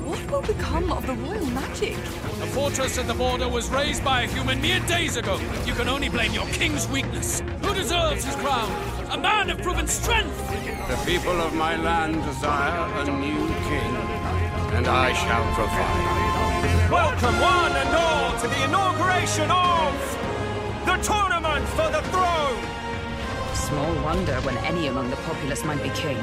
what 0.10 0.32
will 0.32 0.42
become 0.42 0.92
of 0.92 1.06
the 1.06 1.14
royal 1.14 1.46
magic? 1.52 1.96
The 2.42 2.50
fortress 2.58 2.98
at 2.98 3.06
the 3.06 3.14
border 3.14 3.48
was 3.48 3.70
raised 3.70 4.04
by 4.04 4.24
a 4.24 4.28
human 4.28 4.60
mere 4.60 4.80
days 4.88 5.18
ago. 5.18 5.40
You 5.68 5.74
can 5.74 5.88
only 5.88 6.10
blame 6.10 6.34
your 6.34 6.48
king's 6.48 6.88
weakness. 6.88 7.42
Who 7.62 7.76
deserves 7.76 8.26
his 8.26 8.36
crown? 8.38 8.72
A 9.12 9.18
man 9.18 9.52
of 9.52 9.62
proven 9.62 9.88
strength. 9.88 10.36
The 10.88 11.00
people 11.06 11.40
of 11.42 11.54
my 11.54 11.76
land 11.76 12.24
desire 12.24 12.82
a 13.02 13.06
new 13.06 13.48
king, 13.70 13.94
and 14.78 14.88
I 14.88 15.14
shall 15.14 15.46
provide. 15.54 16.90
Welcome 16.90 17.40
one 17.40 17.74
and 17.82 17.96
all 17.96 18.40
to 18.42 18.48
the 18.48 18.64
inauguration 18.64 19.52
of 19.52 19.94
the 20.90 20.98
tournament 21.06 21.68
for 21.78 21.88
the 21.92 22.02
throne. 22.10 22.62
Small 23.54 23.94
wonder 24.04 24.42
when 24.42 24.58
any 24.66 24.88
among 24.88 25.12
the 25.12 25.18
populace 25.18 25.64
might 25.64 25.84
be 25.84 25.90
king. 25.90 26.18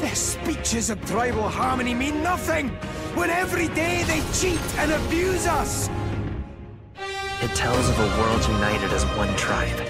Their 0.00 0.14
speeches 0.14 0.90
of 0.90 1.04
tribal 1.06 1.48
harmony 1.48 1.92
mean 1.92 2.22
nothing 2.22 2.68
when 3.14 3.30
every 3.30 3.68
day 3.68 4.04
they 4.04 4.22
cheat 4.32 4.60
and 4.78 4.92
abuse 4.92 5.46
us. 5.46 5.90
It 7.42 7.54
tells 7.54 7.88
of 7.88 7.98
a 7.98 8.08
world 8.18 8.42
united 8.46 8.92
as 8.92 9.04
one 9.18 9.34
tribe. 9.36 9.80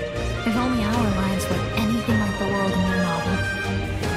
If 0.46 0.56
only 0.56 0.82
our 0.82 1.11
lives 1.22 1.44
were 1.48 1.64
anything 1.76 2.18
like 2.20 2.38
the 2.38 2.46
world 2.46 2.72
in 2.72 2.80
your 2.88 3.02
novel. 3.04 3.36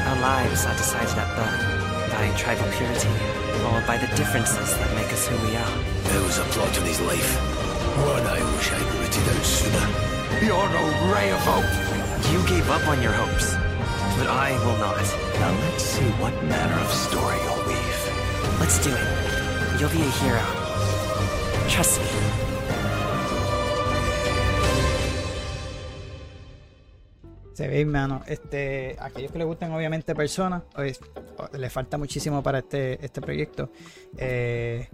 Our 0.08 0.20
lives 0.22 0.66
are 0.66 0.76
decided 0.76 1.18
at 1.18 1.30
birth 1.36 2.12
by 2.12 2.32
tribal 2.38 2.72
purity 2.72 3.12
or 3.68 3.84
by 3.86 3.98
the 3.98 4.08
differences 4.16 4.72
that 4.78 4.96
make 4.96 5.12
us 5.12 5.28
who 5.28 5.36
we 5.48 5.56
are. 5.56 5.76
There 6.12 6.24
was 6.24 6.38
a 6.40 6.44
plot 6.56 6.78
in 6.78 6.86
his 6.86 7.02
life. 7.02 7.36
One 8.08 8.26
I 8.26 8.40
wish 8.56 8.72
I'd 8.72 8.88
rooted 8.96 9.28
out 9.28 9.44
sooner. 9.44 9.88
You're 10.40 10.70
no 10.72 10.84
ray 11.14 11.32
of 11.32 11.40
hope. 11.44 11.68
You 12.32 12.40
gave 12.48 12.70
up 12.70 12.88
on 12.88 13.02
your 13.02 13.12
hopes, 13.12 13.56
but 14.22 14.30
I 14.30 14.52
will 14.64 14.78
not. 14.78 15.02
Now 15.42 15.52
let's 15.66 15.84
see 15.84 16.10
what 16.22 16.34
manner 16.44 16.80
of 16.86 16.92
story 16.94 17.38
you'll 17.44 17.64
weave. 17.66 18.02
Let's 18.60 18.78
do 18.86 18.92
it. 18.94 19.08
You'll 19.80 19.90
be 19.90 20.02
a 20.02 20.12
hero. 20.22 20.46
Trust 21.68 22.00
me. 22.02 22.08
Se 27.54 27.68
ve, 27.68 27.82
hermano. 27.82 28.22
Este, 28.28 28.96
aquellos 29.00 29.32
que 29.32 29.40
les 29.40 29.48
gusten, 29.48 29.72
obviamente, 29.72 30.14
personas, 30.14 30.62
pues, 30.74 31.00
le 31.54 31.70
falta 31.70 31.98
muchísimo 31.98 32.44
para 32.44 32.60
este, 32.60 33.04
este 33.04 33.22
proyecto. 33.22 33.72
Eh, 34.18 34.88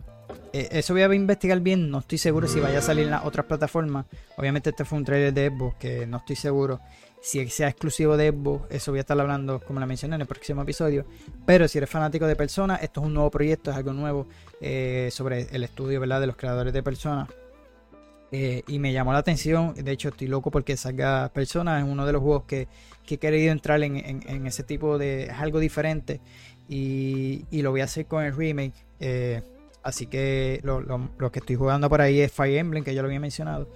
eh, 0.54 0.70
eso 0.72 0.94
voy 0.94 1.04
a 1.04 1.14
investigar 1.14 1.60
bien. 1.60 1.90
No 1.90 2.00
estoy 2.00 2.18
seguro 2.18 2.48
si 2.48 2.60
vaya 2.60 2.80
a 2.80 2.82
salir 2.82 3.06
en 3.06 3.12
las 3.12 3.26
otras 3.26 3.46
plataformas. 3.46 4.06
Obviamente, 4.38 4.70
este 4.72 4.86
fue 4.86 4.98
un 4.98 5.06
trailer 5.06 5.34
de 5.34 5.50
Xbox 5.50 5.76
que 5.78 6.08
no 6.08 6.18
estoy 6.18 6.36
seguro 6.36 6.80
si 7.22 7.48
sea 7.50 7.68
exclusivo 7.68 8.18
de 8.18 8.32
Xbox. 8.32 8.66
Eso 8.70 8.92
voy 8.92 9.00
a 9.00 9.02
estar 9.02 9.20
hablando, 9.20 9.60
como 9.60 9.80
la 9.80 9.86
mencioné, 9.86 10.16
en 10.16 10.22
el 10.22 10.28
próximo 10.28 10.62
episodio. 10.62 11.06
Pero 11.46 11.68
si 11.68 11.78
eres 11.78 11.90
fanático 11.90 12.26
de 12.26 12.36
Persona, 12.36 12.76
esto 12.78 13.02
es 13.02 13.08
un 13.08 13.14
nuevo 13.14 13.30
proyecto, 13.30 13.72
es 13.72 13.78
algo 13.78 13.94
nuevo 13.94 14.28
eh, 14.62 15.10
sobre 15.12 15.48
el 15.52 15.64
estudio 15.64 16.00
¿verdad? 16.00 16.22
de 16.22 16.28
los 16.28 16.36
creadores 16.36 16.74
de 16.74 16.84
Persona. 16.84 17.28
Eh, 18.32 18.64
y 18.68 18.80
me 18.80 18.92
llamó 18.92 19.14
la 19.14 19.20
atención. 19.20 19.74
De 19.74 19.92
hecho, 19.92 20.10
estoy 20.10 20.28
loco 20.28 20.52
porque 20.52 20.76
salga 20.78 21.30
Persona. 21.34 21.80
Es 21.80 21.86
uno 21.86 22.06
de 22.06 22.14
los 22.14 22.22
juegos 22.22 22.44
que, 22.44 22.68
que 23.06 23.16
he 23.16 23.18
querido 23.18 23.52
entrar 23.52 23.82
en, 23.84 24.48
ese 24.48 24.64
tipo 24.64 24.98
de. 24.98 25.24
Es 25.26 25.34
algo 25.34 25.60
diferente. 25.60 26.20
Y, 26.70 27.46
lo 27.52 27.72
voy 27.72 27.82
a 27.82 27.86
hacer 27.86 28.06
con 28.06 28.24
el 28.24 28.36
remake. 28.36 28.74
Así 29.88 30.08
que 30.08 30.60
lo, 30.64 31.32
que 31.32 31.40
estoy 31.40 31.56
jugando 31.56 31.90
por 31.90 32.02
ahí 32.02 32.20
es 32.20 32.32
Fire 32.32 32.58
Emblem, 32.58 32.84
que 32.84 32.94
ya 32.94 33.02
lo 33.02 33.08
había 33.08 33.22
mencionado. 33.22 33.70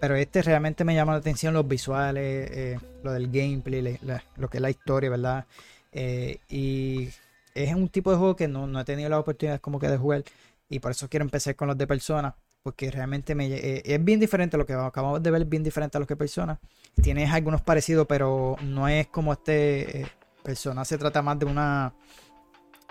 Pero 0.00 0.14
este 0.14 0.42
realmente 0.42 0.84
me 0.84 0.94
llama 0.94 1.12
la 1.12 1.18
atención 1.18 1.52
los 1.52 1.66
visuales, 1.66 2.48
eh, 2.52 2.78
lo 3.02 3.12
del 3.12 3.26
gameplay, 3.26 3.98
lo 4.36 4.48
que 4.48 4.58
es 4.58 4.62
la 4.62 4.70
historia, 4.70 5.10
¿verdad? 5.10 5.46
Eh, 5.90 6.38
y 6.48 7.08
es 7.54 7.74
un 7.74 7.88
tipo 7.88 8.12
de 8.12 8.18
juego 8.18 8.36
que 8.36 8.46
no, 8.46 8.68
no 8.68 8.78
he 8.78 8.84
tenido 8.84 9.08
la 9.10 9.18
oportunidad 9.18 9.60
como 9.60 9.80
que 9.80 9.88
de 9.88 9.98
jugar. 9.98 10.22
Y 10.68 10.78
por 10.78 10.92
eso 10.92 11.08
quiero 11.08 11.24
empezar 11.24 11.56
con 11.56 11.66
los 11.66 11.76
de 11.76 11.88
Persona. 11.88 12.36
Porque 12.62 12.90
realmente 12.90 13.34
me, 13.34 13.46
eh, 13.46 13.82
es 13.84 14.04
bien 14.04 14.20
diferente 14.20 14.56
lo 14.56 14.66
que 14.66 14.74
acabamos 14.74 15.22
de 15.22 15.30
ver, 15.30 15.44
bien 15.44 15.64
diferente 15.64 15.98
a 15.98 16.00
lo 16.00 16.06
que 16.06 16.14
Persona. 16.14 16.60
Tiene 17.02 17.26
algunos 17.26 17.62
parecidos, 17.62 18.06
pero 18.06 18.56
no 18.62 18.86
es 18.86 19.08
como 19.08 19.32
este 19.32 20.06
Persona. 20.44 20.84
Se 20.84 20.98
trata 20.98 21.20
más 21.20 21.36
de 21.38 21.46
una. 21.46 21.92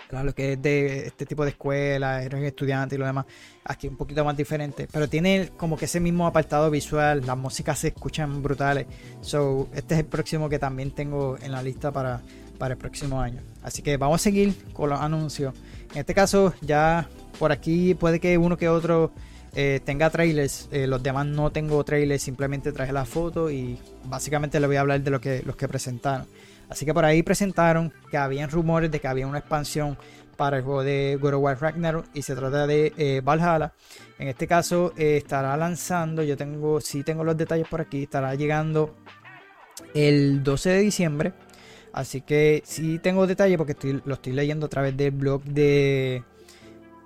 Claro, 0.08 0.26
lo 0.26 0.34
que 0.34 0.54
es 0.54 0.62
de 0.62 1.06
este 1.06 1.26
tipo 1.26 1.44
de 1.44 1.50
escuela, 1.50 2.22
eres 2.22 2.42
estudiante 2.42 2.94
y 2.94 2.98
lo 2.98 3.06
demás. 3.06 3.26
Aquí 3.64 3.88
un 3.88 3.96
poquito 3.96 4.24
más 4.24 4.36
diferente. 4.36 4.88
Pero 4.90 5.08
tiene 5.08 5.50
como 5.56 5.76
que 5.76 5.84
ese 5.84 6.00
mismo 6.00 6.26
apartado 6.26 6.70
visual. 6.70 7.22
Las 7.26 7.36
músicas 7.36 7.78
se 7.78 7.88
escuchan 7.88 8.42
brutales. 8.42 8.86
So, 9.20 9.68
este 9.74 9.94
es 9.94 10.00
el 10.00 10.06
próximo 10.06 10.48
que 10.48 10.58
también 10.58 10.90
tengo 10.90 11.36
en 11.40 11.52
la 11.52 11.62
lista 11.62 11.92
para, 11.92 12.22
para 12.58 12.74
el 12.74 12.78
próximo 12.78 13.20
año. 13.20 13.42
Así 13.62 13.82
que 13.82 13.96
vamos 13.96 14.20
a 14.20 14.24
seguir 14.24 14.54
con 14.72 14.90
los 14.90 15.00
anuncios. 15.00 15.54
En 15.92 15.98
este 15.98 16.14
caso, 16.14 16.54
ya 16.60 17.08
por 17.38 17.52
aquí 17.52 17.94
puede 17.94 18.20
que 18.20 18.36
uno 18.38 18.56
que 18.56 18.68
otro 18.68 19.12
eh, 19.54 19.80
tenga 19.84 20.10
trailers. 20.10 20.68
eh, 20.70 20.86
los 20.86 21.02
demás 21.02 21.26
no 21.26 21.50
tengo 21.50 21.82
trailers, 21.84 22.22
simplemente 22.22 22.72
traje 22.72 22.92
la 22.92 23.04
foto 23.04 23.50
y 23.50 23.78
básicamente 24.04 24.60
le 24.60 24.66
voy 24.66 24.76
a 24.76 24.80
hablar 24.80 25.00
de 25.00 25.10
lo 25.10 25.20
que, 25.20 25.42
los 25.44 25.56
que 25.56 25.68
presentaron. 25.68 26.26
Así 26.68 26.84
que 26.84 26.92
por 26.92 27.04
ahí 27.04 27.22
presentaron 27.22 27.92
que 28.10 28.16
habían 28.16 28.50
rumores 28.50 28.90
de 28.90 29.00
que 29.00 29.08
había 29.08 29.26
una 29.26 29.38
expansión 29.38 29.96
para 30.36 30.58
el 30.58 30.62
juego 30.62 30.84
de 30.84 31.18
God 31.20 31.34
of 31.34 31.42
War 31.42 31.60
Ragnarok 31.60 32.06
y 32.14 32.22
se 32.22 32.36
trata 32.36 32.66
de 32.66 32.92
eh, 32.96 33.20
Valhalla. 33.24 33.72
En 34.18 34.28
este 34.28 34.46
caso 34.46 34.92
eh, 34.96 35.16
estará 35.16 35.56
lanzando, 35.56 36.22
yo 36.22 36.36
tengo, 36.36 36.80
sí 36.80 37.02
tengo 37.02 37.24
los 37.24 37.36
detalles 37.36 37.66
por 37.66 37.80
aquí, 37.80 38.04
estará 38.04 38.34
llegando 38.36 38.94
el 39.94 40.44
12 40.44 40.70
de 40.70 40.78
diciembre. 40.78 41.32
Así 41.92 42.20
que 42.20 42.62
sí 42.64 43.00
tengo 43.00 43.26
detalles 43.26 43.58
porque 43.58 43.74
lo 44.04 44.14
estoy 44.14 44.32
leyendo 44.32 44.66
a 44.66 44.68
través 44.68 44.96
del 44.96 45.10
blog 45.10 45.42
de, 45.42 46.22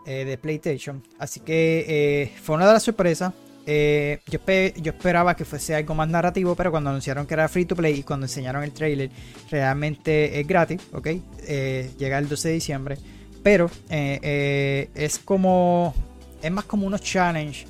eh, 0.05 0.25
de 0.27 0.39
PlayStation. 0.39 1.03
Así 1.19 1.41
que 1.41 2.33
fue 2.43 2.57
una 2.57 2.67
de 2.67 2.73
las 2.75 2.83
sorpresas. 2.83 3.33
Eh, 3.65 4.19
yo, 4.27 4.39
espe- 4.41 4.75
yo 4.81 4.93
esperaba 4.93 5.37
que 5.37 5.45
fuese 5.45 5.75
algo 5.75 5.95
más 5.95 6.09
narrativo, 6.09 6.55
pero 6.57 6.71
cuando 6.73 6.91
anunciaron 6.91 7.27
que 7.27 7.35
era 7.35 7.49
free 7.49 7.65
to 7.65 7.77
play 7.77 8.01
y 8.01 8.03
cuando 8.03 8.27
enseñaron 8.27 8.65
el 8.65 8.73
trailer, 8.73 9.11
realmente 9.51 10.41
es 10.41 10.47
gratis, 10.47 10.81
¿ok? 10.93 11.07
Eh, 11.47 11.91
llega 11.99 12.19
el 12.19 12.29
12 12.29 12.49
de 12.49 12.55
diciembre. 12.55 12.99
Pero 13.43 13.71
eh, 13.91 14.89
es 14.95 15.19
como. 15.19 15.95
Es 16.43 16.51
más 16.51 16.65
como 16.65 16.87
unos 16.87 17.03
challenge. 17.03 17.67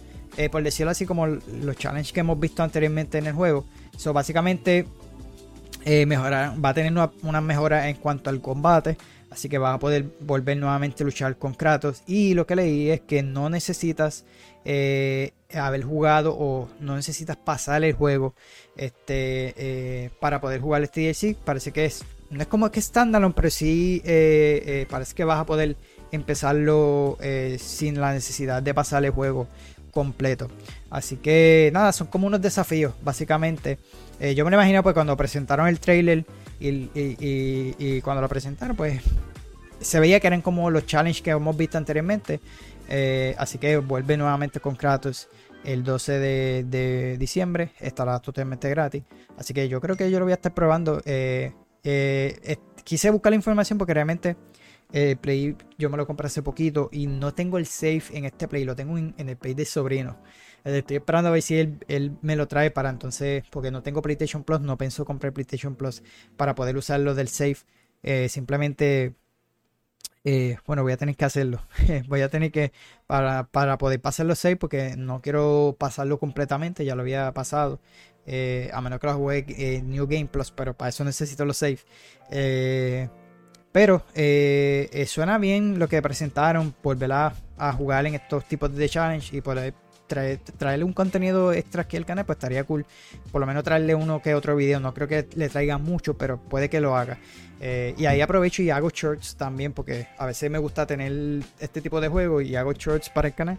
por 0.50 0.62
decirlo 0.62 0.90
así, 0.92 1.04
como 1.04 1.26
los 1.26 1.76
challenges 1.76 2.12
que 2.12 2.20
hemos 2.20 2.38
visto 2.40 2.62
anteriormente 2.62 3.18
en 3.18 3.26
el 3.26 3.34
juego. 3.34 3.66
So, 3.98 4.12
básicamente 4.14 4.86
mejorar, 6.06 6.54
va 6.64 6.70
a 6.70 6.74
tener 6.74 6.92
una, 6.92 7.10
una 7.22 7.40
mejora 7.40 7.88
en 7.88 7.96
cuanto 7.96 8.30
al 8.30 8.40
combate. 8.40 8.96
Así 9.30 9.48
que 9.48 9.56
vas 9.58 9.74
a 9.74 9.78
poder 9.78 10.04
volver 10.20 10.56
nuevamente 10.58 11.02
a 11.02 11.06
luchar 11.06 11.36
con 11.38 11.54
Kratos. 11.54 12.02
Y 12.06 12.34
lo 12.34 12.46
que 12.46 12.56
leí 12.56 12.90
es 12.90 13.00
que 13.00 13.22
no 13.22 13.48
necesitas 13.48 14.24
haber 15.54 15.82
jugado 15.84 16.34
o 16.38 16.68
no 16.80 16.96
necesitas 16.96 17.36
pasar 17.36 17.84
el 17.84 17.92
juego 17.94 18.34
este, 18.76 19.54
eh, 19.56 20.10
para 20.20 20.40
poder 20.40 20.60
jugar 20.60 20.82
este 20.82 21.00
DLC. 21.02 21.36
Parece 21.36 21.72
que 21.72 21.84
es, 21.86 22.04
no 22.30 22.40
es 22.42 22.46
como 22.48 22.70
que 22.70 22.80
standalone, 22.80 23.34
pero 23.34 23.50
sí 23.50 24.00
eh, 24.04 24.62
eh, 24.66 24.86
parece 24.90 25.14
que 25.14 25.24
vas 25.24 25.38
a 25.40 25.46
poder 25.46 25.76
empezarlo 26.10 27.18
eh, 27.20 27.56
sin 27.60 28.00
la 28.00 28.12
necesidad 28.12 28.62
de 28.62 28.74
pasar 28.74 29.04
el 29.04 29.10
juego 29.10 29.46
completo. 29.90 30.48
Así 30.90 31.16
que 31.16 31.70
nada, 31.72 31.92
son 31.92 32.06
como 32.06 32.26
unos 32.26 32.40
desafíos, 32.40 32.94
básicamente. 33.02 33.78
Eh, 34.20 34.34
yo 34.34 34.44
me 34.44 34.50
lo 34.50 34.56
imagino 34.56 34.82
pues 34.82 34.94
cuando 34.94 35.16
presentaron 35.16 35.66
el 35.68 35.80
trailer 35.80 36.24
y, 36.60 36.88
y- 36.94 38.00
cuando 38.02 38.22
lo 38.22 38.28
presentaron, 38.28 38.76
pues 38.76 39.02
se 39.80 39.98
veía 40.00 40.20
que 40.20 40.28
eran 40.28 40.42
como 40.42 40.70
los 40.70 40.86
challenges 40.86 41.22
que 41.22 41.30
hemos 41.30 41.56
visto 41.56 41.76
anteriormente. 41.76 42.40
Eh, 42.88 43.34
así 43.38 43.58
que 43.58 43.76
vuelve 43.78 44.16
nuevamente 44.16 44.60
con 44.60 44.76
Kratos 44.76 45.28
el 45.64 45.84
12 45.84 46.18
de, 46.18 46.64
de 46.68 47.16
diciembre. 47.18 47.72
Estará 47.80 48.18
totalmente 48.20 48.68
gratis. 48.68 49.02
Así 49.36 49.54
que 49.54 49.68
yo 49.68 49.80
creo 49.80 49.96
que 49.96 50.10
yo 50.10 50.18
lo 50.18 50.24
voy 50.24 50.32
a 50.32 50.36
estar 50.36 50.54
probando. 50.54 51.00
Eh, 51.04 51.52
eh, 51.84 52.38
eh, 52.44 52.56
quise 52.84 53.10
buscar 53.10 53.30
la 53.30 53.36
información 53.36 53.76
porque 53.78 53.94
realmente 53.94 54.36
El 54.92 55.16
Play 55.16 55.56
yo 55.78 55.90
me 55.90 55.96
lo 55.96 56.06
compré 56.06 56.26
hace 56.28 56.42
poquito 56.42 56.88
y 56.92 57.06
no 57.06 57.34
tengo 57.34 57.58
el 57.58 57.66
save 57.66 58.04
en 58.12 58.24
este 58.24 58.46
Play, 58.46 58.64
lo 58.64 58.76
tengo 58.76 58.96
en, 58.98 59.14
el 59.16 59.36
Play 59.36 59.54
de 59.54 59.64
sobrino. 59.64 60.18
Eh, 60.64 60.78
Estoy 60.78 60.98
esperando 60.98 61.28
a 61.28 61.32
ver 61.32 61.42
si 61.42 61.58
él, 61.58 61.78
él 61.88 62.16
me 62.22 62.36
lo 62.36 62.46
trae 62.48 62.70
para 62.70 62.90
entonces, 62.90 63.44
porque 63.50 63.70
no 63.70 63.82
tengo 63.82 64.02
PlayStation 64.02 64.44
Plus, 64.44 64.60
no 64.60 64.78
pienso 64.78 65.04
comprar 65.04 65.32
PlayStation 65.32 65.74
Plus 65.74 66.02
para 66.36 66.54
poder 66.54 66.76
usarlo 66.76 67.14
del 67.14 67.28
save. 67.28 67.58
Eh, 68.04 68.28
simplemente 68.28 69.14
eh, 70.24 70.56
bueno, 70.66 70.82
voy 70.82 70.92
a 70.92 70.96
tener 70.96 71.16
que 71.16 71.24
hacerlo. 71.24 71.62
voy 72.08 72.20
a 72.22 72.28
tener 72.28 72.52
que, 72.52 72.72
para, 73.06 73.44
para 73.44 73.78
poder 73.78 74.00
pasar 74.00 74.26
los 74.26 74.38
6, 74.38 74.56
porque 74.58 74.96
no 74.96 75.20
quiero 75.20 75.76
pasarlo 75.78 76.18
completamente, 76.18 76.84
ya 76.84 76.94
lo 76.94 77.02
había 77.02 77.32
pasado. 77.32 77.80
eh, 78.26 78.70
a 78.72 78.80
menos 78.80 79.00
que 79.00 79.06
lo 79.08 79.14
juegue 79.18 79.76
eh, 79.76 79.82
New 79.82 80.06
Game 80.06 80.26
Plus, 80.26 80.50
pero 80.52 80.74
para 80.76 80.90
eso 80.90 81.04
necesito 81.04 81.44
los 81.44 81.56
saves. 81.56 81.84
Eh, 82.30 83.08
pero 83.72 84.04
suena 85.06 85.38
bien 85.38 85.78
lo 85.78 85.88
que 85.88 86.02
presentaron, 86.02 86.74
volver 86.82 87.12
a, 87.12 87.34
a 87.56 87.72
jugar 87.72 88.06
en 88.06 88.14
estos 88.14 88.46
tipos 88.46 88.74
de 88.74 88.88
challenge 88.88 89.36
y 89.36 89.40
poder 89.40 89.74
traer- 90.14 90.38
traerle 90.58 90.84
un 90.84 90.92
contenido 90.92 91.52
extra 91.52 91.82
aquí 91.82 91.96
al 91.96 92.04
canal, 92.06 92.24
pues 92.26 92.36
estaría 92.36 92.64
cool. 92.64 92.84
Por 93.30 93.40
lo 93.40 93.46
menos 93.46 93.64
traerle 93.64 93.94
uno 93.94 94.20
que 94.22 94.34
otro 94.34 94.54
video. 94.56 94.80
No 94.80 94.92
creo 94.94 95.08
que 95.08 95.26
le 95.34 95.48
traiga 95.48 95.78
mucho, 95.78 96.14
pero 96.14 96.38
puede 96.38 96.68
que 96.68 96.80
lo 96.80 96.96
haga. 96.96 97.18
Eh, 97.60 97.94
y 97.96 98.06
ahí 98.06 98.20
aprovecho 98.20 98.62
y 98.62 98.70
hago 98.70 98.90
shorts 98.90 99.36
también, 99.36 99.72
porque 99.72 100.08
a 100.18 100.26
veces 100.26 100.50
me 100.50 100.58
gusta 100.58 100.84
tener 100.86 101.42
este 101.60 101.80
tipo 101.80 102.00
de 102.00 102.08
juego 102.08 102.40
y 102.40 102.56
hago 102.56 102.72
shorts 102.72 103.08
para 103.10 103.28
el 103.28 103.34
canal 103.34 103.58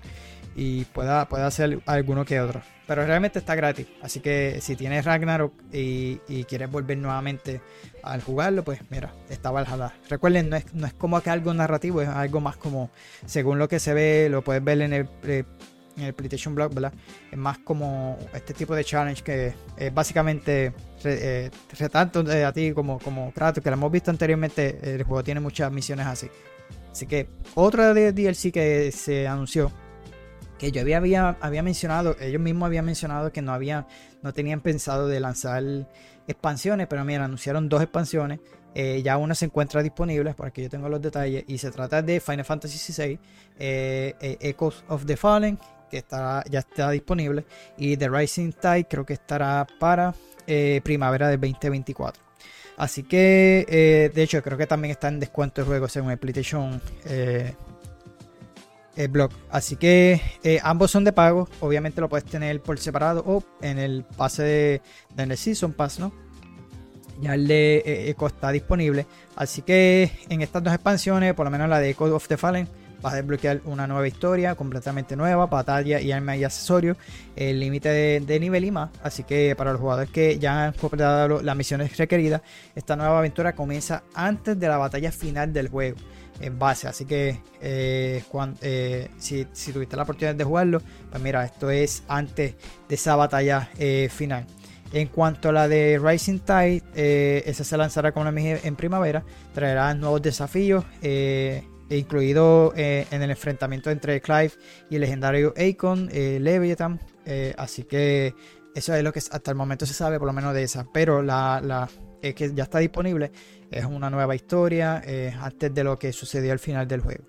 y 0.55 0.83
pueda, 0.85 1.27
pueda 1.29 1.47
hacer 1.47 1.79
alguno 1.85 2.25
que 2.25 2.39
otro. 2.41 2.61
Pero 2.85 3.05
realmente 3.05 3.39
está 3.39 3.55
gratis. 3.55 3.87
Así 4.01 4.19
que 4.19 4.59
si 4.61 4.75
tienes 4.75 5.05
Ragnarok 5.05 5.53
y, 5.71 6.19
y 6.27 6.43
quieres 6.43 6.69
volver 6.69 6.97
nuevamente 6.97 7.61
al 8.03 8.21
jugarlo, 8.21 8.65
pues 8.65 8.81
mira, 8.89 9.13
está 9.29 9.51
Valhalla. 9.51 9.93
Recuerden, 10.09 10.49
no 10.49 10.57
es, 10.57 10.73
no 10.73 10.85
es 10.85 10.93
como 10.93 11.21
que 11.21 11.29
algo 11.29 11.53
narrativo, 11.53 12.01
es 12.01 12.09
algo 12.09 12.41
más 12.41 12.57
como, 12.57 12.91
según 13.25 13.57
lo 13.57 13.69
que 13.69 13.79
se 13.79 13.93
ve, 13.93 14.27
lo 14.29 14.43
puedes 14.43 14.61
ver 14.61 14.81
en 14.81 14.91
el, 14.91 15.07
eh, 15.23 15.45
en 15.97 16.03
el 16.03 16.13
PlayStation 16.13 16.55
Blog, 16.55 16.73
¿verdad? 16.73 16.93
Es 17.31 17.37
más 17.37 17.59
como 17.59 18.17
este 18.33 18.53
tipo 18.53 18.75
de 18.75 18.83
challenge 18.83 19.23
que 19.23 19.53
es 19.77 19.93
básicamente 19.93 20.73
eh, 21.03 21.51
retando 21.77 22.23
a 22.31 22.51
ti 22.51 22.71
como, 22.73 22.99
como 22.99 23.31
Kratos, 23.31 23.63
que 23.63 23.69
lo 23.69 23.75
hemos 23.75 23.91
visto 23.91 24.11
anteriormente, 24.11 24.95
el 24.95 25.03
juego 25.03 25.23
tiene 25.23 25.39
muchas 25.39 25.71
misiones 25.71 26.07
así. 26.07 26.27
Así 26.91 27.07
que 27.07 27.27
otro 27.55 27.93
de 27.93 28.13
DLC 28.13 28.51
que 28.51 28.91
se 28.91 29.27
anunció 29.27 29.71
que 30.59 30.71
yo 30.71 30.81
había, 30.81 30.97
había, 30.97 31.37
había 31.41 31.63
mencionado, 31.63 32.15
ellos 32.21 32.41
mismos 32.41 32.67
habían 32.67 32.85
mencionado 32.85 33.31
que 33.31 33.41
no 33.41 33.51
había, 33.51 33.87
no 34.21 34.33
tenían 34.33 34.61
pensado 34.61 35.07
de 35.07 35.19
lanzar 35.19 35.63
expansiones, 36.27 36.87
pero 36.87 37.03
mira, 37.03 37.25
anunciaron 37.25 37.67
dos 37.67 37.81
expansiones. 37.81 38.39
eh, 38.75 39.01
ya 39.03 39.17
una 39.17 39.35
se 39.35 39.45
encuentra 39.45 39.83
disponible, 39.83 40.33
por 40.33 40.47
aquí 40.47 40.63
yo 40.63 40.69
tengo 40.69 40.89
los 40.89 41.01
detalles, 41.01 41.43
y 41.47 41.57
se 41.57 41.69
trata 41.69 42.01
de 42.01 42.19
Final 42.19 42.45
Fantasy 42.45 42.77
XVI, 42.77 43.19
eh, 43.59 44.15
eh, 44.19 44.37
Echoes 44.39 44.83
of 44.87 45.05
the 45.05 45.15
Fallen, 45.17 45.59
ya 46.01 46.59
está 46.59 46.89
disponible, 46.91 47.45
y 47.77 47.97
The 47.97 48.09
Rising 48.09 48.51
Tide 48.53 48.87
creo 48.89 49.05
que 49.05 49.13
estará 49.13 49.67
para 49.79 50.13
eh, 50.47 50.81
primavera 50.83 51.27
del 51.29 51.39
2024. 51.39 52.21
Así 52.75 53.03
que, 53.03 53.65
eh, 53.69 54.11
de 54.13 54.23
hecho, 54.23 54.41
creo 54.41 54.57
que 54.57 54.67
también 54.67 54.91
está 54.91 55.07
en 55.07 55.19
descuento 55.19 55.61
el 55.61 55.67
juego 55.67 55.87
según 55.87 56.11
el 56.11 56.17
PlayStation 56.17 56.81
eh, 57.05 57.53
el 58.95 59.07
blog. 59.07 59.31
Así 59.49 59.75
que 59.75 60.21
ambos 60.63 60.91
son 60.91 61.03
de 61.03 61.13
pago. 61.13 61.47
Obviamente 61.61 62.01
lo 62.01 62.09
puedes 62.09 62.25
tener 62.25 62.61
por 62.61 62.77
separado 62.79 63.23
o 63.25 63.43
en 63.61 63.79
el 63.79 64.03
pase 64.03 64.43
de, 64.43 64.81
de 65.15 65.23
en 65.23 65.37
Season 65.37 65.73
Pass, 65.73 65.99
¿no? 65.99 66.13
Ya 67.21 67.35
el 67.35 67.47
de 67.47 68.09
Echo 68.09 68.27
está 68.27 68.51
disponible. 68.51 69.05
Así 69.35 69.61
que 69.61 70.11
en 70.29 70.41
estas 70.41 70.63
dos 70.63 70.73
expansiones, 70.73 71.33
por 71.33 71.45
lo 71.45 71.51
menos 71.51 71.69
la 71.69 71.79
de 71.79 71.91
Echo 71.91 72.05
of 72.15 72.27
the 72.27 72.37
Fallen, 72.37 72.67
vas 73.03 73.13
a 73.13 73.17
desbloquear 73.17 73.61
una 73.65 73.85
nueva 73.85 74.07
historia 74.07 74.55
completamente 74.55 75.15
nueva, 75.15 75.45
batalla 75.45 75.99
y 75.99 76.11
armas 76.11 76.37
y 76.37 76.45
accesorios, 76.45 76.97
el 77.35 77.59
límite 77.59 77.89
de, 77.89 78.39
nivel 78.39 78.63
y 78.63 78.71
más. 78.71 78.89
Así 79.03 79.23
que 79.23 79.55
para 79.55 79.73
los 79.73 79.81
jugadores 79.81 80.09
que 80.09 80.39
ya 80.39 80.65
han 80.65 80.73
completado 80.73 81.41
las 81.41 81.55
misiones 81.55 81.95
requeridas, 81.97 82.41
esta 82.75 82.95
nueva 82.95 83.19
aventura 83.19 83.53
comienza 83.53 84.03
antes 84.15 84.57
de 84.57 84.67
la 84.67 84.77
batalla 84.77 85.11
final 85.11 85.51
del 85.51 85.67
juego 85.67 85.97
en 86.39 86.57
base. 86.57 86.87
Así 86.87 87.05
que 87.05 87.41
eh, 87.61 88.23
eh, 88.61 89.09
si, 89.17 89.45
tuviste 89.73 89.97
la 89.97 90.03
oportunidad 90.03 90.35
de 90.35 90.43
jugarlo, 90.45 90.81
pues 91.11 91.21
mira, 91.21 91.43
esto 91.43 91.69
es 91.69 92.03
antes 92.07 92.55
de 92.87 92.95
esa 92.95 93.17
batalla 93.17 93.69
eh, 93.77 94.09
final. 94.09 94.45
En 94.93 95.07
cuanto 95.07 95.49
a 95.49 95.51
la 95.51 95.67
de 95.67 95.99
Rising 96.01 96.39
Tide, 96.39 97.49
esa 97.49 97.63
se 97.63 97.75
lanzará 97.75 98.11
como 98.11 98.29
la 98.29 98.39
en 98.39 98.75
primavera. 98.75 99.23
Traerá 99.51 99.91
nuevos 99.95 100.21
desafíos, 100.21 100.85
incluido 101.97 102.73
eh, 102.75 103.07
en 103.11 103.21
el 103.21 103.31
enfrentamiento 103.31 103.89
entre 103.91 104.21
Clive 104.21 104.51
y 104.89 104.95
el 104.95 105.01
legendario 105.01 105.53
Akon, 105.57 106.09
eh, 106.11 106.39
Leviathan. 106.41 106.99
Eh, 107.25 107.53
así 107.57 107.83
que 107.83 108.33
eso 108.75 108.93
es 108.93 109.03
lo 109.03 109.13
que 109.13 109.19
hasta 109.19 109.51
el 109.51 109.55
momento 109.55 109.85
se 109.85 109.93
sabe, 109.93 110.19
por 110.19 110.27
lo 110.27 110.33
menos 110.33 110.53
de 110.53 110.63
esa. 110.63 110.85
Pero 110.93 111.21
la, 111.21 111.89
eh, 112.21 112.33
que 112.33 112.53
ya 112.53 112.63
está 112.63 112.79
disponible 112.79 113.31
es 113.69 113.85
una 113.85 114.09
nueva 114.09 114.35
historia 114.35 115.01
antes 115.41 115.73
de 115.73 115.83
lo 115.83 115.97
que 115.97 116.13
sucedió 116.13 116.51
al 116.51 116.59
final 116.59 116.87
del 116.87 117.01
juego. 117.01 117.23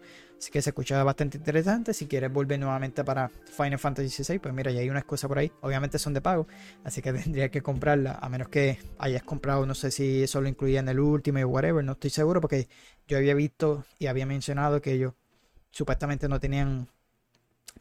Así 0.45 0.51
que 0.51 0.61
se 0.61 0.71
escucha 0.71 1.03
bastante 1.03 1.39
interesante. 1.39 1.95
Si 1.95 2.07
quieres 2.07 2.31
volver 2.31 2.61
nuevamente 2.61 3.03
para 3.03 3.31
Final 3.31 3.79
Fantasy 3.79 4.23
VI, 4.23 4.41
pues 4.41 4.53
mira, 4.53 4.71
ya 4.71 4.81
hay 4.81 4.91
una 4.91 4.99
excusa 4.99 5.27
por 5.27 5.39
ahí. 5.39 5.51
Obviamente 5.63 5.99
son 5.99 6.13
de 6.13 6.21
pago, 6.21 6.47
así 6.85 7.01
que 7.01 7.13
tendría 7.15 7.51
que 7.51 7.63
comprarla. 7.63 8.19
A 8.21 8.29
menos 8.29 8.49
que 8.49 8.79
hayas 8.99 9.23
comprado, 9.23 9.65
no 9.65 9.75
sé 9.75 9.91
si 9.91 10.23
eso 10.23 10.43
lo 10.43 10.49
incluía 10.49 10.81
en 10.81 10.91
el 10.91 11.01
último 11.01 11.41
o 11.41 11.49
whatever, 11.49 11.83
no 11.83 11.93
estoy 11.93 12.11
seguro 12.11 12.43
porque 12.43 12.69
yo 13.09 13.17
había 13.17 13.33
visto 13.33 13.87
y 13.99 14.05
había 14.05 14.27
mencionado 14.27 14.83
que 14.83 14.93
ellos 14.93 15.15
supuestamente 15.71 16.29
no 16.29 16.39
tenían 16.39 16.89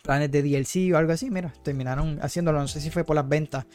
planes 0.01 0.31
de 0.31 0.41
DLC 0.41 0.93
o 0.93 0.97
algo 0.97 1.11
así. 1.11 1.29
Mira, 1.29 1.53
terminaron 1.65 2.17
haciéndolo. 2.21 2.61
No 2.61 2.69
sé 2.69 2.79
si 2.79 2.89
fue 2.91 3.03
por 3.03 3.17
las 3.17 3.27
ventas 3.27 3.65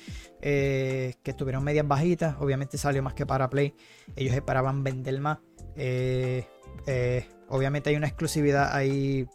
eh, 0.40 1.16
que 1.22 1.32
estuvieron 1.32 1.62
medias 1.62 1.86
bajitas. 1.86 2.36
Obviamente 2.40 2.78
salió 2.78 3.02
más 3.02 3.12
que 3.12 3.26
para 3.26 3.50
Play. 3.50 3.74
Ellos 4.16 4.34
esperaban 4.34 4.82
vender 4.82 5.20
más. 5.20 5.40
Eh, 5.76 6.46
eh, 6.86 7.26
obviamente 7.48 7.90
hay 7.90 7.96
una 7.96 8.06
exclusividad 8.06 8.74
ahí 8.74 9.26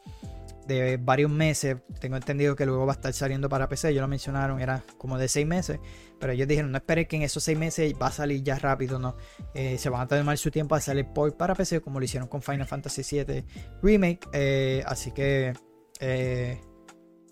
de 0.68 0.98
varios 0.98 1.30
meses. 1.30 1.78
Tengo 2.00 2.16
entendido 2.16 2.56
que 2.56 2.66
luego 2.66 2.86
va 2.86 2.94
a 2.94 2.96
estar 2.96 3.14
saliendo 3.14 3.50
para 3.50 3.68
PC. 3.68 3.90
Ellos 3.90 4.02
lo 4.02 4.08
mencionaron, 4.08 4.62
era 4.62 4.84
como 4.98 5.18
de 5.18 5.28
seis 5.28 5.46
meses. 5.46 5.80
Pero 6.20 6.34
ellos 6.34 6.48
dijeron, 6.48 6.72
no 6.72 6.78
esperes 6.78 7.08
que 7.08 7.16
en 7.18 7.24
esos 7.24 7.44
seis 7.44 7.58
meses 7.58 7.94
va 8.02 8.08
a 8.08 8.12
salir 8.12 8.44
ya 8.44 8.58
rápido, 8.58 9.00
no. 9.00 9.16
Eh, 9.54 9.78
se 9.78 9.90
van 9.90 10.02
a 10.02 10.08
tomar 10.08 10.38
su 10.38 10.52
tiempo 10.52 10.76
a 10.76 10.82
salir 10.82 11.06
por 11.08 11.36
para 11.36 11.56
PC, 11.56 11.82
como 11.82 12.00
lo 12.00 12.06
hicieron 12.06 12.28
con 12.28 12.42
Final 12.42 12.68
Fantasy 12.68 13.24
VII 13.24 13.46
Remake. 13.82 14.28
Eh, 14.32 14.84
así 14.86 15.12
que, 15.12 15.54
eh, 16.00 16.62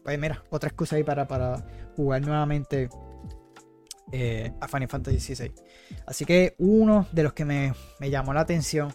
pues 0.04 0.20
mira, 0.20 0.44
otra 0.50 0.70
excusa 0.70 0.96
ahí 0.98 1.04
para, 1.04 1.28
para 1.28 1.66
jugar 1.96 2.22
nuevamente 2.22 2.90
a 4.60 4.68
Final 4.68 4.90
Fantasy 4.90 5.20
XVI. 5.20 5.54
Así 6.06 6.26
que 6.26 6.56
uno 6.58 7.08
de 7.14 7.24
los 7.24 7.32
que 7.32 7.46
me, 7.46 7.74
me 8.02 8.10
llamó 8.10 8.34
la 8.34 8.42
atención 8.42 8.94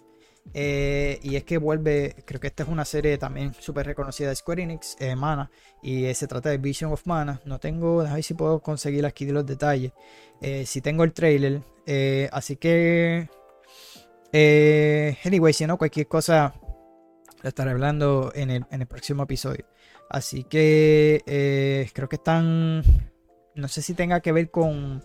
eh, 0.55 1.19
y 1.23 1.37
es 1.37 1.45
que 1.45 1.59
vuelve, 1.59 2.17
creo 2.25 2.41
que 2.41 2.47
esta 2.47 2.63
es 2.63 2.69
una 2.69 2.85
serie 2.85 3.19
también 3.19 3.53
súper 3.55 3.87
reconocida 3.87 4.29
de 4.29 4.37
Square 4.37 4.63
Enix, 4.63 4.97
eh, 5.01 5.15
Mana, 5.15 5.51
y 5.83 6.07
eh, 6.07 6.15
se 6.15 6.27
trata 6.27 6.51
de 6.51 6.59
Vision 6.59 6.93
of 6.93 7.07
Mana. 7.07 7.41
No 7.45 7.59
tengo, 7.59 8.01
a 8.01 8.15
ver 8.15 8.23
si 8.23 8.35
puedo 8.35 8.61
conseguir 8.61 9.05
aquí 9.07 9.27
los 9.27 9.45
detalles. 9.47 9.93
Si 10.65 10.81
tengo 10.81 11.05
el 11.05 11.13
trailer, 11.13 11.63
así 12.31 12.57
que, 12.57 13.29
anyway, 15.25 15.53
si 15.53 15.67
no, 15.67 15.79
cualquier 15.79 16.07
cosa 16.09 16.55
lo 17.43 17.49
estaré 17.49 17.71
hablando 17.71 18.33
en 18.35 18.51
el, 18.51 18.67
en 18.71 18.83
el 18.83 18.87
próximo 18.87 19.23
episodio. 19.23 19.65
Así 20.11 20.45
que 20.45 21.91
creo 21.95 22.09
que 22.09 22.17
están, 22.17 22.83
no 23.55 23.69
sé 23.69 23.81
si 23.81 23.95
tenga 23.95 24.21
que 24.21 24.33
ver 24.33 24.51
con 24.51 25.03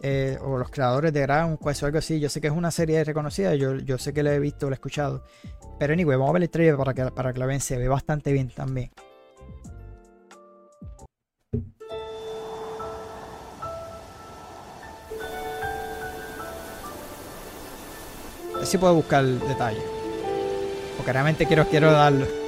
eh, 0.00 0.38
o 0.40 0.56
los 0.58 0.70
creadores 0.70 1.12
de 1.12 1.22
Dragon 1.22 1.56
Quest 1.56 1.82
o 1.82 1.86
algo 1.86 1.98
así. 1.98 2.20
Yo 2.20 2.28
sé 2.28 2.40
que 2.40 2.46
es 2.46 2.52
una 2.52 2.70
serie 2.70 3.02
reconocida, 3.04 3.54
yo, 3.54 3.76
yo 3.76 3.98
sé 3.98 4.12
que 4.12 4.22
la 4.22 4.34
he 4.34 4.38
visto, 4.38 4.68
la 4.68 4.74
he 4.74 4.74
escuchado. 4.74 5.24
Pero 5.78 5.92
anyway, 5.92 6.16
vamos 6.16 6.30
a 6.30 6.32
ver 6.34 6.42
el 6.42 6.50
trailer 6.50 6.76
para 6.76 6.94
que, 6.94 7.04
para 7.10 7.32
que 7.32 7.38
la 7.38 7.46
vean, 7.46 7.60
se 7.60 7.76
ve 7.76 7.88
bastante 7.88 8.32
bien 8.32 8.50
también. 8.50 8.90
A 18.54 18.58
ver 18.58 18.66
si 18.66 18.78
puedo 18.78 18.94
buscar 18.94 19.24
detalles. 19.24 19.84
Porque 20.96 21.12
realmente 21.12 21.46
quiero, 21.46 21.64
quiero 21.66 21.92
darlo. 21.92 22.47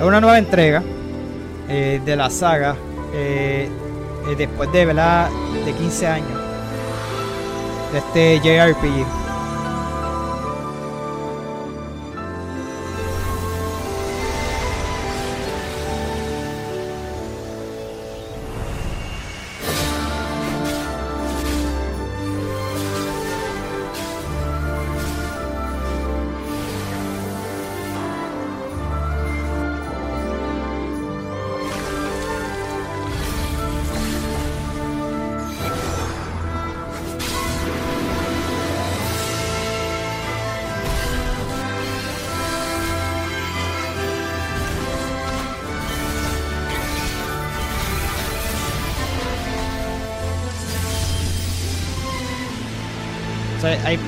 Es 0.00 0.06
una 0.06 0.18
nueva 0.18 0.38
entrega 0.38 0.82
eh, 1.68 2.00
de 2.02 2.16
la 2.16 2.30
saga. 2.30 2.74
eh, 3.12 3.68
eh, 4.30 4.34
después 4.34 4.72
de, 4.72 4.86
¿verdad? 4.86 5.28
de 5.66 5.74
15 5.74 6.06
años. 6.06 6.40
De 7.92 7.98
este 7.98 8.40
JRPG. 8.40 9.19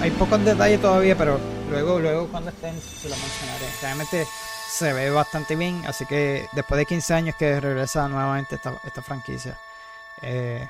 Hay, 0.02 0.10
pocos 0.10 0.44
detalles 0.44 0.80
todavía, 0.80 1.16
pero 1.16 1.38
luego, 1.70 2.00
luego 2.00 2.26
cuando 2.28 2.50
estén 2.50 2.74
se 2.80 3.08
lo 3.08 3.14
mencionaré. 3.16 3.66
Realmente 3.80 4.26
se 4.68 4.92
ve 4.92 5.10
bastante 5.10 5.54
bien, 5.54 5.80
así 5.86 6.04
que 6.06 6.46
después 6.54 6.78
de 6.78 6.86
15 6.86 7.14
años 7.14 7.36
que 7.38 7.60
regresa 7.60 8.08
nuevamente 8.08 8.56
esta, 8.56 8.80
esta 8.84 9.00
franquicia 9.00 9.56
eh, 10.22 10.66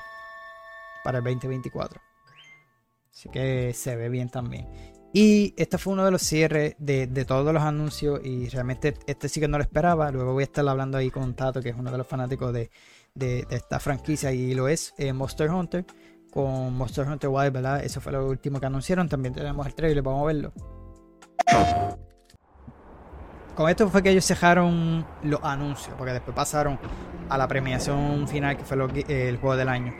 para 1.03 1.17
el 1.17 1.23
2024. 1.23 1.99
Así 3.11 3.29
que 3.29 3.73
se 3.73 3.95
ve 3.95 4.09
bien 4.09 4.29
también. 4.29 4.67
Y 5.13 5.53
este 5.57 5.77
fue 5.77 5.93
uno 5.93 6.05
de 6.05 6.11
los 6.11 6.21
cierres 6.21 6.75
de, 6.77 7.07
de, 7.07 7.25
todos 7.25 7.53
los 7.53 7.63
anuncios 7.63 8.19
y 8.23 8.49
realmente 8.49 8.95
este 9.07 9.29
sí 9.29 9.39
que 9.39 9.47
no 9.47 9.57
lo 9.57 9.63
esperaba. 9.63 10.11
Luego 10.11 10.33
voy 10.33 10.43
a 10.43 10.45
estar 10.45 10.67
hablando 10.67 10.97
ahí 10.97 11.11
con 11.11 11.35
Tato, 11.35 11.61
que 11.61 11.69
es 11.69 11.75
uno 11.75 11.91
de 11.91 11.97
los 11.97 12.07
fanáticos 12.07 12.53
de, 12.53 12.69
de, 13.13 13.45
de 13.49 13.55
esta 13.55 13.79
franquicia 13.79 14.31
y 14.31 14.53
lo 14.53 14.67
es 14.67 14.93
eh, 14.97 15.13
Monster 15.13 15.51
Hunter 15.51 15.85
con 16.33 16.75
Monster 16.75 17.07
Hunter 17.07 17.29
Wild, 17.29 17.53
¿verdad? 17.53 17.83
Eso 17.83 18.01
fue 18.01 18.11
lo 18.11 18.27
último 18.27 18.59
que 18.59 18.65
anunciaron. 18.65 19.07
También 19.07 19.33
tenemos 19.35 19.67
el 19.67 19.75
trailer, 19.75 20.01
vamos 20.01 20.23
a 20.23 20.25
verlo. 20.25 20.51
Con 23.55 23.69
esto 23.69 23.87
fue 23.87 24.01
que 24.01 24.09
ellos 24.09 24.25
cejaron 24.25 25.05
los 25.21 25.39
anuncios, 25.43 25.93
porque 25.95 26.13
después 26.13 26.35
pasaron 26.35 26.79
a 27.29 27.37
la 27.37 27.47
premiación 27.47 28.27
final, 28.27 28.57
que 28.57 28.63
fue 28.63 28.77
eh, 29.07 29.29
el 29.29 29.37
juego 29.37 29.55
del 29.55 29.69
año. 29.69 29.93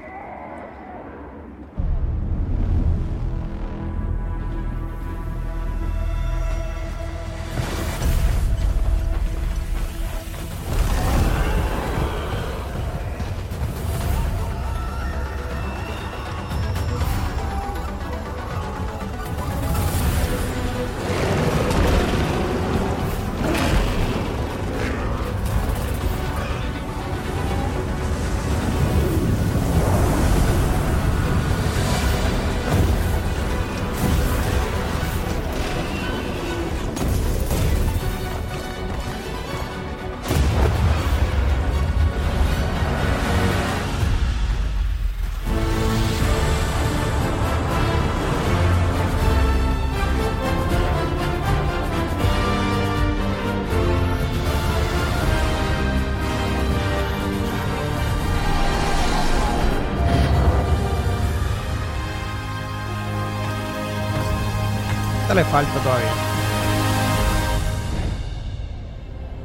Falta 65.53 65.79
todavía. 65.83 66.11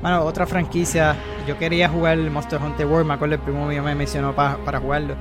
Bueno, 0.01 0.25
otra 0.25 0.47
franquicia. 0.47 1.15
Yo 1.47 1.59
quería 1.59 1.91
jugar 1.91 2.19
el 2.19 2.31
Monster 2.31 2.59
Hunter 2.63 2.87
World. 2.87 3.07
Me 3.07 3.15
acuerdo 3.15 3.35
el 3.35 3.43
primo 3.43 3.67
mío 3.67 3.83
me 3.83 3.95
mencionó 3.95 4.35
para 4.35 4.81
jugarlo. 4.81 5.17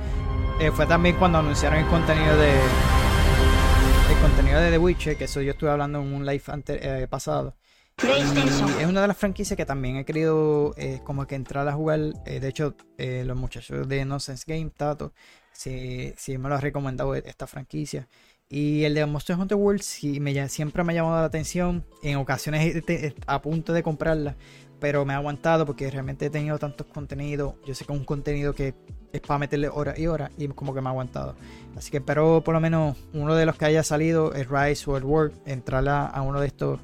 Eh, 0.58 0.70
fue 0.70 0.86
también 0.86 1.16
cuando 1.16 1.38
anunciaron 1.38 1.80
el 1.80 1.86
contenido 1.88 2.34
de. 2.38 2.52
El 2.52 4.18
contenido 4.22 4.60
de 4.60 4.70
The 4.70 4.78
Witcher. 4.78 5.18
Que 5.18 5.24
eso 5.24 5.42
yo 5.42 5.50
estuve 5.50 5.70
hablando 5.70 6.00
en 6.00 6.10
un 6.14 6.24
live 6.24 6.42
eh, 6.68 7.06
pasado. 7.10 7.54
Y 8.02 8.82
es 8.82 8.86
una 8.86 9.02
de 9.02 9.08
las 9.08 9.16
franquicias 9.16 9.56
que 9.56 9.66
también 9.66 9.96
he 9.96 10.04
querido 10.04 10.72
eh, 10.76 11.00
como 11.04 11.26
que 11.26 11.34
entrar 11.34 11.66
a 11.66 11.72
jugar. 11.72 12.00
Eh, 12.24 12.38
de 12.38 12.48
hecho, 12.48 12.76
eh, 12.96 13.24
los 13.26 13.36
muchachos 13.36 13.88
de 13.88 14.04
Nonsense 14.04 14.44
Game, 14.46 14.70
Tato, 14.70 15.12
sí, 15.52 16.14
sí 16.16 16.38
me 16.38 16.48
lo 16.48 16.54
ha 16.54 16.60
recomendado 16.60 17.14
esta 17.14 17.46
franquicia. 17.46 18.08
Y 18.50 18.84
el 18.84 18.94
de 18.94 19.04
Monster 19.04 19.36
Hunter 19.36 19.58
World 19.58 19.82
sí, 19.82 20.20
me, 20.20 20.48
siempre 20.48 20.82
me 20.82 20.92
ha 20.92 20.96
llamado 20.96 21.16
la 21.16 21.24
atención. 21.24 21.84
En 22.02 22.16
ocasiones 22.16 22.82
a 23.26 23.42
punto 23.42 23.74
de 23.74 23.82
comprarla, 23.82 24.36
pero 24.80 25.04
me 25.04 25.12
ha 25.12 25.16
aguantado 25.16 25.66
porque 25.66 25.90
realmente 25.90 26.26
he 26.26 26.30
tenido 26.30 26.58
tantos 26.58 26.86
contenidos. 26.86 27.54
Yo 27.66 27.74
sé 27.74 27.84
que 27.84 27.92
es 27.92 27.98
un 27.98 28.06
contenido 28.06 28.54
que 28.54 28.74
es 29.12 29.20
para 29.20 29.38
meterle 29.38 29.68
horas 29.68 29.98
y 29.98 30.06
horas 30.06 30.30
y 30.38 30.48
como 30.48 30.72
que 30.72 30.80
me 30.80 30.88
ha 30.88 30.90
aguantado. 30.90 31.34
Así 31.76 31.90
que 31.90 31.98
espero 31.98 32.42
por 32.42 32.54
lo 32.54 32.60
menos 32.60 32.96
uno 33.12 33.34
de 33.34 33.44
los 33.44 33.56
que 33.56 33.66
haya 33.66 33.82
salido, 33.82 34.32
el 34.32 34.46
Rise 34.48 34.90
o 34.90 34.96
el 34.96 35.04
World, 35.04 35.34
entrar 35.44 35.86
a, 35.86 36.22
uno 36.22 36.40
de 36.40 36.46
estos, 36.46 36.80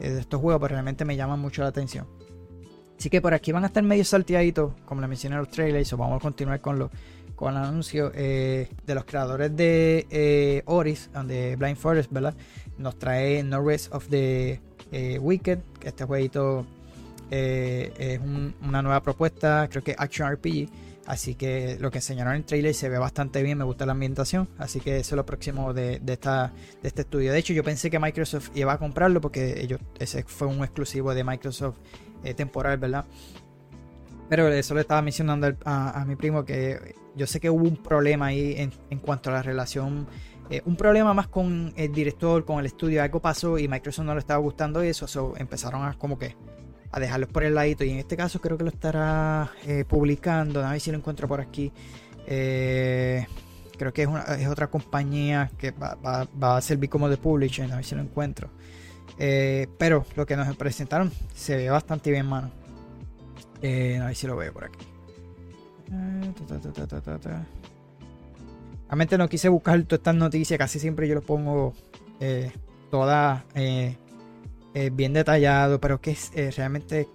eh, 0.00 0.10
de 0.10 0.20
estos 0.20 0.38
juegos, 0.38 0.60
pero 0.60 0.74
realmente 0.74 1.06
me 1.06 1.16
llama 1.16 1.36
mucho 1.36 1.62
la 1.62 1.68
atención. 1.68 2.06
Así 2.98 3.08
que 3.08 3.22
por 3.22 3.32
aquí 3.32 3.52
van 3.52 3.64
a 3.64 3.68
estar 3.68 3.82
medio 3.82 4.04
salteaditos, 4.04 4.72
como 4.84 5.00
les 5.00 5.08
mencioné 5.08 5.36
en 5.36 5.40
los 5.40 5.50
trailers, 5.50 5.92
vamos 5.92 6.18
a 6.18 6.20
continuar 6.20 6.60
con 6.60 6.78
los 6.78 6.90
con 7.36 7.54
el 7.54 7.62
anuncio 7.62 8.10
eh, 8.14 8.68
de 8.84 8.94
los 8.94 9.04
creadores 9.04 9.54
de 9.54 10.06
eh, 10.10 10.62
Oris, 10.64 11.10
de 11.24 11.54
Blind 11.56 11.76
Forest, 11.76 12.10
¿verdad? 12.10 12.34
Nos 12.78 12.98
trae 12.98 13.42
No 13.44 13.60
of 13.60 14.08
the 14.08 14.60
eh, 14.90 15.18
Wicked, 15.18 15.58
este 15.84 16.04
jueguito 16.04 16.66
eh, 17.30 17.92
es 17.98 18.20
una 18.66 18.82
nueva 18.82 19.02
propuesta, 19.02 19.68
creo 19.70 19.84
que 19.84 19.94
Action 19.96 20.32
RPG. 20.32 20.68
Así 21.06 21.36
que 21.36 21.76
lo 21.78 21.92
que 21.92 21.98
enseñaron 21.98 22.32
en 22.32 22.38
el 22.38 22.44
trailer 22.44 22.74
se 22.74 22.88
ve 22.88 22.98
bastante 22.98 23.40
bien, 23.44 23.58
me 23.58 23.64
gusta 23.64 23.86
la 23.86 23.92
ambientación. 23.92 24.48
Así 24.58 24.80
que 24.80 24.96
eso 24.96 25.14
es 25.14 25.16
lo 25.16 25.24
próximo 25.24 25.72
de 25.72 26.00
este 26.82 27.02
estudio. 27.02 27.32
De 27.32 27.38
hecho, 27.38 27.52
yo 27.52 27.62
pensé 27.62 27.90
que 27.90 28.00
Microsoft 28.00 28.50
iba 28.56 28.72
a 28.72 28.78
comprarlo 28.78 29.20
porque 29.20 29.60
ellos, 29.60 29.78
ese 30.00 30.24
fue 30.24 30.48
un 30.48 30.64
exclusivo 30.64 31.14
de 31.14 31.22
Microsoft 31.22 31.76
temporal, 32.34 32.78
¿verdad? 32.78 33.04
Pero 34.28 34.48
eso 34.48 34.74
le 34.74 34.80
estaba 34.80 35.02
mencionando 35.02 35.54
a, 35.64 36.04
mi 36.06 36.16
primo 36.16 36.44
que 36.44 36.94
yo 37.16 37.26
sé 37.26 37.40
que 37.40 37.48
hubo 37.48 37.64
un 37.64 37.76
problema 37.76 38.26
ahí 38.26 38.70
en, 38.90 38.98
cuanto 38.98 39.30
a 39.30 39.34
la 39.34 39.42
relación. 39.42 40.06
Eh, 40.50 40.62
un 40.66 40.76
problema 40.76 41.14
más 41.14 41.26
con 41.28 41.72
el 41.76 41.90
director, 41.90 42.44
con 42.44 42.60
el 42.60 42.66
estudio. 42.66 43.02
Algo 43.02 43.20
pasó 43.20 43.58
y 43.58 43.66
Microsoft 43.66 44.04
no 44.04 44.14
le 44.14 44.20
estaba 44.20 44.38
gustando 44.38 44.82
eso. 44.82 45.06
So 45.08 45.34
empezaron 45.38 45.84
a 45.84 45.94
como 45.94 46.18
que 46.18 46.36
a 46.92 47.00
dejarlos 47.00 47.30
por 47.30 47.42
el 47.42 47.54
ladito. 47.54 47.84
Y 47.84 47.90
en 47.90 47.98
este 47.98 48.16
caso 48.16 48.40
creo 48.40 48.58
que 48.58 48.64
lo 48.64 48.70
estará 48.70 49.50
eh, 49.66 49.84
publicando. 49.88 50.64
A 50.64 50.72
ver 50.72 50.80
si 50.80 50.90
lo 50.90 50.98
encuentro 50.98 51.26
por 51.26 51.40
aquí. 51.40 51.72
Eh, 52.26 53.26
creo 53.78 53.92
que 53.94 54.02
es, 54.02 54.48
otra 54.48 54.68
compañía 54.68 55.50
que 55.56 55.70
va, 55.72 56.28
a 56.40 56.60
servir 56.60 56.90
como 56.90 57.08
de 57.08 57.16
publisher. 57.16 57.72
A 57.72 57.76
ver 57.76 57.84
si 57.84 57.94
lo 57.94 58.02
encuentro. 58.02 58.50
pero 59.16 60.04
lo 60.14 60.26
que 60.26 60.36
nos 60.36 60.54
presentaron 60.56 61.10
se 61.34 61.56
ve 61.56 61.70
bastante 61.70 62.10
bien, 62.10 62.26
mano. 62.26 62.50
A 63.56 64.06
ver 64.06 64.14
si 64.14 64.26
lo 64.26 64.36
veo 64.36 64.52
por 64.52 64.64
aquí. 64.64 64.95
Realmente 68.88 69.18
no 69.18 69.28
quise 69.28 69.48
buscar 69.48 69.82
todas 69.82 70.00
estas 70.00 70.14
noticias, 70.14 70.58
casi 70.58 70.78
siempre 70.78 71.08
yo 71.08 71.16
lo 71.16 71.22
pongo 71.22 71.74
eh, 72.20 72.52
todas 72.90 73.42
eh, 73.54 73.96
eh, 74.74 74.90
bien 74.92 75.12
detallado, 75.12 75.80
pero 75.80 76.00
que 76.00 76.16
realmente 76.56 77.08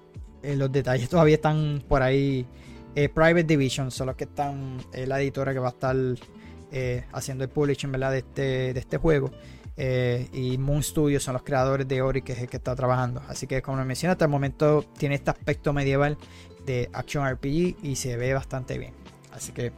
los 0.43 0.71
detalles 0.71 1.09
todavía 1.09 1.35
están 1.35 1.83
por 1.87 2.01
ahí. 2.01 2.45
Private 2.93 3.43
Division 3.45 3.89
son 3.89 4.07
los 4.07 4.17
que 4.17 4.25
están, 4.25 4.79
la 4.93 5.21
editora 5.21 5.53
que 5.53 5.59
va 5.59 5.69
a 5.69 5.71
estar 5.71 5.95
haciendo 7.13 7.45
el 7.45 7.49
publishing. 7.49 7.91
De, 7.91 8.17
este, 8.17 8.73
de 8.73 8.79
este 8.79 8.97
juego. 8.97 9.31
y 9.77 10.57
Moon 10.57 10.83
Studios 10.83 11.23
son 11.23 11.33
los 11.33 11.43
creadores 11.43 11.87
de 11.87 12.01
Ori, 12.01 12.21
que 12.21 12.33
es 12.33 12.39
el 12.39 12.49
que 12.49 12.57
está 12.57 12.75
trabajando. 12.75 13.21
Así 13.29 13.47
que, 13.47 13.61
como 13.61 13.83
mencioné, 13.85 14.11
hasta 14.11 14.25
el 14.25 14.31
momento 14.31 14.83
tiene 14.97 15.15
este 15.15 15.29
aspecto 15.29 15.71
medieval 15.71 16.17
de 16.65 16.89
Action 16.93 17.27
RPG 17.27 17.77
y 17.83 17.95
se 17.95 18.17
ve 18.17 18.33
bastante 18.33 18.77
bien. 18.77 18.93
Así 19.31 19.51
que 19.51 19.71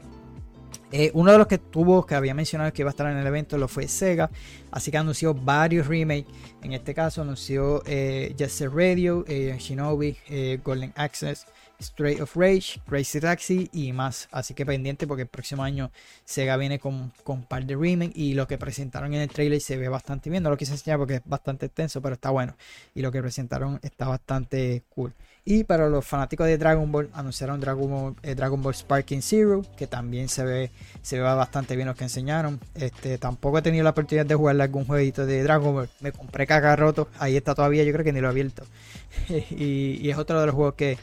eh, 0.91 1.09
uno 1.15 1.31
de 1.31 1.39
los 1.39 1.47
que 1.47 1.57
tuvo, 1.57 2.05
que 2.05 2.13
había 2.13 2.36
mencionado 2.36 2.71
que 2.71 2.84
iba 2.84 2.89
a 2.89 2.91
estar 2.91 3.11
en 3.11 3.17
el 3.17 3.25
evento, 3.25 3.57
lo 3.57 3.67
fue 3.67 3.88
Sega. 3.88 4.29
Así 4.69 4.91
que 4.91 4.97
anunció 4.97 5.34
varios 5.34 5.88
remakes. 5.88 6.27
En 6.61 6.73
este 6.73 6.93
caso 6.93 7.23
anunció 7.23 7.81
eh, 7.86 8.36
Radio, 8.71 9.25
eh, 9.27 9.55
Shinobi, 9.59 10.15
eh, 10.29 10.59
Golden 10.63 10.93
Access, 10.95 11.47
Stray 11.81 12.21
of 12.21 12.36
Rage, 12.36 12.79
Crazy 12.88 13.19
Taxi 13.19 13.69
y 13.73 13.91
más. 13.91 14.27
Así 14.31 14.53
que 14.53 14.65
pendiente 14.65 15.07
porque 15.07 15.23
el 15.23 15.27
próximo 15.27 15.63
año 15.63 15.91
Sega 16.25 16.57
viene 16.57 16.77
con, 16.77 17.11
con 17.23 17.39
un 17.39 17.45
par 17.45 17.65
de 17.65 17.75
remakes 17.75 18.15
y 18.15 18.36
lo 18.36 18.47
que 18.47 18.59
presentaron 18.59 19.13
en 19.15 19.21
el 19.21 19.29
trailer 19.29 19.61
se 19.61 19.77
ve 19.77 19.89
bastante 19.89 20.29
bien. 20.29 20.43
No 20.43 20.51
lo 20.51 20.57
quise 20.57 20.73
enseñar 20.73 20.99
porque 20.99 21.15
es 21.15 21.21
bastante 21.25 21.65
extenso, 21.65 22.01
pero 22.01 22.13
está 22.13 22.29
bueno. 22.29 22.55
Y 22.93 23.01
lo 23.01 23.11
que 23.11 23.19
presentaron 23.21 23.79
está 23.81 24.07
bastante 24.07 24.84
cool. 24.89 25.13
Y 25.46 25.66
para 25.66 25.89
los 25.89 26.06
fanáticos 26.06 26.48
de 26.48 26.58
Dragon 26.58 26.89
Ball, 26.89 27.10
anunciaron 27.14 27.60
Dragon 27.60 27.89
Ball, 27.89 28.16
eh, 28.24 28.34
Dragon 28.34 28.62
Ball 28.62 28.74
Sparking 28.74 29.22
Zero, 29.22 29.62
que 29.76 29.88
también 29.88 30.30
se 30.30 30.46
ve, 30.46 30.72
se 31.02 31.18
ve 31.18 31.24
bastante 31.24 31.76
bien 31.76 31.89
lo 31.89 31.96
que 31.96 32.06
enseñaron. 32.06 32.62
Este, 32.76 33.18
tampoco 33.18 33.58
he 33.58 33.62
tenido 33.62 33.84
la 33.84 33.89
oportunidad 33.89 34.26
de 34.26 34.36
jugar 34.36 34.62
algún 34.62 34.86
jueguito 34.86 35.26
de 35.26 35.44
Dragon 35.44 35.74
Ball. 35.74 35.89
Me 36.00 36.14
compré 36.14 36.48
Kakaroto, 36.48 37.10
ahí 37.20 37.36
está 37.36 37.56
todavía, 37.56 37.84
yo 37.84 37.91
creo 37.91 38.06
que 38.06 38.14
ni 38.14 38.22
lo 38.22 38.28
he 38.28 38.32
abierto. 38.32 38.64
y, 39.30 40.10
es 40.10 40.18
otro 40.18 40.39
de 40.39 40.46
los 40.46 40.56
juegos 40.56 40.76
que 40.76 40.98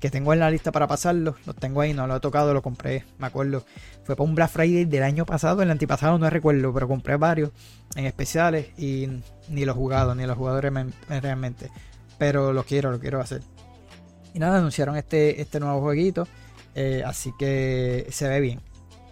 que 0.00 0.10
tengo 0.10 0.32
en 0.32 0.40
la 0.40 0.50
lista 0.50 0.72
para 0.72 0.88
pasarlo. 0.88 1.36
Los 1.46 1.54
tengo 1.54 1.80
ahí, 1.80 1.94
no 1.94 2.08
lo 2.08 2.16
he 2.16 2.20
tocado, 2.20 2.52
lo 2.52 2.60
compré, 2.60 3.04
me 3.20 3.28
acuerdo. 3.28 3.64
Fue 4.02 4.16
para 4.16 4.28
un 4.28 4.34
Black 4.34 4.50
Friday 4.50 4.84
del 4.84 5.04
año 5.04 5.24
pasado, 5.24 5.62
el 5.62 5.70
antipasado 5.70 6.18
no 6.18 6.28
recuerdo, 6.28 6.74
pero 6.74 6.88
compré 6.88 7.14
varios 7.14 7.52
en 7.94 8.06
especiales 8.06 8.76
y 8.76 9.08
ni 9.48 9.64
los 9.64 9.76
jugado, 9.76 10.16
ni 10.16 10.26
los 10.26 10.36
jugadores 10.36 10.72
realmente. 11.08 11.70
Pero 12.18 12.52
lo 12.52 12.64
quiero, 12.64 12.90
lo 12.90 12.98
quiero 12.98 13.20
hacer. 13.20 13.42
Y 14.34 14.38
nada, 14.38 14.58
anunciaron 14.58 14.96
este, 14.96 15.40
este 15.40 15.60
nuevo 15.60 15.80
jueguito. 15.80 16.26
Eh, 16.74 17.02
así 17.04 17.32
que 17.38 18.06
se 18.10 18.28
ve 18.28 18.40
bien. 18.40 18.60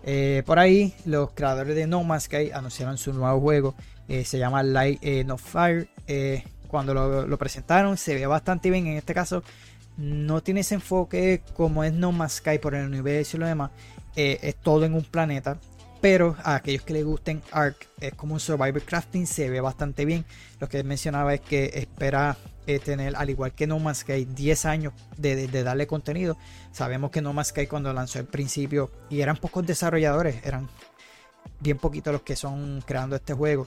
Eh, 0.02 0.42
por 0.46 0.58
ahí, 0.58 0.94
los 1.04 1.32
creadores 1.32 1.76
de 1.76 1.86
No 1.86 2.02
Man's 2.04 2.24
Sky 2.24 2.50
anunciaron 2.52 2.96
su 2.98 3.12
nuevo 3.12 3.40
juego. 3.40 3.74
Eh, 4.08 4.24
se 4.24 4.38
llama 4.38 4.62
Light 4.62 5.02
No 5.26 5.36
Fire. 5.36 5.88
cuando 6.68 6.94
lo, 6.94 7.38
presentaron, 7.38 7.96
se 7.96 8.14
ve 8.14 8.26
bastante 8.26 8.70
bien. 8.70 8.86
En 8.86 8.96
este 8.96 9.14
caso, 9.14 9.42
no 9.96 10.42
tiene 10.42 10.60
ese 10.60 10.76
enfoque 10.76 11.42
como 11.54 11.84
es 11.84 11.92
No 11.92 12.12
Man's 12.12 12.34
Sky 12.34 12.58
por 12.58 12.74
el 12.74 12.86
universo 12.86 13.36
y 13.36 13.40
lo 13.40 13.46
demás. 13.46 13.70
es 14.16 14.56
todo 14.56 14.84
en 14.84 14.94
un 14.94 15.04
planeta. 15.04 15.58
Pero 16.00 16.34
a 16.42 16.54
aquellos 16.54 16.82
que 16.82 16.94
les 16.94 17.04
gusten 17.04 17.42
Ark, 17.52 17.76
es 18.00 18.14
como 18.14 18.32
un 18.32 18.40
Survivor 18.40 18.80
Crafting, 18.82 19.26
se 19.26 19.50
ve 19.50 19.60
bastante 19.60 20.06
bien. 20.06 20.24
Lo 20.58 20.66
que 20.66 20.82
mencionaba 20.82 21.34
es 21.34 21.42
que 21.42 21.70
espera 21.74 22.38
eh, 22.74 22.78
tener, 22.78 23.16
al 23.16 23.30
igual 23.30 23.52
que 23.52 23.66
No 23.66 23.78
Man's 23.78 23.98
Sky, 23.98 24.24
10 24.24 24.64
años 24.66 24.92
de, 25.16 25.46
darle 25.62 25.86
contenido. 25.86 26.36
Sabemos 26.72 27.10
que 27.10 27.20
No 27.20 27.32
Man's 27.32 27.48
Sky 27.48 27.66
cuando 27.66 27.92
lanzó 27.92 28.18
el 28.18 28.26
principio, 28.26 28.90
y 29.08 29.20
eran 29.20 29.36
pocos 29.36 29.66
desarrolladores, 29.66 30.44
eran 30.44 30.68
bien 31.60 31.78
poquitos 31.78 32.12
los 32.12 32.22
que 32.22 32.36
son 32.36 32.82
creando 32.86 33.16
este 33.16 33.34
juego. 33.34 33.66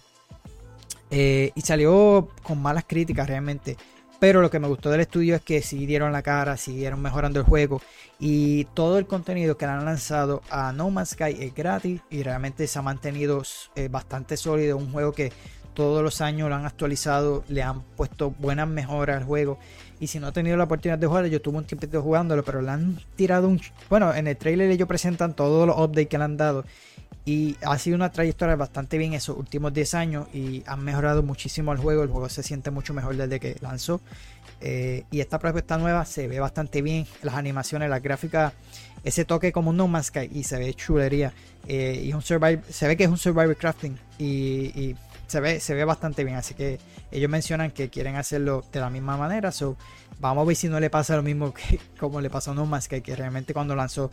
Eh, 1.12 1.52
y 1.54 1.62
salió 1.62 2.30
con 2.42 2.62
malas 2.62 2.86
críticas 2.88 3.28
realmente. 3.28 3.78
Pero 4.20 4.42
lo 4.42 4.50
que 4.50 4.58
me 4.58 4.70
gustó 4.70 4.90
del 4.90 5.02
estudio 5.02 5.36
es 5.36 5.42
que 5.42 5.62
sí 5.62 5.86
dieron 5.86 6.14
la 6.14 6.22
cara, 6.22 6.56
siguieron 6.56 7.02
mejorando 7.02 7.42
el 7.42 7.46
juego 7.46 7.82
y 8.20 8.64
todo 8.74 8.98
el 8.98 9.06
contenido 9.06 9.58
que 9.58 9.66
han 9.66 9.84
lanzado 9.84 10.42
a 10.50 10.72
No 10.72 10.90
Man's 10.90 11.10
Sky 11.10 11.36
es 11.42 11.54
gratis 11.54 12.00
y 12.10 12.24
realmente 12.24 12.66
se 12.68 12.80
ha 12.80 12.82
mantenido 12.82 13.44
eh, 13.76 13.90
bastante 13.90 14.38
sólido. 14.38 14.78
Un 14.78 14.94
juego 14.94 15.12
que 15.12 15.34
todos 15.74 16.04
los 16.04 16.22
años 16.22 16.50
lo 16.50 16.56
han 16.56 16.66
actualizado, 16.66 17.44
le 17.48 17.64
han 17.64 17.82
puesto 17.82 18.32
buenas 18.40 18.68
mejoras 18.68 19.18
al 19.18 19.24
juego. 19.24 19.60
Y 20.00 20.08
si 20.08 20.20
no 20.20 20.30
he 20.30 20.32
tenido 20.32 20.58
la 20.58 20.66
oportunidad 20.66 20.98
de 20.98 21.08
jugarlo, 21.08 21.28
yo 21.28 21.42
tuve 21.42 21.58
un 21.58 21.66
tiempo 21.66 22.02
jugándolo, 22.02 22.44
pero 22.44 22.62
le 22.62 22.70
han 22.70 23.00
tirado 23.16 23.48
un. 23.48 23.62
Bueno, 23.90 24.14
en 24.14 24.28
el 24.28 24.38
trailer 24.38 24.70
ellos 24.70 24.88
presentan 24.88 25.34
todos 25.34 25.66
los 25.68 25.78
updates 25.78 26.08
que 26.08 26.18
le 26.18 26.24
han 26.24 26.38
dado. 26.38 26.66
Y 27.26 27.56
ha 27.66 27.78
sido 27.78 27.96
una 27.96 28.12
trayectoria 28.12 28.58
bastante 28.58 28.98
bien 28.98 29.14
esos 29.14 29.38
últimos 29.38 29.74
10 29.74 29.94
años 29.94 30.28
y 30.34 30.62
han 30.66 30.84
mejorado 30.84 31.24
muchísimo 31.24 31.72
el 31.72 31.78
juego. 31.78 32.04
El 32.04 32.10
juego 32.10 32.28
se 32.28 32.44
siente 32.44 32.70
mucho 32.70 32.94
mejor 32.94 33.16
desde 33.16 33.40
que 33.40 33.56
lanzó. 33.62 34.02
Eh, 34.60 35.04
y 35.10 35.22
esta 35.22 35.40
propuesta 35.40 35.78
nueva 35.78 36.04
se 36.06 36.28
ve 36.28 36.40
bastante 36.40 36.82
bien. 36.82 37.08
Las 37.22 37.36
animaciones, 37.36 37.90
las 37.90 38.02
gráficas, 38.02 38.54
ese 39.04 39.26
toque 39.26 39.52
como 39.52 39.70
un 39.70 39.78
No 39.78 39.88
Man's 39.88 40.08
Sky 40.08 40.30
y 40.34 40.44
se 40.44 40.58
ve 40.58 40.74
chulería. 40.74 41.34
Eh, 41.68 42.02
y 42.06 42.14
un 42.14 42.22
survival, 42.22 42.62
se 42.70 42.88
ve 42.88 42.98
que 42.98 43.06
es 43.06 43.10
un 43.10 43.18
survival 43.18 43.56
crafting 43.56 43.98
y, 44.18 44.96
se, 45.28 45.40
ve, 45.40 45.60
se 45.60 45.74
ve 45.74 45.86
bastante 45.86 46.24
bien. 46.24 46.38
Así 46.38 46.54
que 46.54 46.80
ellos 47.12 47.30
mencionan 47.30 47.72
que 47.72 47.90
quieren 47.90 48.16
hacerlo 48.16 48.64
de 48.72 48.80
la 48.80 48.90
misma 48.90 49.18
manera. 49.18 49.52
So, 49.52 49.78
vamos 50.20 50.44
a 50.44 50.46
ver 50.46 50.56
si 50.56 50.70
no 50.70 50.80
le 50.80 50.90
pasa 50.90 51.16
lo 51.16 51.24
mismo 51.24 51.54
que 51.54 51.80
como 52.00 52.22
le 52.22 52.30
pasó 52.30 52.52
a 52.52 52.54
No 52.54 52.66
Man's 52.66 52.86
Sky, 52.86 53.02
que 53.02 53.16
realmente 53.16 53.54
cuando 53.54 53.76
lanzó 53.76 54.12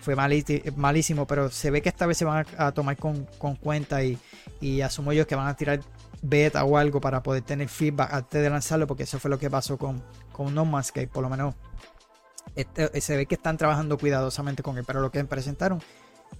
fue 0.00 0.14
malísimo, 0.14 1.26
pero 1.26 1.50
se 1.50 1.70
ve 1.70 1.82
que 1.82 1.88
esta 1.88 2.06
vez 2.06 2.16
se 2.16 2.24
van 2.24 2.46
a, 2.56 2.72
tomar 2.72 2.96
con, 2.96 3.26
cuenta 3.60 4.02
y, 4.02 4.16
y, 4.60 4.80
asumo 4.80 5.12
yo 5.12 5.26
que 5.26 5.34
van 5.34 5.48
a 5.48 5.56
tirar 5.56 5.80
beta 6.22 6.64
o 6.64 6.78
algo 6.78 7.00
para 7.00 7.22
poder 7.22 7.42
tener 7.42 7.68
feedback 7.68 8.12
antes 8.12 8.40
de 8.40 8.48
lanzarlo, 8.48 8.86
porque 8.86 9.02
eso 9.02 9.18
fue 9.18 9.30
lo 9.30 9.38
que 9.38 9.50
pasó 9.50 9.76
con, 9.76 10.02
con 10.32 10.54
No 10.54 10.64
Man's 10.64 10.86
Sky, 10.86 11.06
por 11.06 11.22
lo 11.22 11.28
menos 11.28 11.54
este, 12.54 13.00
se 13.00 13.16
ve 13.16 13.26
que 13.26 13.34
están 13.34 13.56
trabajando 13.56 13.98
cuidadosamente 13.98 14.62
con 14.62 14.78
él, 14.78 14.84
pero 14.86 15.00
lo 15.00 15.10
que 15.10 15.22
presentaron 15.24 15.82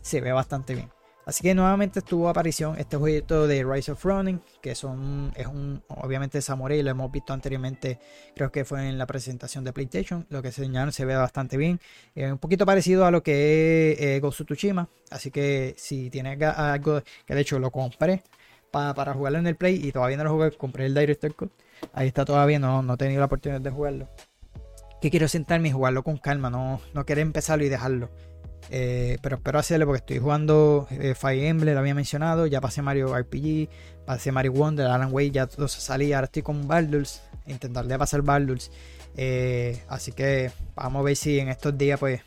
se 0.00 0.20
ve 0.20 0.32
bastante 0.32 0.74
bien. 0.74 0.90
Así 1.28 1.42
que 1.42 1.54
nuevamente 1.54 1.98
estuvo 1.98 2.30
aparición 2.30 2.78
este 2.78 2.96
jueguito 2.96 3.46
de 3.46 3.62
Rise 3.62 3.92
of 3.92 4.02
Running, 4.02 4.40
que 4.62 4.74
son, 4.74 5.30
es 5.36 5.46
un, 5.46 5.82
obviamente 5.88 6.40
Samurai, 6.40 6.82
lo 6.82 6.90
hemos 6.90 7.12
visto 7.12 7.34
anteriormente, 7.34 7.98
creo 8.34 8.50
que 8.50 8.64
fue 8.64 8.88
en 8.88 8.96
la 8.96 9.04
presentación 9.04 9.62
de 9.62 9.74
PlayStation, 9.74 10.26
lo 10.30 10.40
que 10.40 10.52
se 10.52 10.62
enseñaron 10.62 10.90
se 10.90 11.04
ve 11.04 11.14
bastante 11.14 11.58
bien, 11.58 11.80
eh, 12.14 12.32
un 12.32 12.38
poquito 12.38 12.64
parecido 12.64 13.04
a 13.04 13.10
lo 13.10 13.22
que 13.22 13.92
es 13.92 14.00
eh, 14.00 14.20
of 14.22 14.40
Tsushima, 14.42 14.88
así 15.10 15.30
que 15.30 15.74
si 15.76 16.08
tiene 16.08 16.42
algo, 16.46 17.02
que 17.26 17.34
de 17.34 17.42
hecho 17.42 17.58
lo 17.58 17.70
compré 17.70 18.22
para 18.70 19.12
jugarlo 19.12 19.38
en 19.38 19.48
el 19.48 19.56
Play 19.56 19.86
y 19.86 19.92
todavía 19.92 20.16
no 20.16 20.24
lo 20.24 20.32
jugué, 20.32 20.52
compré 20.52 20.86
el 20.86 20.94
Director 20.94 21.34
Cut, 21.34 21.52
ahí 21.92 22.08
está 22.08 22.24
todavía, 22.24 22.58
no, 22.58 22.80
no 22.80 22.94
he 22.94 22.96
tenido 22.96 23.20
la 23.20 23.26
oportunidad 23.26 23.60
de 23.60 23.68
jugarlo. 23.68 24.08
Que 25.02 25.10
quiero 25.10 25.28
sentarme 25.28 25.68
y 25.68 25.72
jugarlo 25.72 26.02
con 26.02 26.16
calma, 26.16 26.48
no, 26.48 26.80
no 26.94 27.04
quiero 27.04 27.20
empezarlo 27.20 27.66
y 27.66 27.68
dejarlo. 27.68 28.08
Eh, 28.70 29.16
pero 29.22 29.36
espero 29.36 29.59
hacerlo 29.59 29.86
porque 29.86 29.98
estoy 30.00 30.18
jugando 30.18 30.86
eh, 30.90 31.14
Fire 31.14 31.44
Emblem, 31.44 31.74
lo 31.74 31.80
había 31.80 31.94
mencionado. 31.94 32.46
Ya 32.46 32.61
pasé 32.61 32.82
Mario 32.82 33.16
RPG, 33.16 33.68
pasé 34.04 34.32
Mario 34.32 34.52
Wonder, 34.52 34.86
Alan 34.86 35.12
Wake, 35.12 35.30
ya 35.30 35.46
todo 35.46 35.68
salí. 35.68 36.12
Ahora 36.12 36.26
estoy 36.26 36.42
con 36.42 36.66
Baldur's, 36.68 37.22
intentarle 37.46 37.98
pasar 37.98 38.22
Baldur's. 38.22 38.70
Eh, 39.16 39.82
así 39.88 40.12
que 40.12 40.50
vamos 40.74 41.00
a 41.00 41.02
ver 41.04 41.16
si 41.16 41.38
en 41.38 41.48
estos 41.48 41.76
días, 41.76 41.98
pues, 41.98 42.20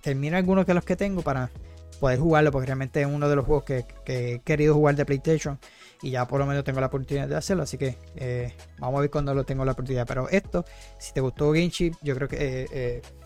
termino 0.00 0.36
algunos 0.36 0.66
de 0.66 0.74
los 0.74 0.84
que 0.84 0.96
tengo 0.96 1.22
para 1.22 1.50
poder 1.98 2.18
jugarlo. 2.18 2.52
Porque 2.52 2.66
realmente 2.66 3.00
es 3.00 3.06
uno 3.06 3.28
de 3.28 3.36
los 3.36 3.44
juegos 3.44 3.64
que, 3.64 3.84
he 4.06 4.40
querido 4.44 4.74
jugar 4.74 4.94
de 4.94 5.04
PlayStation 5.04 5.58
y 6.02 6.10
ya 6.10 6.26
por 6.28 6.38
lo 6.38 6.44
menos 6.44 6.64
tengo 6.64 6.80
la 6.80 6.86
oportunidad 6.86 7.26
de 7.26 7.36
hacerlo. 7.36 7.64
Así 7.64 7.78
que 7.78 7.96
vamos 8.78 8.98
a 8.98 9.00
ver 9.00 9.10
cuando 9.10 9.34
lo 9.34 9.44
tengo 9.44 9.64
la 9.64 9.72
oportunidad. 9.72 10.06
Pero 10.06 10.28
esto, 10.28 10.64
si 10.98 11.12
te 11.12 11.20
gustó 11.20 11.52
Genshi, 11.52 11.90
yo 12.00 12.14
creo 12.14 12.28
que 12.28 12.68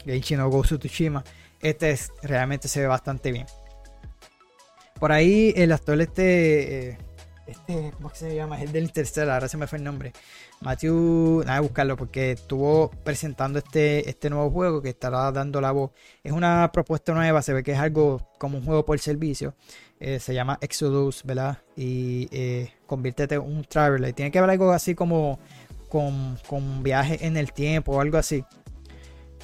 eh, 0.07 0.37
no 0.37 0.49
Ghost 0.49 0.73
of 0.73 0.79
Tsushima 0.79 1.23
este 1.61 1.97
realmente 2.23 2.69
se 2.69 2.81
ve 2.81 2.87
bastante 2.87 3.33
bien. 3.33 3.47
Por 4.99 5.13
ahí 5.13 5.53
el 5.57 5.73
actor 5.73 6.01
este, 6.01 6.91
eh, 6.91 6.99
este, 7.49 7.93
¿cómo 7.97 8.11
se 8.13 8.35
llama? 8.35 8.57
Es 8.57 8.65
el 8.65 8.73
del 8.73 8.85
Interstellar, 8.85 9.31
ahora 9.31 9.49
se 9.49 9.57
me 9.57 9.67
fue 9.67 9.79
el 9.79 9.85
nombre. 9.85 10.13
Matthew, 10.61 11.45
nada 11.47 11.61
buscarlo 11.61 11.97
porque 11.97 12.33
estuvo 12.33 12.91
presentando 13.05 13.59
este, 13.59 14.09
este 14.11 14.29
nuevo 14.29 14.51
juego 14.51 14.83
que 14.83 14.91
estará 14.91 15.33
dando 15.33 15.61
la 15.61 15.71
voz. 15.71 15.93
Es 16.23 16.33
una 16.33 16.71
propuesta 16.73 17.15
nueva, 17.15 17.41
se 17.41 17.55
ve 17.55 17.63
que 17.63 17.73
es 17.73 17.79
algo 17.79 18.29
como 18.39 18.59
un 18.59 18.65
juego 18.65 18.85
por 18.85 18.99
servicio. 18.99 19.55
Eh, 19.99 20.21
se 20.21 20.35
llama 20.35 20.59
Exodus, 20.61 21.23
¿verdad? 21.25 21.59
Y 21.75 22.29
eh, 22.33 22.73
conviértete 22.87 23.37
en 23.37 23.43
un 23.43 23.65
traveler. 23.65 24.13
Tiene 24.13 24.31
que 24.31 24.39
haber 24.39 24.51
algo 24.51 24.71
así 24.73 24.95
como 24.95 25.39
con, 25.89 26.39
con 26.47 26.83
viaje 26.83 27.25
en 27.27 27.37
el 27.37 27.53
tiempo 27.53 27.93
o 27.93 28.01
algo 28.01 28.19
así. 28.19 28.45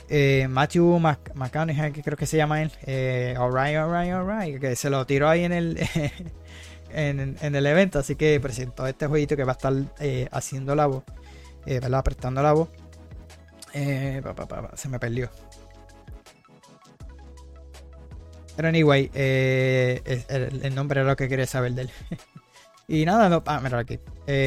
Eh, 0.08 0.46
Matthew 0.48 0.98
McConaughey, 0.98 1.92
que 1.92 2.02
creo 2.02 2.16
que 2.16 2.26
se 2.26 2.36
llama 2.36 2.62
él, 2.62 2.70
eh, 2.86 3.34
alright, 3.38 3.76
alright, 3.76 4.12
alright, 4.12 4.60
que 4.60 4.76
se 4.76 4.90
lo 4.90 5.06
tiró 5.06 5.28
ahí 5.28 5.44
en 5.44 5.52
el, 5.52 5.80
en, 6.90 7.54
el 7.54 7.66
evento, 7.66 7.98
así 7.98 8.14
que 8.14 8.38
presentó 8.38 8.86
este 8.86 9.06
jueguito 9.06 9.34
que 9.36 9.44
va 9.44 9.52
a 9.52 9.56
estar 9.56 9.72
eh, 10.00 10.28
haciendo 10.30 10.74
la 10.74 10.86
voz, 10.86 11.04
eh, 11.64 11.80
¿verdad? 11.80 12.04
Prestando 12.04 12.42
la 12.42 12.52
voz. 12.52 12.68
se 13.72 14.88
me 14.88 14.98
perdió. 14.98 15.30
Pero 18.56 18.68
anyway, 18.68 19.10
el, 19.14 20.74
nombre 20.74 21.00
era 21.00 21.08
lo 21.08 21.16
que 21.16 21.28
quería 21.28 21.46
saber 21.46 21.72
de 21.72 21.82
él. 21.82 21.90
y 22.88 23.04
nada, 23.06 23.42
ah, 23.46 23.60
mira 23.60 23.78
aquí. 23.78 23.98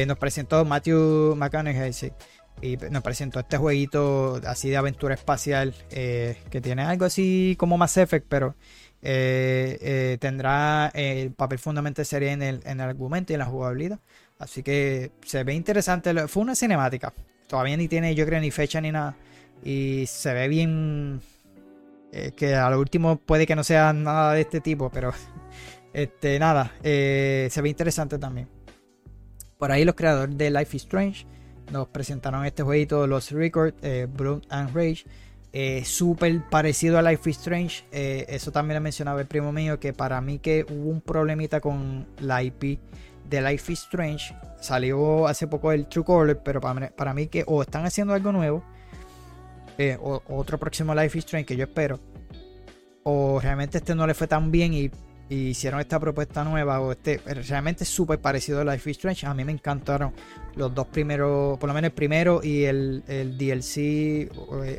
nos 0.06 0.16
presentó 0.18 0.64
Matthew 0.64 1.34
McConaughey, 1.36 1.92
sí. 1.92 2.12
Y 2.60 2.76
nos 2.76 3.02
presentó 3.02 3.40
este 3.40 3.56
jueguito 3.56 4.40
así 4.46 4.68
de 4.68 4.76
aventura 4.76 5.14
espacial 5.14 5.74
eh, 5.90 6.36
que 6.50 6.60
tiene 6.60 6.82
algo 6.82 7.04
así 7.04 7.54
como 7.58 7.78
Mass 7.78 7.96
Effect, 7.96 8.26
pero 8.28 8.56
eh, 9.00 9.78
eh, 9.80 10.18
tendrá 10.20 10.88
el 10.88 11.30
papel 11.32 11.60
fundamental 11.60 12.04
sería 12.04 12.32
en 12.32 12.42
el, 12.42 12.60
en 12.64 12.80
el 12.80 12.88
argumento 12.88 13.32
y 13.32 13.34
en 13.34 13.40
la 13.40 13.46
jugabilidad. 13.46 14.00
Así 14.38 14.62
que 14.62 15.12
se 15.24 15.44
ve 15.44 15.54
interesante. 15.54 16.26
Fue 16.26 16.42
una 16.42 16.56
cinemática. 16.56 17.12
Todavía 17.46 17.76
ni 17.76 17.88
tiene, 17.88 18.14
yo 18.14 18.26
creo, 18.26 18.40
ni 18.40 18.50
fecha 18.50 18.80
ni 18.80 18.90
nada. 18.90 19.16
Y 19.62 20.06
se 20.06 20.32
ve 20.34 20.48
bien. 20.48 21.20
que 22.36 22.54
a 22.54 22.70
lo 22.70 22.80
último 22.80 23.16
puede 23.18 23.46
que 23.46 23.54
no 23.54 23.62
sea 23.62 23.92
nada 23.92 24.32
de 24.34 24.40
este 24.40 24.60
tipo, 24.60 24.90
pero 24.90 25.12
este 25.92 26.38
nada. 26.38 26.72
se 26.82 27.60
ve 27.62 27.68
interesante 27.68 28.18
también. 28.18 28.48
Por 29.58 29.70
ahí 29.72 29.84
los 29.84 29.94
creadores 29.94 30.36
de 30.36 30.50
Life 30.50 30.76
is 30.76 30.82
Strange 30.82 31.26
nos 31.70 31.88
presentaron 31.88 32.44
este 32.44 32.62
jueguito, 32.62 33.06
los 33.06 33.30
Record, 33.30 33.74
eh, 33.82 34.06
Blood 34.10 34.42
and 34.48 34.74
Rage. 34.74 35.04
Eh, 35.52 35.82
Súper 35.84 36.42
parecido 36.50 36.98
a 36.98 37.02
Life 37.02 37.28
is 37.30 37.38
Strange. 37.38 37.84
Eh, 37.90 38.26
eso 38.28 38.52
también 38.52 38.76
lo 38.76 38.80
mencionaba 38.82 39.20
el 39.20 39.26
primo 39.26 39.52
mío, 39.52 39.80
que 39.80 39.92
para 39.92 40.20
mí 40.20 40.38
que 40.38 40.66
hubo 40.68 40.90
un 40.90 41.00
problemita 41.00 41.60
con 41.60 42.06
la 42.20 42.42
IP 42.42 42.78
de 43.28 43.42
Life 43.42 43.72
is 43.72 43.80
Strange. 43.80 44.34
Salió 44.60 45.26
hace 45.26 45.46
poco 45.46 45.72
el 45.72 45.86
True 45.86 46.04
Color, 46.04 46.42
pero 46.44 46.60
para, 46.60 47.14
mí 47.14 47.28
que 47.28 47.44
o 47.46 47.62
están 47.62 47.84
haciendo 47.84 48.14
algo 48.14 48.32
nuevo, 48.32 48.64
o 50.00 50.22
otro 50.28 50.58
próximo 50.58 50.94
Life 50.94 51.18
is 51.18 51.24
Strange 51.24 51.46
que 51.46 51.56
yo 51.56 51.64
espero, 51.64 52.00
o 53.04 53.38
realmente 53.40 53.78
este 53.78 53.94
no 53.94 54.06
le 54.06 54.14
fue 54.14 54.26
tan 54.26 54.50
bien 54.50 54.74
y 54.74 54.90
y 55.28 55.48
hicieron 55.48 55.80
esta 55.80 56.00
propuesta 56.00 56.42
nueva 56.42 56.80
o 56.80 56.92
este 56.92 57.18
realmente 57.18 57.84
súper 57.84 58.20
parecido 58.20 58.60
a 58.60 58.64
Life 58.64 58.90
is 58.90 58.96
Strange. 58.96 59.26
A 59.26 59.34
mí 59.34 59.44
me 59.44 59.52
encantaron 59.52 60.12
los 60.58 60.74
dos 60.74 60.88
primeros, 60.88 61.56
por 61.58 61.68
lo 61.68 61.74
menos 61.74 61.90
el 61.90 61.94
primero 61.94 62.40
y 62.42 62.64
el, 62.64 63.04
el 63.06 63.38
DLC 63.38 64.28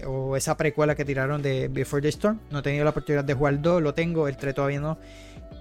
o, 0.06 0.36
esa 0.36 0.58
precuela 0.58 0.94
que 0.94 1.06
tiraron 1.06 1.42
de 1.42 1.70
Before 1.70 2.02
the 2.02 2.10
Storm. 2.10 2.40
No 2.52 2.60
he 2.60 2.62
tenido 2.62 2.84
la 2.84 2.92
oportunidad 2.92 3.24
de 3.24 3.34
jugar 3.34 3.54
el 3.54 3.62
2, 3.62 3.82
lo 3.82 3.94
tengo, 3.94 4.28
el 4.28 4.38
3 4.38 4.54
todavía 4.54 4.82
no. 4.82 5.00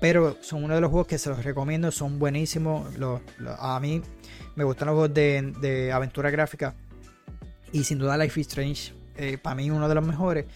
Pero 0.01 0.37
son 0.43 0.65
uno 0.65 0.75
de 0.75 0.81
los 0.81 0.91
juegos 0.91 1.07
que 1.07 1.19
se 1.19 1.31
los 1.31 1.45
recomiendo, 1.45 1.91
son 1.91 2.19
buenísimos. 2.19 2.89
A 3.59 3.79
mí 3.81 4.03
me 4.57 4.65
gustan 4.65 4.87
los 4.87 4.95
juegos 4.95 5.15
de, 5.15 5.55
de 5.61 5.93
aventura 5.93 6.31
gráfica. 6.31 6.75
Y 7.73 7.85
sin 7.85 7.99
duda 7.99 8.17
Life 8.19 8.41
is 8.41 8.49
Strange, 8.49 8.93
eh, 9.17 9.39
para 9.39 9.55
mí 9.55 9.71
uno 9.71 9.89
de 9.89 9.95
los 9.95 10.07
mejores. 10.07 10.47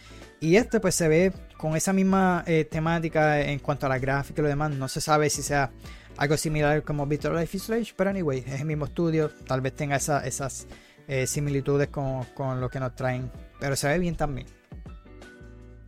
Y 0.40 0.56
este 0.56 0.80
pues 0.80 0.96
se 0.96 1.06
ve 1.06 1.32
con 1.56 1.76
esa 1.76 1.92
misma 1.92 2.42
eh, 2.48 2.64
temática 2.64 3.40
en 3.40 3.60
cuanto 3.60 3.86
a 3.86 3.88
la 3.88 4.00
gráfica 4.00 4.40
y 4.40 4.42
lo 4.42 4.48
demás. 4.48 4.72
No 4.72 4.88
se 4.88 5.00
sabe 5.00 5.30
si 5.30 5.40
sea 5.40 5.70
algo 6.16 6.36
similar 6.36 6.82
como 6.84 7.06
visto 7.06 7.28
en 7.28 7.36
Life 7.36 7.56
is 7.56 7.62
Strange, 7.62 7.94
pero 7.96 8.10
anyway, 8.10 8.44
es 8.46 8.60
el 8.60 8.66
mismo 8.66 8.84
estudio. 8.84 9.30
Tal 9.46 9.60
vez 9.60 9.74
tenga 9.74 9.96
esa- 9.96 10.24
esas 10.26 10.66
eh, 11.08 11.26
similitudes 11.26 11.88
con, 11.88 12.60
lo 12.60 12.68
que 12.68 12.78
nos 12.80 12.94
traen. 12.94 13.30
Pero 13.58 13.74
se 13.76 13.88
ve 13.88 13.98
bien 13.98 14.14
también. 14.14 14.46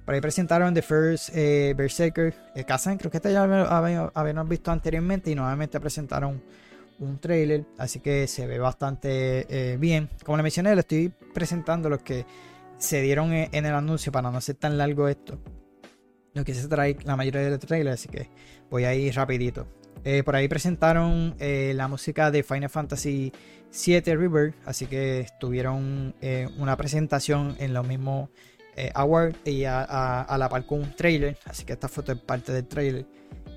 Por 0.05 0.14
ahí 0.14 0.20
presentaron 0.20 0.75
The 0.75 0.83
First 0.83 1.31
eh, 1.35 1.72
Berserker 1.77 2.35
eh, 2.55 2.64
Kazan. 2.64 2.99
Creo 2.99 3.11
que 3.11 3.18
este 3.18 3.33
ya 3.33 3.43
habíamos 4.14 4.49
visto 4.49 4.70
anteriormente. 4.70 5.31
Y 5.31 5.35
nuevamente 5.35 5.81
presentaron 5.81 6.43
un 6.99 7.18
trailer. 7.18 7.64
Así 7.79 8.01
que 8.01 8.27
se 8.27 8.47
ve 8.47 8.59
bastante 8.59 9.47
eh, 9.49 9.77
bien. 9.79 10.11
Como 10.25 10.37
le 10.37 10.43
mencioné, 10.43 10.75
le 10.75 10.81
estoy 10.81 11.12
presentando 11.33 11.89
los 11.89 12.03
que 12.03 12.27
se 12.77 13.01
dieron 13.01 13.33
en, 13.33 13.49
en 13.53 13.66
el 13.66 13.75
anuncio 13.75 14.11
para 14.12 14.31
no 14.31 14.37
hacer 14.39 14.57
tan 14.57 14.77
largo 14.77 15.09
esto. 15.09 15.39
Lo 16.35 16.45
que 16.45 16.53
se 16.55 16.66
trae 16.68 16.97
la 17.05 17.16
mayoría 17.16 17.41
de 17.43 17.51
los 17.51 17.61
trailers. 17.61 18.01
Así 18.01 18.09
que 18.09 18.29
voy 18.68 18.85
a 18.85 18.95
ir 18.95 19.14
rapidito. 19.14 19.66
Eh, 20.05 20.22
por 20.22 20.36
ahí 20.36 20.48
presentaron 20.48 21.34
eh, 21.38 21.72
la 21.74 21.88
música 21.88 22.30
de 22.30 22.42
Final 22.42 22.68
Fantasy 22.68 23.32
VII 23.72 24.14
River. 24.14 24.55
Así 24.66 24.86
que 24.86 25.26
tuvieron 25.40 26.14
eh, 26.20 26.48
una 26.59 26.76
presentación 26.76 27.57
en 27.59 27.72
los 27.72 27.86
mismos 27.86 28.28
eh, 28.76 28.90
Award 28.94 29.36
y 29.46 29.64
a, 29.64 30.26
la 30.38 30.48
par 30.50 30.66
con 30.66 30.82
un 30.82 30.94
trailer. 30.94 31.38
Así 31.46 31.64
que 31.64 31.72
esta 31.72 31.88
foto 31.88 32.12
es 32.12 32.18
parte 32.18 32.52
del 32.52 32.66
trailer. 32.66 33.07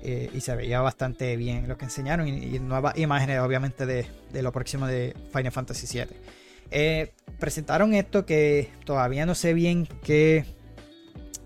y 0.02 0.40
se 0.40 0.56
veía 0.56 0.80
bastante 0.80 1.36
bien 1.36 1.68
lo 1.68 1.76
que 1.76 1.84
enseñaron. 1.84 2.26
Y, 2.26 2.58
nuevas 2.60 2.96
imágenes, 2.98 3.40
obviamente, 3.40 3.84
de, 3.84 4.06
de 4.32 4.42
lo 4.42 4.50
próximo 4.50 4.86
de 4.86 5.14
Final 5.32 5.52
Fantasy 5.52 5.98
VII. 5.98 7.10
Presentaron 7.38 7.94
esto 7.94 8.24
que 8.24 8.70
todavía 8.84 9.26
no 9.26 9.34
sé 9.34 9.52
bien 9.52 9.86
qué. 10.02 10.46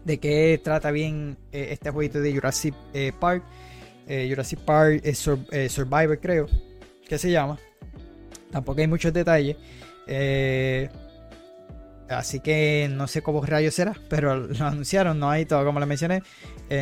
De 0.05 0.19
qué 0.19 0.61
trata 0.63 0.91
bien 0.91 1.39
este 1.53 1.91
jueguito 1.91 2.21
de 2.21 2.33
Jurassic 2.35 2.75
Park. 3.21 3.45
Eh, 4.09 4.27
Jurassic 4.29 4.59
Park 4.61 5.01
eh, 5.05 5.15
eh, 5.53 5.69
Survivor, 5.69 6.19
creo 6.21 6.47
que 7.09 7.19
se 7.19 7.31
llama. 7.31 7.59
Tampoco 8.51 8.81
hay 8.81 8.87
muchos 8.87 9.13
detalles. 9.13 9.57
Así 12.09 12.41
que 12.41 12.89
no 12.93 13.07
sé 13.07 13.23
cómo 13.23 13.45
rayos 13.45 13.75
será, 13.75 13.95
pero 14.11 14.37
lo 14.49 14.67
anunciaron. 14.67 15.19
No 15.19 15.31
hay 15.31 15.47
todo, 15.47 15.65
como 15.65 15.81
le 15.81 15.87
mencioné. 15.87 16.23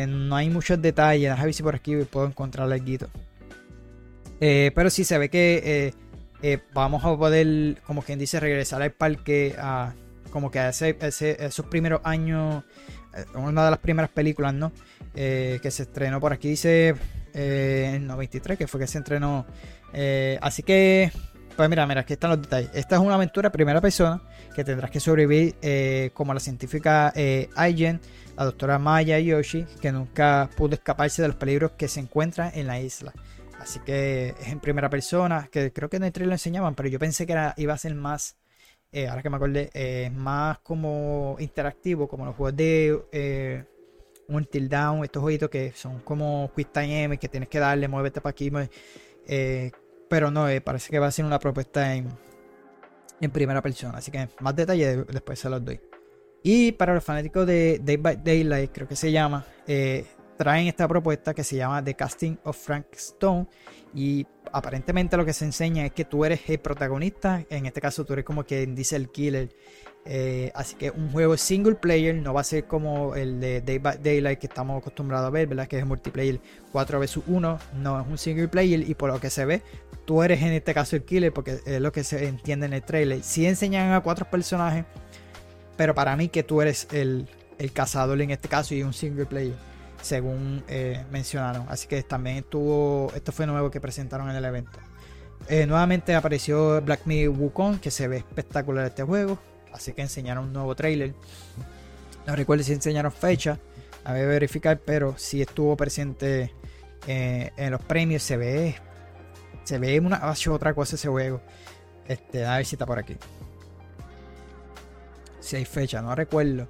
no 0.07 0.35
hay 0.35 0.49
muchos 0.49 0.81
detalles. 0.81 1.29
Déjame 1.29 1.45
ver 1.45 1.53
si 1.53 1.63
por 1.63 1.75
aquí 1.75 1.95
puedo 2.09 2.25
encontrar 2.27 2.71
algo. 2.71 3.07
Pero 4.39 4.89
sí 4.89 5.03
se 5.03 5.17
ve 5.17 5.29
que 5.29 5.93
vamos 6.73 7.05
a 7.05 7.15
poder, 7.17 7.77
como 7.85 8.01
quien 8.01 8.17
dice, 8.19 8.39
regresar 8.39 8.81
al 8.81 8.91
parque 8.91 9.55
a 9.57 9.93
como 10.31 10.49
que 10.49 10.65
ese- 10.67 10.97
ese- 11.01 11.45
esos 11.45 11.65
primeros 11.65 12.01
años, 12.05 12.63
una 13.35 13.65
de 13.65 13.71
las 13.71 13.79
primeras 13.79 14.09
películas, 14.11 14.53
¿no? 14.53 14.71
Eh, 15.15 15.59
que 15.61 15.71
se 15.71 15.83
estrenó 15.83 16.19
por 16.19 16.33
aquí, 16.33 16.49
dice 16.49 16.95
eh, 17.33 17.93
en 17.95 18.07
93, 18.07 18.57
que 18.57 18.67
fue 18.67 18.79
que 18.79 18.87
se 18.87 18.99
estrenó. 18.99 19.45
Eh, 19.93 20.37
así 20.41 20.63
que, 20.63 21.11
pues 21.55 21.69
mira, 21.69 21.85
mira, 21.85 22.01
aquí 22.01 22.13
están 22.13 22.31
los 22.31 22.41
detalles. 22.41 22.71
Esta 22.73 22.95
es 22.95 23.01
una 23.01 23.15
aventura 23.15 23.47
en 23.47 23.51
primera 23.51 23.81
persona 23.81 24.21
que 24.55 24.63
tendrás 24.63 24.91
que 24.91 24.99
sobrevivir 24.99 25.55
eh, 25.61 26.11
como 26.13 26.33
la 26.33 26.39
científica 26.39 27.11
eh, 27.15 27.49
Aigen, 27.55 27.99
la 28.37 28.45
doctora 28.45 28.79
Maya 28.79 29.19
Yoshi, 29.19 29.65
que 29.81 29.91
nunca 29.91 30.49
pudo 30.55 30.75
escaparse 30.75 31.21
de 31.21 31.29
los 31.29 31.37
peligros 31.37 31.71
que 31.71 31.87
se 31.87 31.99
encuentran 31.99 32.51
en 32.55 32.67
la 32.67 32.79
isla. 32.79 33.13
Así 33.59 33.79
que 33.85 34.33
es 34.41 34.47
en 34.47 34.59
primera 34.59 34.89
persona, 34.89 35.47
que 35.51 35.71
creo 35.71 35.89
que 35.89 35.97
en 35.97 36.03
el 36.03 36.11
trailer 36.11 36.29
lo 36.29 36.35
enseñaban, 36.35 36.73
pero 36.73 36.89
yo 36.89 36.97
pensé 36.97 37.27
que 37.27 37.53
iba 37.57 37.73
a 37.73 37.77
ser 37.77 37.93
más, 37.93 38.35
eh, 38.91 39.07
ahora 39.07 39.21
que 39.21 39.29
me 39.29 39.37
acordé, 39.37 39.69
eh, 39.73 40.11
más 40.13 40.59
como 40.59 41.37
interactivo, 41.39 42.07
como 42.07 42.25
los 42.25 42.35
juegos 42.35 42.55
de 42.57 43.01
eh, 43.11 43.63
Until 44.27 44.67
Down, 44.67 45.03
estos 45.03 45.21
jueguitos 45.21 45.49
que 45.49 45.71
son 45.73 45.99
como 46.01 46.51
Quick 46.55 46.71
Time 46.71 47.03
M, 47.03 47.17
que 47.17 47.29
tienes 47.29 47.47
que 47.47 47.59
darle, 47.59 47.87
muévete 47.87 48.19
para 48.19 48.31
aquí, 48.31 48.51
eh, 49.27 49.71
pero 50.09 50.29
no, 50.29 50.47
parece 50.63 50.89
que 50.91 50.99
va 50.99 51.07
a 51.07 51.11
ser 51.11 51.23
una 51.25 51.39
propuesta 51.39 51.95
en, 51.95 52.09
en 53.21 53.31
primera 53.31 53.61
persona, 53.61 53.97
así 53.97 54.11
que 54.11 54.27
más 54.39 54.55
detalles 54.55 55.07
después 55.07 55.39
se 55.39 55.49
los 55.49 55.63
doy. 55.63 55.79
Y 56.43 56.73
para 56.73 56.93
los 56.93 57.03
fanáticos 57.03 57.45
de 57.47 57.79
Day 57.83 57.97
by 57.97 58.17
Daylight, 58.21 58.71
creo 58.73 58.87
que 58.87 58.95
se 58.95 59.11
llama, 59.11 59.45
traen 60.41 60.65
esta 60.65 60.87
propuesta 60.87 61.35
que 61.35 61.43
se 61.43 61.57
llama 61.57 61.83
The 61.83 61.93
Casting 61.93 62.35
of 62.45 62.57
Frank 62.57 62.87
Stone. 62.93 63.45
Y 63.93 64.25
aparentemente 64.51 65.15
lo 65.15 65.23
que 65.23 65.33
se 65.33 65.45
enseña 65.45 65.85
es 65.85 65.91
que 65.91 66.03
tú 66.03 66.25
eres 66.25 66.41
el 66.49 66.57
protagonista. 66.57 67.45
En 67.47 67.67
este 67.67 67.79
caso, 67.79 68.05
tú 68.05 68.13
eres 68.13 68.25
como 68.25 68.43
quien 68.43 68.73
dice 68.73 68.95
el 68.95 69.09
killer. 69.09 69.49
Eh, 70.03 70.51
así 70.55 70.73
que 70.77 70.89
un 70.89 71.11
juego 71.11 71.37
single 71.37 71.75
player 71.75 72.15
no 72.15 72.33
va 72.33 72.41
a 72.41 72.43
ser 72.43 72.65
como 72.65 73.13
el 73.13 73.39
de 73.39 73.61
Day 73.61 73.77
by 73.77 73.99
Daylight 74.01 74.39
que 74.39 74.47
estamos 74.47 74.81
acostumbrados 74.81 75.27
a 75.27 75.29
ver, 75.29 75.45
¿verdad? 75.45 75.67
Que 75.67 75.77
es 75.77 75.85
multiplayer 75.85 76.41
4 76.71 76.99
vs 76.99 77.19
1. 77.27 77.59
No 77.75 78.01
es 78.01 78.07
un 78.07 78.17
single 78.17 78.47
player 78.47 78.79
y 78.89 78.95
por 78.95 79.13
lo 79.13 79.19
que 79.19 79.29
se 79.29 79.45
ve, 79.45 79.61
tú 80.05 80.23
eres 80.23 80.41
en 80.41 80.53
este 80.53 80.73
caso 80.73 80.95
el 80.95 81.03
killer 81.03 81.31
porque 81.31 81.59
es 81.63 81.79
lo 81.79 81.91
que 81.91 82.03
se 82.03 82.27
entiende 82.27 82.65
en 82.65 82.73
el 82.73 82.81
trailer. 82.81 83.21
Si 83.21 83.45
enseñan 83.45 83.91
a 83.91 84.01
cuatro 84.01 84.27
personajes, 84.27 84.85
pero 85.77 85.93
para 85.93 86.15
mí 86.15 86.29
que 86.29 86.41
tú 86.41 86.63
eres 86.63 86.87
el, 86.91 87.27
el 87.59 87.71
cazador 87.71 88.19
en 88.21 88.31
este 88.31 88.47
caso 88.47 88.73
y 88.73 88.81
un 88.81 88.93
single 88.93 89.27
player, 89.27 89.53
según 90.01 90.63
eh, 90.67 91.05
mencionaron. 91.11 91.65
Así 91.69 91.87
que 91.87 92.01
también 92.03 92.37
estuvo, 92.37 93.11
esto 93.15 93.31
fue 93.31 93.45
nuevo 93.47 93.71
que 93.71 93.79
presentaron 93.79 94.29
en 94.29 94.35
el 94.35 94.45
evento. 94.45 94.79
Eh, 95.47 95.65
nuevamente 95.65 96.15
apareció 96.15 96.81
Black 96.81 97.01
Myth 97.05 97.29
Wukong, 97.29 97.79
que 97.79 97.91
se 97.91 98.07
ve 98.07 98.17
espectacular 98.17 98.85
este 98.85 99.03
juego. 99.03 99.39
Así 99.73 99.93
que 99.93 100.01
enseñaron 100.01 100.45
un 100.45 100.53
nuevo 100.53 100.75
trailer. 100.75 101.13
No 102.27 102.35
recuerdo 102.35 102.63
si 102.63 102.73
enseñaron 102.73 103.11
fecha, 103.11 103.57
a 104.03 104.13
ver 104.13 104.27
verificar, 104.27 104.79
pero 104.79 105.15
sí 105.17 105.41
estuvo 105.41 105.75
presente 105.75 106.53
eh, 107.07 107.51
en 107.57 107.71
los 107.71 107.81
premios. 107.81 108.23
Se 108.23 108.37
ve, 108.37 108.75
se 109.63 109.79
ve 109.79 109.99
una 109.99 110.31
hecho 110.31 110.53
otra 110.53 110.73
cosa 110.73 110.95
ese 110.95 111.07
juego. 111.07 111.41
Este, 112.07 112.45
a 112.45 112.57
ver 112.57 112.65
si 112.65 112.75
está 112.75 112.85
por 112.85 112.99
aquí. 112.99 113.15
Si 115.39 115.55
hay 115.55 115.65
fecha, 115.65 116.01
no 116.01 116.13
recuerdo. 116.13 116.67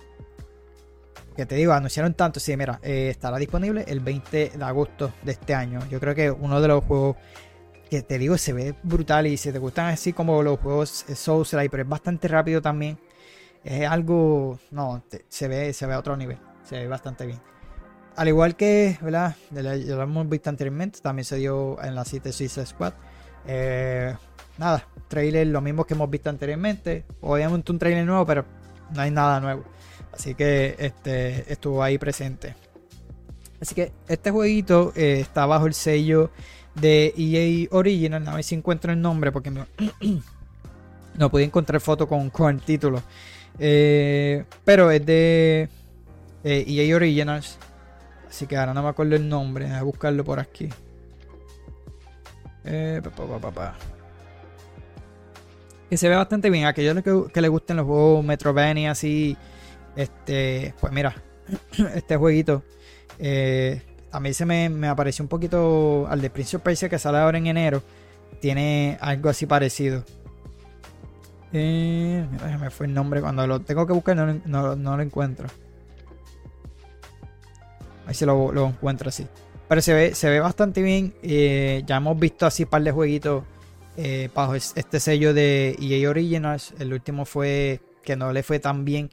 Te 1.46 1.56
digo, 1.56 1.74
anunciaron 1.74 2.14
tanto. 2.14 2.40
Sí, 2.40 2.56
mira, 2.58 2.80
eh, 2.84 3.10
estará 3.10 3.38
disponible 3.38 3.86
el 3.88 4.00
20 4.00 4.52
de 4.56 4.64
agosto 4.64 5.14
de 5.24 5.34
este 5.34 5.54
año. 5.54 5.80
Yo 5.90 6.00
creo 6.00 6.16
que 6.16 6.32
uno 6.32 6.62
de 6.62 6.68
los 6.68 6.84
juegos 6.84 7.18
que 7.90 8.02
te 8.02 8.18
digo 8.18 8.38
se 8.38 8.54
ve 8.54 8.76
brutal 8.84 9.28
y 9.28 9.36
si 9.36 9.52
te 9.52 9.60
gustan 9.60 9.88
así 9.88 10.14
como 10.14 10.42
los 10.44 10.60
juegos 10.60 11.06
eh, 11.10 11.16
Souls 11.16 11.52
Like, 11.54 11.70
pero 11.70 11.84
es 11.84 11.90
bastante 11.90 12.28
rápido 12.28 12.62
también. 12.62 12.98
Es 13.64 13.88
algo, 13.88 14.60
no, 14.72 15.04
se 15.28 15.48
ve, 15.48 15.74
se 15.74 15.86
ve 15.86 15.94
a 15.94 16.00
otro 16.00 16.16
nivel. 16.16 16.38
Se 16.64 16.78
ve 16.78 16.88
bastante 16.88 17.26
bien. 17.26 17.40
Al 18.16 18.28
igual 18.28 18.56
que, 18.56 18.98
¿verdad? 19.02 19.36
Ya 19.52 19.62
lo 19.62 20.02
hemos 20.02 20.28
visto 20.28 20.50
anteriormente, 20.50 21.00
también 21.02 21.26
se 21.26 21.38
dio 21.38 21.82
en 21.84 21.96
la 21.96 22.04
cita 22.04 22.32
Suicide 22.32 22.66
Squad. 22.66 22.94
Eh, 23.46 24.16
nada, 24.58 24.88
trailer 25.08 25.48
lo 25.48 25.62
mismo 25.62 25.86
que 25.86 25.94
hemos 25.94 26.10
visto 26.10 26.30
anteriormente. 26.30 27.06
Obviamente 27.22 27.72
un 27.72 27.80
trailer 27.80 28.06
nuevo, 28.06 28.26
pero 28.26 28.46
no 28.94 29.02
hay 29.02 29.12
nada 29.12 29.40
nuevo. 29.40 29.64
Así 30.12 30.36
que 30.36 30.76
este 30.80 31.52
estuvo 31.52 31.82
ahí 31.82 31.98
presente. 31.98 32.56
Así 33.62 33.76
que 33.76 33.92
este 34.08 34.32
jueguito 34.32 34.92
eh, 34.96 35.20
está 35.20 35.46
bajo 35.46 35.68
el 35.68 35.74
sello 35.74 36.32
de 36.76 37.14
EA 37.18 37.68
Original. 37.72 38.28
A 38.28 38.36
ver 38.36 38.44
si 38.44 38.56
encuentro 38.56 38.92
el 38.92 39.02
nombre 39.02 39.32
porque 39.32 39.52
no, 41.16 41.30
pude 41.30 41.44
encontrar 41.44 41.80
foto 41.82 42.08
con, 42.08 42.30
con 42.30 42.56
el 42.56 42.62
título. 42.62 43.02
Eh, 43.60 44.46
pero 44.64 44.92
es 44.92 45.06
de 45.06 45.70
eh, 46.44 46.66
EA 46.68 46.96
Originals. 46.96 47.58
Así 48.28 48.48
que 48.48 48.58
ahora 48.58 48.74
no 48.74 48.82
me 48.82 48.90
acuerdo 48.90 49.16
el 49.16 49.28
nombre. 49.28 49.66
Voy 49.66 49.76
a 49.76 49.84
buscarlo 49.84 50.24
por 50.24 50.40
aquí. 50.40 50.70
Eh, 52.64 53.02
pa, 53.04 53.10
pa, 53.12 53.28
pa, 53.28 53.40
pa, 53.40 53.52
pa. 53.52 53.76
Que 55.90 55.98
se 55.98 56.08
ve 56.08 56.16
bastante 56.16 56.50
bien. 56.50 56.66
Aquellos 56.66 56.96
que, 57.04 57.26
que 57.34 57.42
les 57.42 57.52
gusten 57.52 57.78
los 57.78 57.86
juegos 57.86 58.24
Metrovania 58.24 58.92
así. 58.92 59.38
Este. 59.96 60.74
Pues 60.80 60.92
mira. 60.94 61.16
Este 61.96 62.16
jueguito. 62.18 62.64
eh, 63.20 63.82
a 64.14 64.20
mí 64.20 64.34
se 64.34 64.46
me, 64.46 64.68
me 64.70 64.88
apareció 64.90 65.24
un 65.24 65.30
poquito 65.30 66.06
al 66.10 66.20
de 66.22 66.30
Prince 66.30 66.58
of 66.58 66.64
Persia 66.64 66.90
que 66.90 67.00
sale 67.00 67.18
ahora 67.20 67.38
en 67.38 67.48
enero. 67.48 67.82
Tiene 68.42 68.98
algo 69.02 69.30
así 69.30 69.46
parecido. 69.46 70.04
Eh, 71.54 72.26
me 72.60 72.70
fue 72.70 72.88
el 72.88 72.94
nombre. 72.94 73.22
Cuando 73.22 73.46
lo 73.48 73.62
tengo 73.62 73.86
que 73.88 73.94
buscar 73.94 74.16
no, 74.18 74.42
no, 74.46 74.76
no 74.76 74.98
lo 74.98 75.04
encuentro. 75.04 75.48
Ahí 78.06 78.14
se 78.14 78.26
lo, 78.26 78.52
lo 78.52 78.68
encuentro 78.68 79.10
así. 79.10 79.28
Pero 79.68 79.82
se 79.82 79.94
ve, 79.94 80.16
se 80.16 80.30
ve 80.30 80.40
bastante 80.40 80.82
bien. 80.82 81.14
eh, 81.24 81.84
ya 81.86 81.98
hemos 81.98 82.20
visto 82.20 82.46
así 82.46 82.64
un 82.64 82.70
par 82.70 82.84
de 82.84 82.92
jueguitos 82.92 83.44
eh, 83.98 84.30
bajo 84.34 84.56
es- 84.56 84.74
este 84.76 85.00
sello 85.00 85.34
de 85.34 85.78
EA 85.80 86.10
Originals. 86.10 86.74
El 86.80 86.94
último 86.94 87.26
fue 87.26 87.80
que 88.04 88.16
no 88.16 88.34
le 88.34 88.44
fue 88.44 88.60
tan 88.60 88.84
bien. 88.84 89.10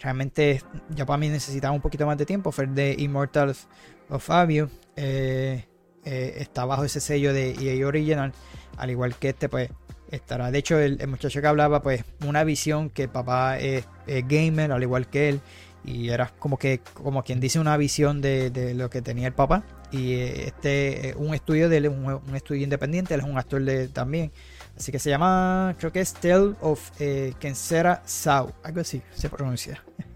Realmente 0.00 0.62
ya 0.90 1.06
para 1.06 1.16
mí 1.16 1.28
necesitaba 1.28 1.74
un 1.74 1.80
poquito 1.80 2.06
más 2.06 2.18
de 2.18 2.26
tiempo. 2.26 2.52
Fue 2.52 2.66
de 2.66 2.94
Immortals 2.98 3.66
of 4.08 4.24
Fabio. 4.24 4.70
Eh, 4.96 5.64
eh, 6.04 6.34
está 6.38 6.64
bajo 6.64 6.84
ese 6.84 7.00
sello 7.00 7.32
de 7.32 7.52
EA 7.52 7.86
Original. 7.86 8.32
Al 8.76 8.90
igual 8.90 9.14
que 9.16 9.30
este, 9.30 9.48
pues 9.48 9.70
estará. 10.10 10.50
De 10.50 10.58
hecho, 10.58 10.78
el, 10.78 11.06
muchacho 11.08 11.40
que 11.40 11.46
hablaba, 11.46 11.82
pues, 11.82 12.04
una 12.26 12.44
visión 12.44 12.90
que 12.90 13.08
papá 13.08 13.58
es, 13.58 13.86
gamer, 14.06 14.72
al 14.72 14.82
igual 14.82 15.08
que 15.08 15.28
él. 15.28 15.40
Y 15.84 16.10
era 16.10 16.28
como 16.38 16.58
que, 16.58 16.80
como 16.94 17.24
quien 17.24 17.40
dice, 17.40 17.58
una 17.58 17.76
visión 17.76 18.20
de, 18.20 18.50
de 18.50 18.74
lo 18.74 18.90
que 18.90 19.02
tenía 19.02 19.28
el 19.28 19.34
papá. 19.34 19.64
Y 19.92 20.14
eh, 20.14 20.46
este 20.46 21.10
es 21.10 21.16
un 21.16 21.34
estudio 21.34 21.68
de 21.68 21.76
él, 21.76 21.88
un, 21.88 22.06
un 22.06 22.36
estudio 22.36 22.62
independiente, 22.62 23.14
él 23.14 23.20
es 23.20 23.26
un 23.26 23.38
actor 23.38 23.62
de, 23.62 23.88
también. 23.88 24.32
Así 24.76 24.90
que 24.90 24.98
se 24.98 25.10
llama, 25.10 25.74
creo 25.78 25.92
que 25.92 26.00
es 26.00 26.14
Tale 26.14 26.54
of 26.60 26.90
eh, 26.98 27.34
Kensera 27.38 28.02
Sao, 28.04 28.52
algo 28.62 28.80
así 28.80 29.02
se 29.14 29.28
pronuncia. 29.28 29.82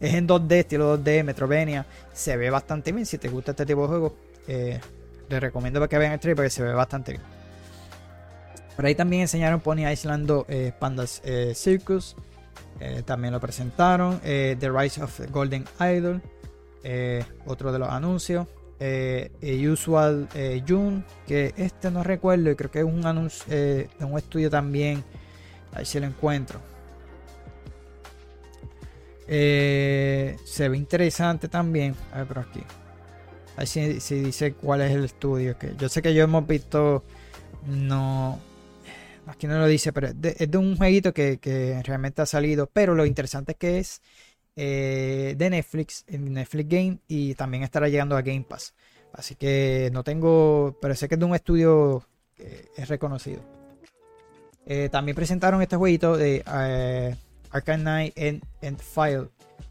Es 0.00 0.14
en 0.14 0.26
2D, 0.26 0.52
estilo 0.52 0.98
2D, 0.98 1.22
Metrovenia. 1.22 1.84
Se 2.12 2.36
ve 2.36 2.48
bastante 2.48 2.90
bien. 2.90 3.04
Si 3.04 3.18
te 3.18 3.28
gusta 3.28 3.50
este 3.50 3.66
tipo 3.66 3.82
de 3.82 3.88
juegos, 3.88 4.12
eh, 4.48 4.80
les 5.28 5.40
recomiendo 5.40 5.86
que 5.86 5.98
vean 5.98 6.12
el 6.12 6.18
trailer 6.18 6.36
porque 6.36 6.50
se 6.50 6.62
ve 6.62 6.72
bastante 6.72 7.12
bien. 7.12 7.22
Por 8.74 8.86
ahí 8.86 8.94
también 8.94 9.22
enseñaron 9.22 9.60
Pony 9.60 9.86
Island 9.86 10.26
2, 10.26 10.44
eh, 10.48 10.72
Pandas 10.78 11.20
eh, 11.24 11.52
Circus. 11.54 12.16
También 13.04 13.34
lo 13.34 13.40
presentaron. 13.40 14.20
The 14.20 14.70
Rise 14.74 15.02
of 15.02 15.20
Golden 15.30 15.66
Idol. 15.80 16.22
otro 17.44 17.72
de 17.72 17.78
los 17.78 17.90
anuncios. 17.90 18.46
Eh, 18.80 19.30
eh, 19.42 19.68
Usual 19.68 20.28
eh, 20.34 20.62
June. 20.66 21.04
Que 21.26 21.54
este 21.56 21.90
no 21.90 22.02
recuerdo. 22.02 22.50
Y 22.50 22.56
creo 22.56 22.70
que 22.70 22.78
es 22.80 22.84
un 22.84 23.06
anuncio 23.06 23.44
eh, 23.50 23.88
de 23.98 24.04
un 24.04 24.18
estudio 24.18 24.50
también. 24.50 25.04
Ahí 25.72 25.84
si 25.84 26.00
lo 26.00 26.06
encuentro. 26.06 26.58
Eh, 29.28 30.36
se 30.44 30.68
ve 30.68 30.76
interesante 30.76 31.48
también. 31.48 31.94
A 32.12 32.18
ver, 32.18 32.26
por 32.26 32.38
aquí. 32.40 32.62
Ahí 33.56 33.66
si, 33.66 34.00
si 34.00 34.20
dice 34.20 34.54
cuál 34.54 34.80
es 34.80 34.90
el 34.92 35.04
estudio. 35.04 35.56
Que 35.58 35.74
yo 35.76 35.88
sé 35.88 36.02
que 36.02 36.14
yo 36.14 36.24
hemos 36.24 36.46
visto. 36.46 37.04
No. 37.66 38.40
Aquí 39.26 39.46
no 39.46 39.58
lo 39.58 39.66
dice, 39.66 39.92
pero 39.92 40.08
es 40.08 40.20
de, 40.20 40.34
es 40.38 40.50
de 40.50 40.58
un 40.58 40.76
jueguito 40.76 41.12
que, 41.12 41.38
que 41.38 41.80
realmente 41.84 42.22
ha 42.22 42.26
salido. 42.26 42.68
Pero 42.72 42.94
lo 42.94 43.06
interesante 43.06 43.52
es 43.52 43.58
que 43.58 43.78
es 43.78 44.02
eh, 44.56 45.34
de 45.36 45.50
Netflix, 45.50 46.04
en 46.08 46.32
Netflix 46.32 46.68
Game, 46.68 46.98
y 47.08 47.34
también 47.34 47.62
estará 47.62 47.88
llegando 47.88 48.16
a 48.16 48.22
Game 48.22 48.44
Pass. 48.48 48.74
Así 49.12 49.34
que 49.34 49.90
no 49.92 50.04
tengo, 50.04 50.78
pero 50.80 50.94
sé 50.94 51.08
que 51.08 51.14
es 51.14 51.18
de 51.18 51.26
un 51.26 51.34
estudio 51.34 52.06
es 52.76 52.88
reconocido. 52.88 53.42
Eh, 54.66 54.88
también 54.88 55.16
presentaron 55.16 55.62
este 55.62 55.76
jueguito 55.76 56.16
de 56.16 56.44
eh, 56.46 57.16
Arcane 57.50 57.82
Knight 57.82 58.18
and, 58.62 58.80
File. 58.80 59.28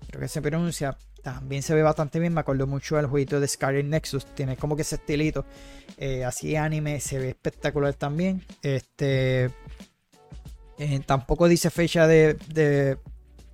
Creo 0.08 0.22
que 0.22 0.28
se 0.28 0.42
pronuncia. 0.42 0.98
También 1.24 1.64
se 1.64 1.74
ve 1.74 1.84
bastante 1.84 2.20
bien. 2.20 2.34
Me 2.34 2.42
acuerdo 2.42 2.68
mucho 2.68 2.96
del 2.96 3.06
jueguito 3.08 3.40
de 3.40 3.48
Skyrim 3.48 3.90
Nexus. 3.90 4.26
Tiene 4.36 4.58
como 4.58 4.76
que 4.76 4.82
ese 4.82 4.96
estilito. 4.96 5.46
eh, 5.98 6.24
así 6.24 6.56
anime. 6.56 7.00
Se 7.00 7.20
ve 7.20 7.30
espectacular 7.30 7.94
también. 7.94 8.44
Este. 8.62 9.52
tampoco 11.06 11.48
dice 11.48 11.70
fecha 11.70 12.08
de, 12.08 12.98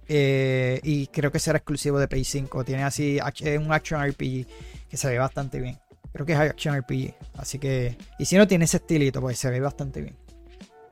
eh, 0.08 0.80
y 0.84 1.08
creo 1.08 1.32
que 1.32 1.40
será 1.40 1.58
exclusivo 1.58 2.00
de 2.00 2.08
Play 2.08 2.24
5. 2.24 2.64
Tiene 2.64 2.84
así 2.84 3.20
un 3.60 3.72
action 3.72 4.06
RPG 4.08 4.46
que 4.90 4.98
se 4.98 5.08
ve 5.10 5.18
bastante 5.18 5.60
bien. 5.60 5.78
Creo 6.14 6.26
que 6.26 6.34
es 6.34 6.40
action 6.40 6.78
RPG. 6.78 7.14
Así 7.38 7.60
que. 7.60 7.98
Y 8.20 8.26
si 8.26 8.38
no 8.38 8.48
tiene 8.48 8.66
ese 8.66 8.78
estilito, 8.78 9.22
pues 9.22 9.38
se 9.38 9.50
ve 9.50 9.60
bastante 9.60 10.02
bien. 10.02 10.16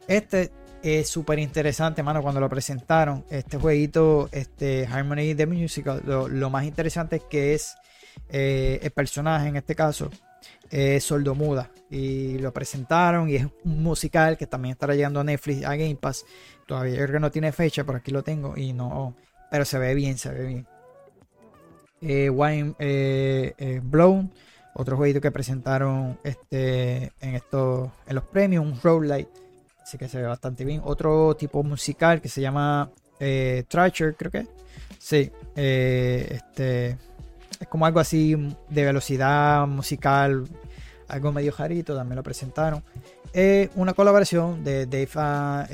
Este 0.08 0.52
es 0.84 1.08
súper 1.08 1.40
interesante, 1.40 2.04
mano, 2.04 2.22
cuando 2.22 2.42
lo 2.42 2.50
presentaron. 2.50 3.24
Este 3.30 3.58
jueguito, 3.58 4.28
este 4.32 4.86
Harmony 4.86 5.34
the 5.34 5.46
Musical, 5.46 6.02
lo, 6.06 6.50
más 6.50 6.66
interesante 6.66 7.16
es 7.16 7.24
que 7.24 7.54
es 7.54 7.76
eh, 8.30 8.80
el 8.84 8.92
personaje, 8.92 9.48
en 9.48 9.56
este 9.56 9.76
caso, 9.76 10.10
es 10.70 11.06
sordomuda. 11.06 11.72
Y 11.90 12.38
lo 12.40 12.52
presentaron 12.52 13.30
y 13.30 13.36
es 13.36 13.48
un 13.64 13.82
musical 13.82 14.38
que 14.38 14.48
también 14.48 14.74
estará 14.74 14.94
llegando 14.94 15.22
a 15.22 15.24
Netflix, 15.24 15.64
a 15.64 15.76
Game 15.76 15.96
Pass. 15.96 16.26
Todavía 16.66 16.94
yo 16.94 17.02
creo 17.04 17.14
que 17.14 17.20
no 17.20 17.32
tiene 17.32 17.52
fecha, 17.52 17.84
por 17.84 17.96
aquí 17.96 18.12
lo 18.12 18.24
tengo 18.24 18.56
y 18.58 18.74
no, 18.74 19.16
pero 19.52 19.66
se 19.66 19.78
ve 19.78 19.94
bien, 19.94 20.18
se 20.18 20.32
ve 20.32 20.46
bien. 20.46 20.68
Eh, 22.06 22.30
Wine 22.30 22.76
eh, 22.80 23.54
eh, 23.58 23.80
Blown, 23.82 24.30
otro 24.74 24.98
jueguito 24.98 25.22
que 25.22 25.32
presentaron 25.32 26.20
este, 26.24 27.14
en, 27.22 27.36
estos, 27.36 27.90
en 28.08 28.16
los 28.16 28.26
premios, 28.26 28.66
un 28.66 28.80
roguelite. 28.82 29.30
Así 29.82 29.98
que 29.98 30.10
se 30.10 30.18
ve 30.18 30.28
bastante 30.28 30.66
bien. 30.66 30.82
Otro 30.84 31.36
tipo 31.36 31.64
musical 31.64 32.22
que 32.22 32.30
se 32.30 32.42
llama 32.42 32.90
eh, 33.20 33.66
creo 33.70 34.32
que. 34.32 34.48
Sí. 34.98 35.32
este. 35.56 36.98
Es 37.60 37.68
como 37.70 37.86
algo 37.86 38.00
así 38.00 38.36
de 38.70 38.86
velocidad 38.86 39.68
musical. 39.68 40.46
Algo 41.08 41.32
medio 41.32 41.52
jarito. 41.52 41.96
También 41.96 42.16
lo 42.18 42.24
presentaron. 42.24 42.84
Eh, 43.34 43.70
una 43.76 43.94
colaboración 43.94 44.64
de 44.64 44.86
Dave, 44.86 45.10
ah, 45.16 45.68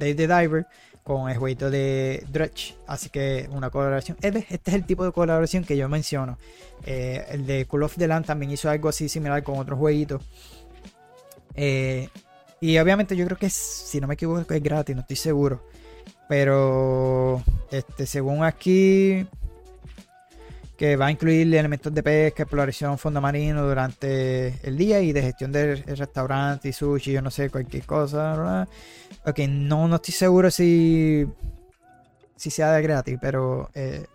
Dave 0.00 0.14
the 0.14 0.26
Diver 0.26 0.66
con 1.04 1.30
el 1.30 1.36
jueguito 1.36 1.70
de 1.70 2.24
Dredge. 2.30 2.74
Así 2.86 3.08
que 3.10 3.48
una 3.52 3.70
colaboración. 3.70 4.16
Este, 4.20 4.46
es 4.48 4.74
el 4.74 4.84
tipo 4.84 5.04
de 5.04 5.12
colaboración 5.12 5.64
que 5.64 5.76
yo 5.76 5.88
menciono. 5.88 6.38
Eh, 6.84 7.24
el 7.30 7.46
de 7.46 7.66
Call 7.66 7.82
of 7.82 7.96
the 7.96 8.08
Land 8.08 8.26
también 8.26 8.50
hizo 8.50 8.68
algo 8.68 8.88
así 8.88 9.08
similar 9.08 9.42
con 9.42 9.58
otro 9.58 9.76
jueguito. 9.76 10.20
Eh, 11.54 12.08
y 12.60 12.78
obviamente 12.78 13.16
yo 13.16 13.24
creo 13.26 13.38
que 13.38 13.50
si 13.50 14.00
no 14.00 14.06
me 14.06 14.14
equivoco 14.14 14.52
es 14.52 14.62
gratis, 14.62 14.94
no 14.94 15.02
estoy 15.02 15.16
seguro. 15.16 15.62
Pero 16.28 17.42
este, 17.70 18.06
según 18.06 18.44
aquí, 18.44 19.26
que 20.76 20.96
va 20.96 21.06
a 21.06 21.10
incluir 21.10 21.42
elementos 21.54 21.92
de 21.92 22.02
pesca, 22.02 22.44
exploración 22.44 22.96
fondo 22.98 23.20
marino 23.20 23.66
durante 23.66 24.54
el 24.62 24.76
día 24.76 25.00
y 25.00 25.12
de 25.12 25.22
gestión 25.22 25.50
del 25.50 25.82
restaurante 25.82 26.68
y 26.68 26.72
sushi, 26.72 27.12
yo 27.12 27.22
no 27.22 27.30
sé, 27.30 27.50
cualquier 27.50 27.84
cosa. 27.84 28.68
Ok, 29.24 29.38
no, 29.48 29.86
no 29.88 29.96
estoy 29.96 30.14
seguro 30.14 30.50
si, 30.50 31.26
si 32.36 32.50
sea 32.50 32.72
de 32.72 32.82
gratis, 32.82 33.18
pero 33.20 33.70
eh, 33.74 34.06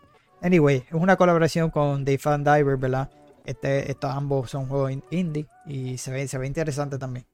anyway, 0.42 0.78
es 0.88 0.94
una 0.94 1.16
colaboración 1.16 1.70
con 1.70 2.04
Dave 2.06 2.18
Fan 2.18 2.44
Diver, 2.44 2.78
¿verdad? 2.78 3.10
Este, 3.46 3.92
estos 3.92 4.12
ambos 4.12 4.50
son 4.50 4.68
juegos 4.68 4.92
in- 4.92 5.04
indie 5.12 5.46
y 5.66 5.98
se 5.98 6.12
ve, 6.12 6.28
se 6.28 6.38
ve 6.38 6.48
interesante 6.48 6.98
también. 6.98 7.26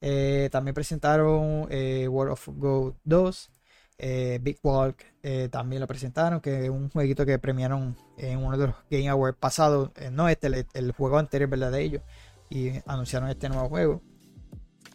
Eh, 0.00 0.50
también 0.52 0.74
presentaron 0.74 1.68
eh, 1.70 2.08
World 2.08 2.32
of 2.34 2.48
Go 2.56 2.96
2, 3.04 3.50
eh, 3.98 4.38
Big 4.42 4.58
Walk, 4.62 5.04
también 5.50 5.80
lo 5.80 5.86
presentaron, 5.88 6.40
que 6.40 6.64
es 6.64 6.70
un 6.70 6.90
jueguito 6.90 7.26
que 7.26 7.38
premiaron 7.38 7.96
en 8.18 8.38
uno 8.38 8.58
de 8.58 8.68
los 8.68 8.76
Game 8.90 9.08
Awards 9.08 9.38
pasados, 9.38 9.90
no 10.12 10.28
este, 10.28 10.48
el, 10.48 10.66
el 10.74 10.92
juego 10.92 11.18
anterior, 11.18 11.50
¿verdad? 11.50 11.72
De 11.72 11.82
ellos, 11.82 12.02
y 12.50 12.72
anunciaron 12.86 13.28
este 13.30 13.48
nuevo 13.48 13.68
juego. 13.68 14.02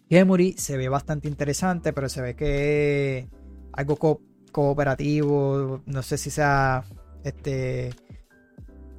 Gemury 0.09 0.53
se 0.57 0.77
ve 0.77 0.89
bastante 0.89 1.27
interesante, 1.27 1.93
pero 1.93 2.09
se 2.09 2.21
ve 2.21 2.35
que 2.35 3.17
es 3.19 3.27
algo 3.73 3.97
co- 3.97 4.21
cooperativo, 4.51 5.81
no 5.85 6.01
sé 6.01 6.17
si 6.17 6.29
sea 6.29 6.83
este 7.23 7.87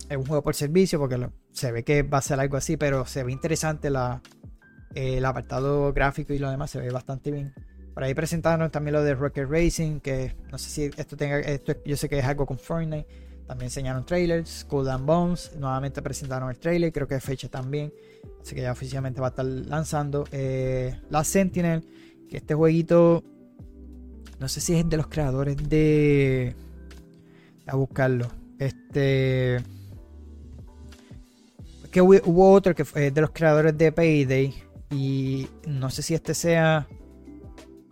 es 0.08 0.16
un 0.16 0.24
juego 0.24 0.42
por 0.42 0.54
servicio, 0.54 0.98
porque 0.98 1.28
se 1.52 1.72
ve 1.72 1.84
que 1.84 2.02
va 2.02 2.18
a 2.18 2.22
ser 2.22 2.40
algo 2.40 2.56
así, 2.56 2.76
pero 2.76 3.04
se 3.06 3.22
ve 3.24 3.32
interesante 3.32 3.88
eh, 3.88 5.18
el 5.18 5.24
apartado 5.24 5.92
gráfico 5.92 6.32
y 6.32 6.38
lo 6.38 6.50
demás 6.50 6.70
se 6.70 6.80
ve 6.80 6.90
bastante 6.90 7.30
bien. 7.30 7.52
Por 7.94 8.04
ahí 8.04 8.14
presentaron 8.14 8.70
también 8.70 8.94
lo 8.94 9.02
de 9.02 9.14
Rocket 9.14 9.48
Racing, 9.48 10.00
que 10.00 10.34
no 10.52 10.56
sé 10.58 10.70
si 10.70 10.84
esto 10.96 11.16
tenga, 11.16 11.40
esto 11.40 11.74
yo 11.84 11.96
sé 11.96 12.08
que 12.08 12.18
es 12.18 12.24
algo 12.24 12.46
con 12.46 12.58
Fortnite. 12.58 13.06
También 13.46 13.66
enseñaron 13.66 14.04
trailers, 14.04 14.64
Cool 14.66 14.88
and 14.90 15.06
Bones, 15.06 15.52
nuevamente 15.56 16.02
presentaron 16.02 16.50
el 16.50 16.58
trailer, 16.58 16.92
creo 16.92 17.08
que 17.08 17.14
es 17.16 17.24
fecha 17.24 17.48
también. 17.48 17.92
Así 18.42 18.54
que 18.54 18.62
ya 18.62 18.72
oficialmente 18.72 19.20
va 19.20 19.28
a 19.28 19.30
estar 19.30 19.44
lanzando. 19.44 20.24
Eh, 20.32 20.98
la 21.10 21.24
Sentinel, 21.24 21.84
que 22.28 22.38
este 22.38 22.54
jueguito, 22.54 23.24
no 24.38 24.48
sé 24.48 24.60
si 24.60 24.74
es 24.74 24.88
de 24.88 24.96
los 24.96 25.08
creadores 25.08 25.56
de... 25.68 26.54
A 27.66 27.76
buscarlo. 27.76 28.28
Este... 28.58 29.62
Que 31.90 32.02
hubo, 32.02 32.52
otro 32.52 32.74
que 32.74 32.84
fue 32.84 33.10
de 33.10 33.20
los 33.20 33.30
creadores 33.30 33.76
de 33.76 33.92
Payday. 33.92 34.54
Y 34.90 35.48
no 35.66 35.90
sé 35.90 36.02
si 36.02 36.14
este 36.14 36.34
sea. 36.34 36.86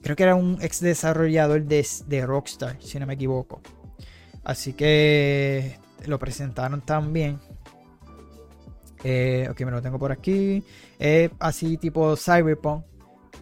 Creo 0.03 0.17
que 0.17 0.23
era 0.23 0.35
un 0.35 0.59
ex 0.63 0.81
desarrollador 0.81 1.65
de, 1.65 1.87
de 2.07 2.27
Rockstar, 2.27 2.77
si 2.81 2.99
no 2.99 3.07
me 3.07 3.15
equivoco. 3.15 3.61
Así 4.45 4.75
que 4.75 5.79
lo 6.07 6.19
presentaron 6.19 6.81
también. 6.81 7.41
Eh, 9.09 9.47
ok, 9.51 9.61
me 9.63 9.71
lo 9.71 9.81
tengo 9.83 9.99
por 9.99 10.11
aquí. 10.11 10.65
Es 10.99 11.31
así 11.39 11.77
tipo 11.79 12.17
Cyberpunk. 12.17 12.85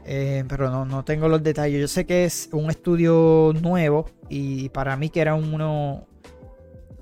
eh, 0.04 0.44
pero 0.48 0.70
no, 0.70 0.84
no 0.84 1.04
tengo 1.04 1.28
los 1.28 1.42
detalles. 1.42 1.80
Yo 1.80 1.88
sé 1.88 2.04
que 2.04 2.24
es 2.26 2.48
un 2.52 2.68
estudio 2.70 3.52
nuevo. 3.62 4.06
Y 4.28 4.68
para 4.70 4.96
mí 4.96 5.08
que 5.10 5.20
era 5.20 5.34
uno. 5.34 6.06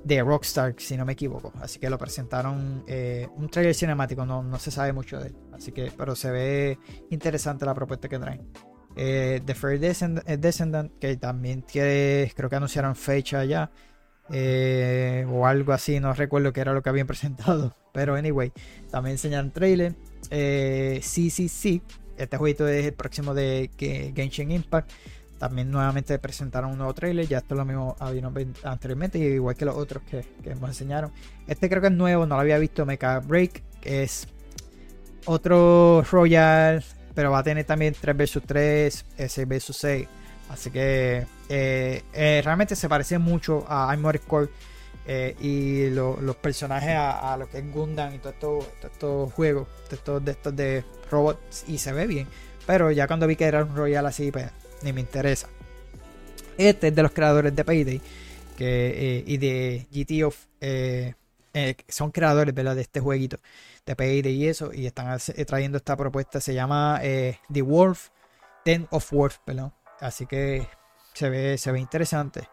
de 0.04 0.20
Rockstar, 0.22 0.74
si 0.78 0.96
no 0.96 1.04
me 1.04 1.12
equivoco. 1.14 1.52
Así 1.60 1.78
que 1.78 1.88
lo 1.90 1.98
presentaron 1.98 2.82
eh, 2.88 3.28
un 3.36 3.48
trailer 3.48 3.74
cinemático, 3.74 4.24
no, 4.26 4.42
no 4.42 4.58
se 4.58 4.70
sabe 4.70 4.92
mucho 4.92 5.18
de 5.20 5.28
él. 5.28 5.36
Así 5.52 5.72
que, 5.72 5.92
pero 5.96 6.16
se 6.16 6.30
ve 6.30 6.78
interesante 7.10 7.64
la 7.64 7.74
propuesta 7.74 8.08
que 8.08 8.18
traen. 8.18 8.42
Eh, 8.96 9.40
The 9.44 9.54
Fair 9.54 9.74
eh, 9.82 10.36
Descendant, 10.38 10.98
que 10.98 11.16
también 11.16 11.62
tiene, 11.62 12.30
creo 12.36 12.50
que 12.50 12.56
anunciaron 12.56 12.94
fecha 12.96 13.44
ya. 13.44 13.70
Eh, 14.32 15.26
o 15.30 15.46
algo 15.46 15.72
así, 15.72 16.00
no 16.00 16.14
recuerdo 16.14 16.54
qué 16.54 16.62
era 16.62 16.72
lo 16.72 16.82
que 16.82 16.88
habían 16.88 17.06
presentado. 17.06 17.74
Pero 17.92 18.14
anyway, 18.14 18.52
también 18.90 19.12
enseñaron 19.12 19.50
trailer. 19.50 19.94
Eh, 20.30 21.00
CCC, 21.02 21.82
este 22.16 22.36
jueguito 22.38 22.66
es 22.66 22.86
el 22.86 22.94
próximo 22.94 23.34
de 23.34 23.70
Genshin 24.16 24.50
Impact. 24.50 24.90
También 25.38 25.70
nuevamente 25.70 26.18
presentaron 26.18 26.70
un 26.70 26.78
nuevo 26.78 26.94
trailer. 26.94 27.26
Ya 27.26 27.38
esto 27.38 27.54
es 27.54 27.58
lo 27.58 27.64
mismo 27.64 27.96
visto 27.98 28.32
anteriormente, 28.62 29.18
igual 29.18 29.56
que 29.56 29.64
los 29.64 29.76
otros 29.76 30.02
que, 30.04 30.24
que 30.42 30.54
nos 30.54 30.70
enseñaron. 30.70 31.12
Este 31.46 31.68
creo 31.68 31.82
que 31.82 31.88
es 31.88 31.92
nuevo, 31.92 32.26
no 32.26 32.36
lo 32.36 32.40
había 32.40 32.58
visto. 32.58 32.86
Mecha 32.86 33.18
Break, 33.18 33.62
que 33.80 34.04
es 34.04 34.28
otro 35.26 36.04
Royal, 36.10 36.82
pero 37.14 37.32
va 37.32 37.40
a 37.40 37.42
tener 37.42 37.64
también 37.64 37.94
3 38.00 38.16
vs 38.16 38.42
3, 38.46 39.04
6 39.28 39.48
vs 39.48 39.76
6. 39.76 40.08
Así 40.52 40.70
que 40.70 41.26
eh, 41.48 42.02
eh, 42.12 42.42
realmente 42.44 42.76
se 42.76 42.86
parece 42.88 43.18
mucho 43.18 43.64
a 43.66 43.90
Armored 43.90 44.20
Core 44.26 44.50
eh, 45.06 45.34
y 45.40 45.88
lo- 45.88 46.20
los 46.20 46.36
personajes 46.36 46.90
a, 46.90 47.32
a 47.32 47.36
lo 47.38 47.48
que 47.48 47.58
es 47.58 47.72
Gundam 47.72 48.14
y 48.14 48.18
todos 48.18 48.66
estos 48.82 49.32
juegos, 49.32 49.66
todos 49.84 49.92
estos 49.98 50.24
de 50.24 50.30
estos 50.32 50.54
de 50.56 50.84
robots 51.10 51.64
y 51.68 51.78
se 51.78 51.92
ve 51.92 52.06
bien. 52.06 52.28
Pero 52.66 52.90
ya 52.90 53.06
cuando 53.06 53.26
vi 53.26 53.34
que 53.36 53.46
era 53.46 53.64
un 53.64 53.74
Royal 53.74 54.04
así, 54.06 54.30
pues 54.30 54.46
ni 54.82 54.92
me 54.92 55.00
interesa. 55.00 55.48
Este 56.58 56.88
es 56.88 56.94
de 56.94 57.02
los 57.02 57.12
creadores 57.12 57.56
de 57.56 57.64
Payday 57.64 58.00
eh, 58.58 59.24
y 59.26 59.36
de 59.38 59.86
GT 59.90 60.24
of, 60.24 60.36
son 61.88 62.10
creadores 62.10 62.54
de 62.54 62.80
este 62.80 63.00
jueguito 63.00 63.38
de 63.86 63.96
Payday 63.96 64.34
y 64.34 64.48
eso 64.48 64.72
y 64.72 64.86
están 64.86 65.18
trayendo 65.46 65.78
esta 65.78 65.96
propuesta 65.96 66.40
se 66.40 66.52
llama 66.54 67.00
The 67.00 67.62
Wolf 67.62 68.10
Ten 68.64 68.86
of 68.90 69.10
Wolf 69.12 69.38
perdón. 69.44 69.72
Así 70.02 70.26
que 70.26 70.66
se 71.14 71.30
ve 71.30 71.56
se 71.58 71.72
ve 71.72 71.80
interesante. 71.80 72.48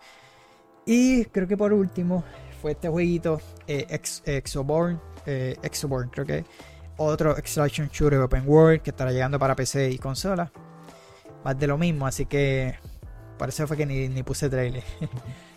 Y 0.85 1.25
creo 1.25 1.47
que 1.47 1.57
por 1.57 1.73
último 1.73 2.23
fue 2.61 2.71
este 2.71 2.89
jueguito 2.89 3.39
eh, 3.67 3.85
Ex- 3.89 4.23
Exoborn 4.25 4.99
eh, 5.25 5.55
Exoborn 5.61 6.09
creo 6.09 6.25
que 6.25 6.45
otro 6.97 7.37
extraction 7.37 7.87
shooter 7.89 8.19
open 8.19 8.43
world 8.47 8.81
que 8.81 8.89
estará 8.89 9.11
llegando 9.11 9.39
para 9.39 9.55
PC 9.55 9.91
y 9.91 9.97
consola. 9.97 10.51
Más 11.43 11.57
de 11.57 11.67
lo 11.67 11.77
mismo 11.77 12.05
así 12.07 12.25
que 12.25 12.75
por 13.37 13.49
eso 13.49 13.65
fue 13.67 13.77
que 13.77 13.85
ni, 13.85 14.07
ni 14.09 14.23
puse 14.23 14.49
trailer. 14.49 14.83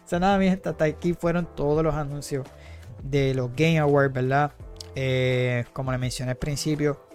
O 0.05 0.09
sea 0.13 0.19
nada 0.19 0.37
mi 0.37 0.49
gente 0.49 0.69
hasta 0.69 0.85
aquí 0.85 1.15
fueron 1.15 1.47
todos 1.55 1.83
los 1.83 1.95
anuncios 1.95 2.47
de 3.05 3.35
los 3.35 3.51
Game 3.55 3.79
Awards 3.79 4.13
verdad 4.13 4.53
eh, 4.95 5.65
como 5.73 5.91
le 5.93 5.97
mencioné 5.99 6.33
al 6.33 6.37
principio, 6.37 7.07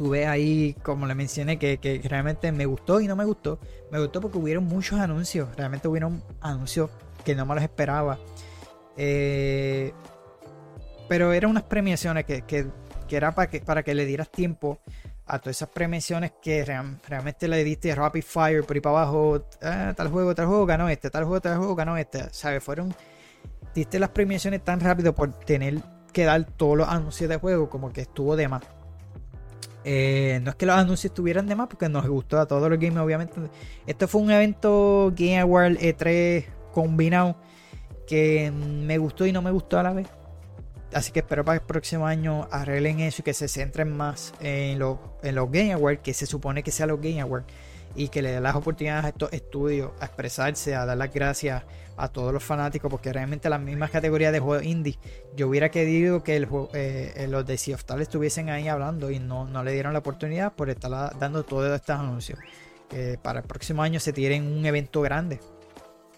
tuve 0.00 0.26
ahí, 0.26 0.74
como 0.82 1.06
le 1.06 1.14
mencioné, 1.14 1.58
que, 1.58 1.76
que 1.76 2.00
realmente 2.08 2.50
me 2.52 2.64
gustó 2.64 3.00
y 3.02 3.06
no 3.06 3.16
me 3.16 3.26
gustó. 3.26 3.58
Me 3.92 3.98
gustó 4.00 4.22
porque 4.22 4.38
hubieron 4.38 4.64
muchos 4.64 4.98
anuncios, 4.98 5.54
realmente 5.56 5.88
hubieron 5.88 6.22
anuncios 6.40 6.88
que 7.22 7.34
no 7.34 7.44
me 7.44 7.54
los 7.54 7.62
esperaba. 7.62 8.18
Eh, 8.96 9.92
pero 11.06 11.34
eran 11.34 11.50
unas 11.50 11.64
premiaciones 11.64 12.24
que, 12.24 12.40
que- 12.42 12.68
que 13.06 13.14
era 13.16 13.34
para 13.34 13.50
que, 13.50 13.60
para 13.60 13.82
que 13.82 13.92
le 13.94 14.06
dieras 14.06 14.30
tiempo 14.30 14.78
a 15.26 15.38
todas 15.38 15.56
esas 15.58 15.68
premiaciones 15.68 16.32
que 16.40 16.64
real- 16.64 16.98
realmente 17.06 17.46
le 17.46 17.62
diste 17.62 17.94
rapid 17.94 18.22
fire 18.22 18.64
por 18.64 18.76
ahí 18.76 18.80
para 18.80 19.00
abajo. 19.00 19.44
ah, 19.60 19.92
tal 19.94 20.08
juego, 20.08 20.34
tal 20.34 20.46
juego 20.46 20.64
ganó 20.64 20.88
este, 20.88 21.10
tal 21.10 21.24
juego, 21.24 21.42
tal 21.42 21.58
juego 21.58 21.74
ganó 21.74 21.98
este. 21.98 22.32
¿Sabes? 22.32 22.64
Fueron. 22.64 22.94
Diste 23.74 23.98
las 23.98 24.08
premiaciones 24.08 24.64
tan 24.64 24.80
rápido 24.80 25.14
por 25.14 25.30
tener 25.40 25.82
que 26.10 26.24
dar 26.24 26.42
todos 26.44 26.78
los 26.78 26.88
anuncios 26.88 27.28
de 27.28 27.36
juego, 27.36 27.68
como 27.68 27.92
que 27.92 28.00
estuvo 28.00 28.34
de 28.34 28.48
más. 28.48 28.62
Eh, 29.84 30.40
no 30.42 30.50
es 30.50 30.56
que 30.56 30.66
los 30.66 30.76
anuncios 30.76 31.10
estuvieran 31.10 31.46
de 31.46 31.54
más, 31.54 31.68
porque 31.68 31.88
nos 31.88 32.06
gustó 32.06 32.38
a 32.38 32.46
todos 32.46 32.68
los 32.68 32.78
games, 32.78 32.98
obviamente. 32.98 33.34
Esto 33.86 34.08
fue 34.08 34.20
un 34.20 34.30
evento 34.30 35.12
Game 35.16 35.38
Award 35.38 35.78
E3 35.78 36.44
combinado 36.72 37.36
que 38.06 38.50
me 38.50 38.98
gustó 38.98 39.26
y 39.26 39.32
no 39.32 39.42
me 39.42 39.50
gustó 39.50 39.78
a 39.78 39.82
la 39.82 39.92
vez. 39.92 40.08
Así 40.92 41.12
que 41.12 41.20
espero 41.20 41.44
para 41.44 41.60
el 41.60 41.62
próximo 41.62 42.06
año 42.06 42.48
arreglen 42.50 43.00
eso 43.00 43.22
y 43.22 43.24
que 43.24 43.32
se 43.32 43.46
centren 43.46 43.96
más 43.96 44.34
en, 44.40 44.80
los 44.80 44.98
en 45.22 45.36
los 45.36 45.50
Game 45.50 45.72
Awards, 45.72 46.00
que 46.02 46.12
se 46.12 46.26
supone 46.26 46.64
que 46.64 46.72
sea 46.72 46.86
los 46.86 47.00
Game 47.00 47.20
Awards, 47.20 47.46
y 47.94 48.08
que 48.08 48.22
le 48.22 48.32
den 48.32 48.42
las 48.42 48.54
oportunidades 48.54 49.04
a 49.04 49.08
estos 49.08 49.32
estudios 49.32 49.90
a 50.00 50.06
expresarse, 50.06 50.74
a 50.74 50.84
dar 50.86 50.96
las 50.96 51.12
gracias 51.12 51.64
a 51.96 52.08
todos 52.08 52.32
los 52.32 52.42
fanáticos, 52.42 52.90
porque 52.90 53.12
realmente 53.12 53.48
las 53.50 53.60
mismas 53.60 53.90
categorías 53.90 54.32
de 54.32 54.40
juegos 54.40 54.64
indie, 54.64 54.98
yo 55.36 55.48
hubiera 55.48 55.70
querido 55.70 56.22
que 56.22 56.36
el, 56.36 56.48
eh, 56.72 57.12
eh, 57.16 57.26
los 57.28 57.44
de 57.46 57.58
Sea 57.58 57.74
of 57.74 57.80
Stars 57.80 58.02
estuviesen 58.02 58.48
ahí 58.48 58.68
hablando 58.68 59.10
y 59.10 59.18
no, 59.18 59.46
no 59.46 59.62
le 59.62 59.72
dieron 59.72 59.92
la 59.92 59.98
oportunidad 59.98 60.52
por 60.52 60.70
estar 60.70 61.18
dando 61.18 61.42
todos 61.44 61.70
estos 61.74 61.98
anuncios. 61.98 62.38
Que 62.88 63.18
para 63.22 63.40
el 63.40 63.46
próximo 63.46 63.82
año 63.82 64.00
se 64.00 64.12
tiren 64.12 64.46
un 64.46 64.64
evento 64.66 65.00
grande, 65.02 65.40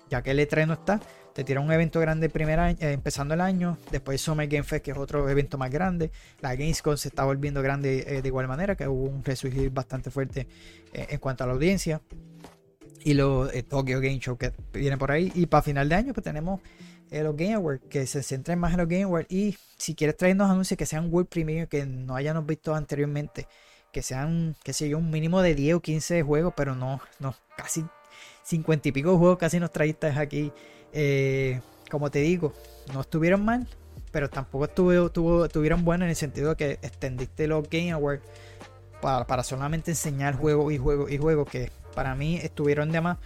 ya 0.08 0.22
que 0.22 0.30
el 0.30 0.38
E3 0.38 0.66
no 0.66 0.74
está, 0.74 1.00
te 1.32 1.44
tiran 1.44 1.64
un 1.64 1.72
evento 1.72 2.00
grande 2.00 2.28
primer 2.28 2.58
año, 2.58 2.76
eh, 2.80 2.92
empezando 2.92 3.34
el 3.34 3.40
año, 3.40 3.78
después 3.90 4.20
Summer 4.20 4.46
Game 4.48 4.64
Fest, 4.64 4.84
que 4.84 4.90
es 4.90 4.96
otro 4.96 5.28
evento 5.28 5.58
más 5.58 5.70
grande, 5.70 6.10
la 6.40 6.54
Gamescom 6.54 6.96
se 6.96 7.08
está 7.08 7.24
volviendo 7.24 7.62
grande 7.62 8.04
eh, 8.06 8.22
de 8.22 8.28
igual 8.28 8.48
manera, 8.48 8.76
que 8.76 8.86
hubo 8.86 9.04
un 9.04 9.24
resurgir 9.24 9.70
bastante 9.70 10.10
fuerte 10.10 10.46
eh, 10.92 11.06
en 11.10 11.18
cuanto 11.18 11.44
a 11.44 11.46
la 11.46 11.54
audiencia, 11.54 12.00
y 13.04 13.14
los 13.14 13.50
Tokyo 13.68 14.00
Game 14.00 14.18
Show 14.20 14.36
que 14.36 14.52
viene 14.72 14.96
por 14.96 15.10
ahí, 15.10 15.32
y 15.34 15.46
para 15.46 15.62
final 15.62 15.88
de 15.88 15.94
año 15.94 16.14
pues 16.14 16.24
tenemos 16.24 16.60
los 17.10 17.36
Game 17.36 17.54
Awards, 17.54 17.82
que 17.90 18.06
se 18.06 18.22
centren 18.22 18.58
más 18.58 18.72
en 18.72 18.78
los 18.78 18.88
Game 18.88 19.02
Awards, 19.02 19.30
y 19.30 19.56
si 19.76 19.94
quieres 19.94 20.16
traernos 20.16 20.50
anuncios 20.50 20.78
que 20.78 20.86
sean 20.86 21.12
World 21.12 21.28
Premiere, 21.28 21.66
que 21.66 21.84
no 21.84 22.14
hayamos 22.14 22.46
visto 22.46 22.74
anteriormente, 22.74 23.48
que 23.92 24.02
sean, 24.02 24.56
qué 24.64 24.72
sé 24.72 24.88
yo, 24.88 24.98
un 24.98 25.10
mínimo 25.10 25.42
de 25.42 25.54
10 25.54 25.74
o 25.76 25.80
15 25.80 26.22
juegos, 26.22 26.54
pero 26.56 26.74
no, 26.74 27.00
no, 27.18 27.34
casi 27.56 27.84
50 28.44 28.88
y 28.88 28.92
pico 28.92 29.18
juegos 29.18 29.38
casi 29.38 29.60
nos 29.60 29.70
traíste 29.70 30.08
aquí. 30.08 30.52
Eh, 30.92 31.60
como 31.90 32.10
te 32.10 32.20
digo, 32.20 32.52
no 32.92 33.00
estuvieron 33.00 33.44
mal, 33.44 33.66
pero 34.10 34.28
tampoco 34.30 34.64
estuvo, 34.66 35.10
tuvo- 35.10 35.44
estuvieron 35.46 35.84
buenos 35.84 36.04
en 36.06 36.10
el 36.10 36.16
sentido 36.16 36.50
de 36.50 36.56
que 36.56 36.70
extendiste 36.82 37.46
los 37.46 37.68
Game 37.68 37.92
Awards 37.92 38.22
para, 39.00 39.42
solamente 39.42 39.90
enseñar 39.90 40.36
juego 40.36 40.70
y 40.70 40.78
juego 40.78 41.08
y 41.08 41.18
juego 41.18 41.44
que 41.44 41.70
para 41.94 42.14
mí 42.14 42.36
estuvieron 42.36 42.92
de 42.92 43.00
más. 43.00 43.18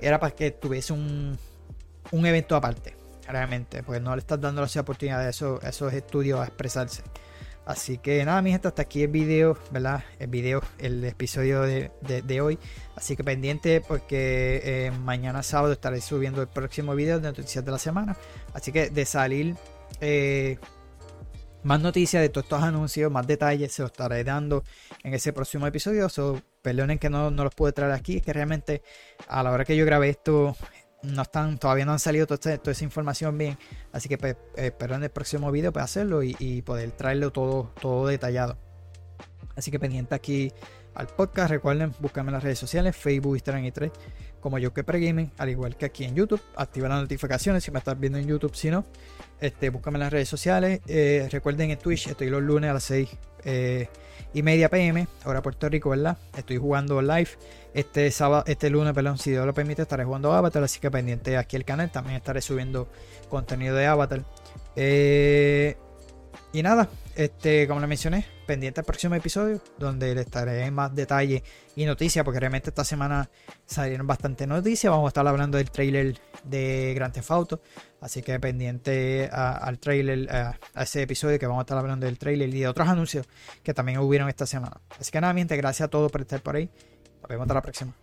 Era 0.00 0.18
para 0.20 0.34
que 0.34 0.50
tuviese 0.50 0.92
un, 0.92 1.38
un 2.10 2.26
evento 2.26 2.56
aparte, 2.56 2.94
realmente, 3.28 3.82
pues 3.82 4.00
no 4.02 4.14
le 4.14 4.20
estás 4.20 4.40
dando 4.40 4.62
la 4.62 4.80
oportunidad 4.80 5.20
a 5.20 5.28
esos, 5.30 5.62
esos 5.64 5.92
estudios 5.92 6.40
a 6.40 6.44
expresarse. 6.44 7.02
Así 7.64 7.98
que 7.98 8.24
nada, 8.24 8.42
mi 8.42 8.50
gente, 8.50 8.66
hasta 8.68 8.82
aquí 8.82 9.04
el 9.04 9.08
video, 9.10 9.56
¿verdad? 9.70 10.02
El 10.18 10.26
video, 10.28 10.62
el 10.78 11.04
episodio 11.04 11.62
de, 11.62 11.92
de- 12.00 12.40
hoy. 12.40 12.58
Así 12.96 13.16
que 13.16 13.22
pendiente 13.22 13.80
porque 13.80 14.60
eh, 14.64 14.90
mañana 14.90 15.42
sábado 15.44 15.72
estaré 15.72 16.00
subiendo 16.00 16.42
el 16.42 16.48
próximo 16.48 16.94
video 16.96 17.20
de 17.20 17.28
noticias 17.28 17.64
de 17.64 17.70
la 17.70 17.78
semana. 17.78 18.16
Así 18.52 18.72
que 18.72 18.90
de 18.90 19.04
salir 19.06 19.54
eh, 20.00 20.58
más 21.62 21.80
noticias 21.80 22.20
de 22.20 22.28
todos 22.28 22.46
estos 22.46 22.62
anuncios, 22.64 23.12
más 23.12 23.26
detalles, 23.28 23.72
se 23.72 23.82
los 23.82 23.92
estaré 23.92 24.24
dando 24.24 24.64
en 25.04 25.14
ese 25.14 25.32
próximo 25.32 25.64
episodio. 25.66 26.08
So, 26.08 26.42
perdonen 26.62 26.98
que 26.98 27.10
no, 27.10 27.30
no 27.30 27.44
los 27.44 27.54
pude 27.54 27.72
traer 27.72 27.92
aquí, 27.92 28.16
es 28.16 28.22
que 28.22 28.32
realmente 28.32 28.82
a 29.28 29.42
la 29.44 29.52
hora 29.52 29.64
que 29.64 29.76
yo 29.76 29.86
grabé 29.86 30.08
esto 30.08 30.56
no 31.02 31.22
están, 31.22 31.58
todavía 31.58 31.84
no 31.84 31.92
han 31.92 31.98
salido 31.98 32.26
toda, 32.26 32.60
esa 32.64 32.84
información 32.84 33.36
bien. 33.36 33.58
Así 33.92 34.08
que 34.08 34.18
pues, 34.18 34.36
espero 34.56 34.94
en 34.94 35.04
el 35.04 35.10
próximo 35.10 35.50
video 35.50 35.72
pues, 35.72 35.84
hacerlo 35.84 36.22
y, 36.22 36.62
poder 36.62 36.92
traerlo 36.92 37.32
todo, 37.32 37.72
todo 37.80 38.06
detallado. 38.06 38.56
Así 39.56 39.70
que 39.70 39.78
pendiente 39.78 40.14
aquí 40.14 40.52
al 40.94 41.06
podcast. 41.08 41.50
Recuerden 41.50 41.94
buscarme 41.98 42.30
en 42.30 42.34
las 42.34 42.42
redes 42.42 42.58
sociales, 42.58 42.96
Facebook, 42.96 43.34
Instagram 43.34 43.64
y 43.64 43.72
Threads, 43.72 43.98
como 44.42 44.58
yo 44.58 44.74
que 44.74 44.84
Pregaming, 44.84 45.30
al 45.38 45.48
igual 45.48 45.76
que 45.76 45.86
aquí 45.86 46.04
en 46.04 46.14
YouTube. 46.14 46.42
Activa 46.56 46.88
las 46.88 47.00
notificaciones 47.00 47.64
si 47.64 47.70
me 47.70 47.78
estás 47.78 47.98
viendo 47.98 48.18
en 48.18 48.26
YouTube. 48.26 48.54
Si 48.54 48.70
no, 48.70 48.84
este, 49.40 49.70
búscame 49.70 49.96
en 49.96 50.00
las 50.00 50.12
redes 50.12 50.28
sociales. 50.28 50.80
Eh, 50.86 51.28
recuerden 51.30 51.70
en 51.70 51.78
Twitch, 51.78 52.08
estoy 52.08 52.28
los 52.28 52.42
lunes 52.42 52.68
a 52.68 52.74
las 52.74 52.82
6 52.84 53.08
eh, 53.44 53.88
y 54.34 54.42
media 54.42 54.68
pm, 54.68 55.06
ahora 55.24 55.42
Puerto 55.42 55.68
Rico, 55.68 55.90
¿verdad? 55.90 56.18
Estoy 56.36 56.58
jugando 56.58 57.00
live. 57.00 57.28
Este 57.72 58.10
sábado, 58.10 58.44
este 58.46 58.68
lunes, 58.68 58.92
perdón, 58.92 59.16
si 59.16 59.30
Dios 59.30 59.46
lo 59.46 59.54
permite, 59.54 59.82
estaré 59.82 60.04
jugando 60.04 60.32
Avatar, 60.32 60.62
así 60.62 60.80
que 60.80 60.90
pendiente 60.90 61.36
aquí 61.36 61.56
el 61.56 61.64
canal. 61.64 61.90
También 61.90 62.16
estaré 62.16 62.42
subiendo 62.42 62.88
contenido 63.30 63.76
de 63.76 63.86
Avatar. 63.86 64.24
Eh, 64.74 65.76
y 66.52 66.62
nada, 66.62 66.88
este, 67.16 67.66
como 67.66 67.80
le 67.80 67.86
mencioné, 67.86 68.26
pendiente 68.46 68.80
al 68.80 68.84
próximo 68.84 69.14
episodio, 69.14 69.60
donde 69.78 70.14
le 70.14 70.20
estaré 70.20 70.66
en 70.66 70.74
más 70.74 70.94
detalle 70.94 71.42
y 71.76 71.86
noticias, 71.86 72.24
porque 72.24 72.40
realmente 72.40 72.68
esta 72.68 72.84
semana 72.84 73.30
salieron 73.64 74.06
bastante 74.06 74.46
noticias. 74.46 74.90
Vamos 74.90 75.06
a 75.06 75.08
estar 75.08 75.26
hablando 75.26 75.56
del 75.56 75.70
trailer 75.70 76.18
de 76.44 76.92
Grand 76.94 77.14
Theft 77.14 77.30
Auto, 77.30 77.62
así 78.00 78.22
que 78.22 78.38
pendiente 78.38 79.30
al 79.32 79.78
trailer, 79.78 80.30
a, 80.30 80.58
a 80.74 80.82
ese 80.82 81.02
episodio 81.02 81.38
que 81.38 81.46
vamos 81.46 81.60
a 81.60 81.64
estar 81.64 81.78
hablando 81.78 82.04
del 82.04 82.18
trailer 82.18 82.48
y 82.50 82.60
de 82.60 82.68
otros 82.68 82.86
anuncios 82.86 83.26
que 83.62 83.72
también 83.72 83.98
hubieron 83.98 84.28
esta 84.28 84.46
semana. 84.46 84.80
Así 85.00 85.10
que 85.10 85.20
nada, 85.20 85.32
mi 85.32 85.40
gente, 85.40 85.56
gracias 85.56 85.86
a 85.86 85.90
todos 85.90 86.12
por 86.12 86.20
estar 86.20 86.42
por 86.42 86.56
ahí. 86.56 86.68
Nos 87.22 87.28
vemos 87.28 87.44
hasta 87.44 87.54
la 87.54 87.62
próxima. 87.62 88.01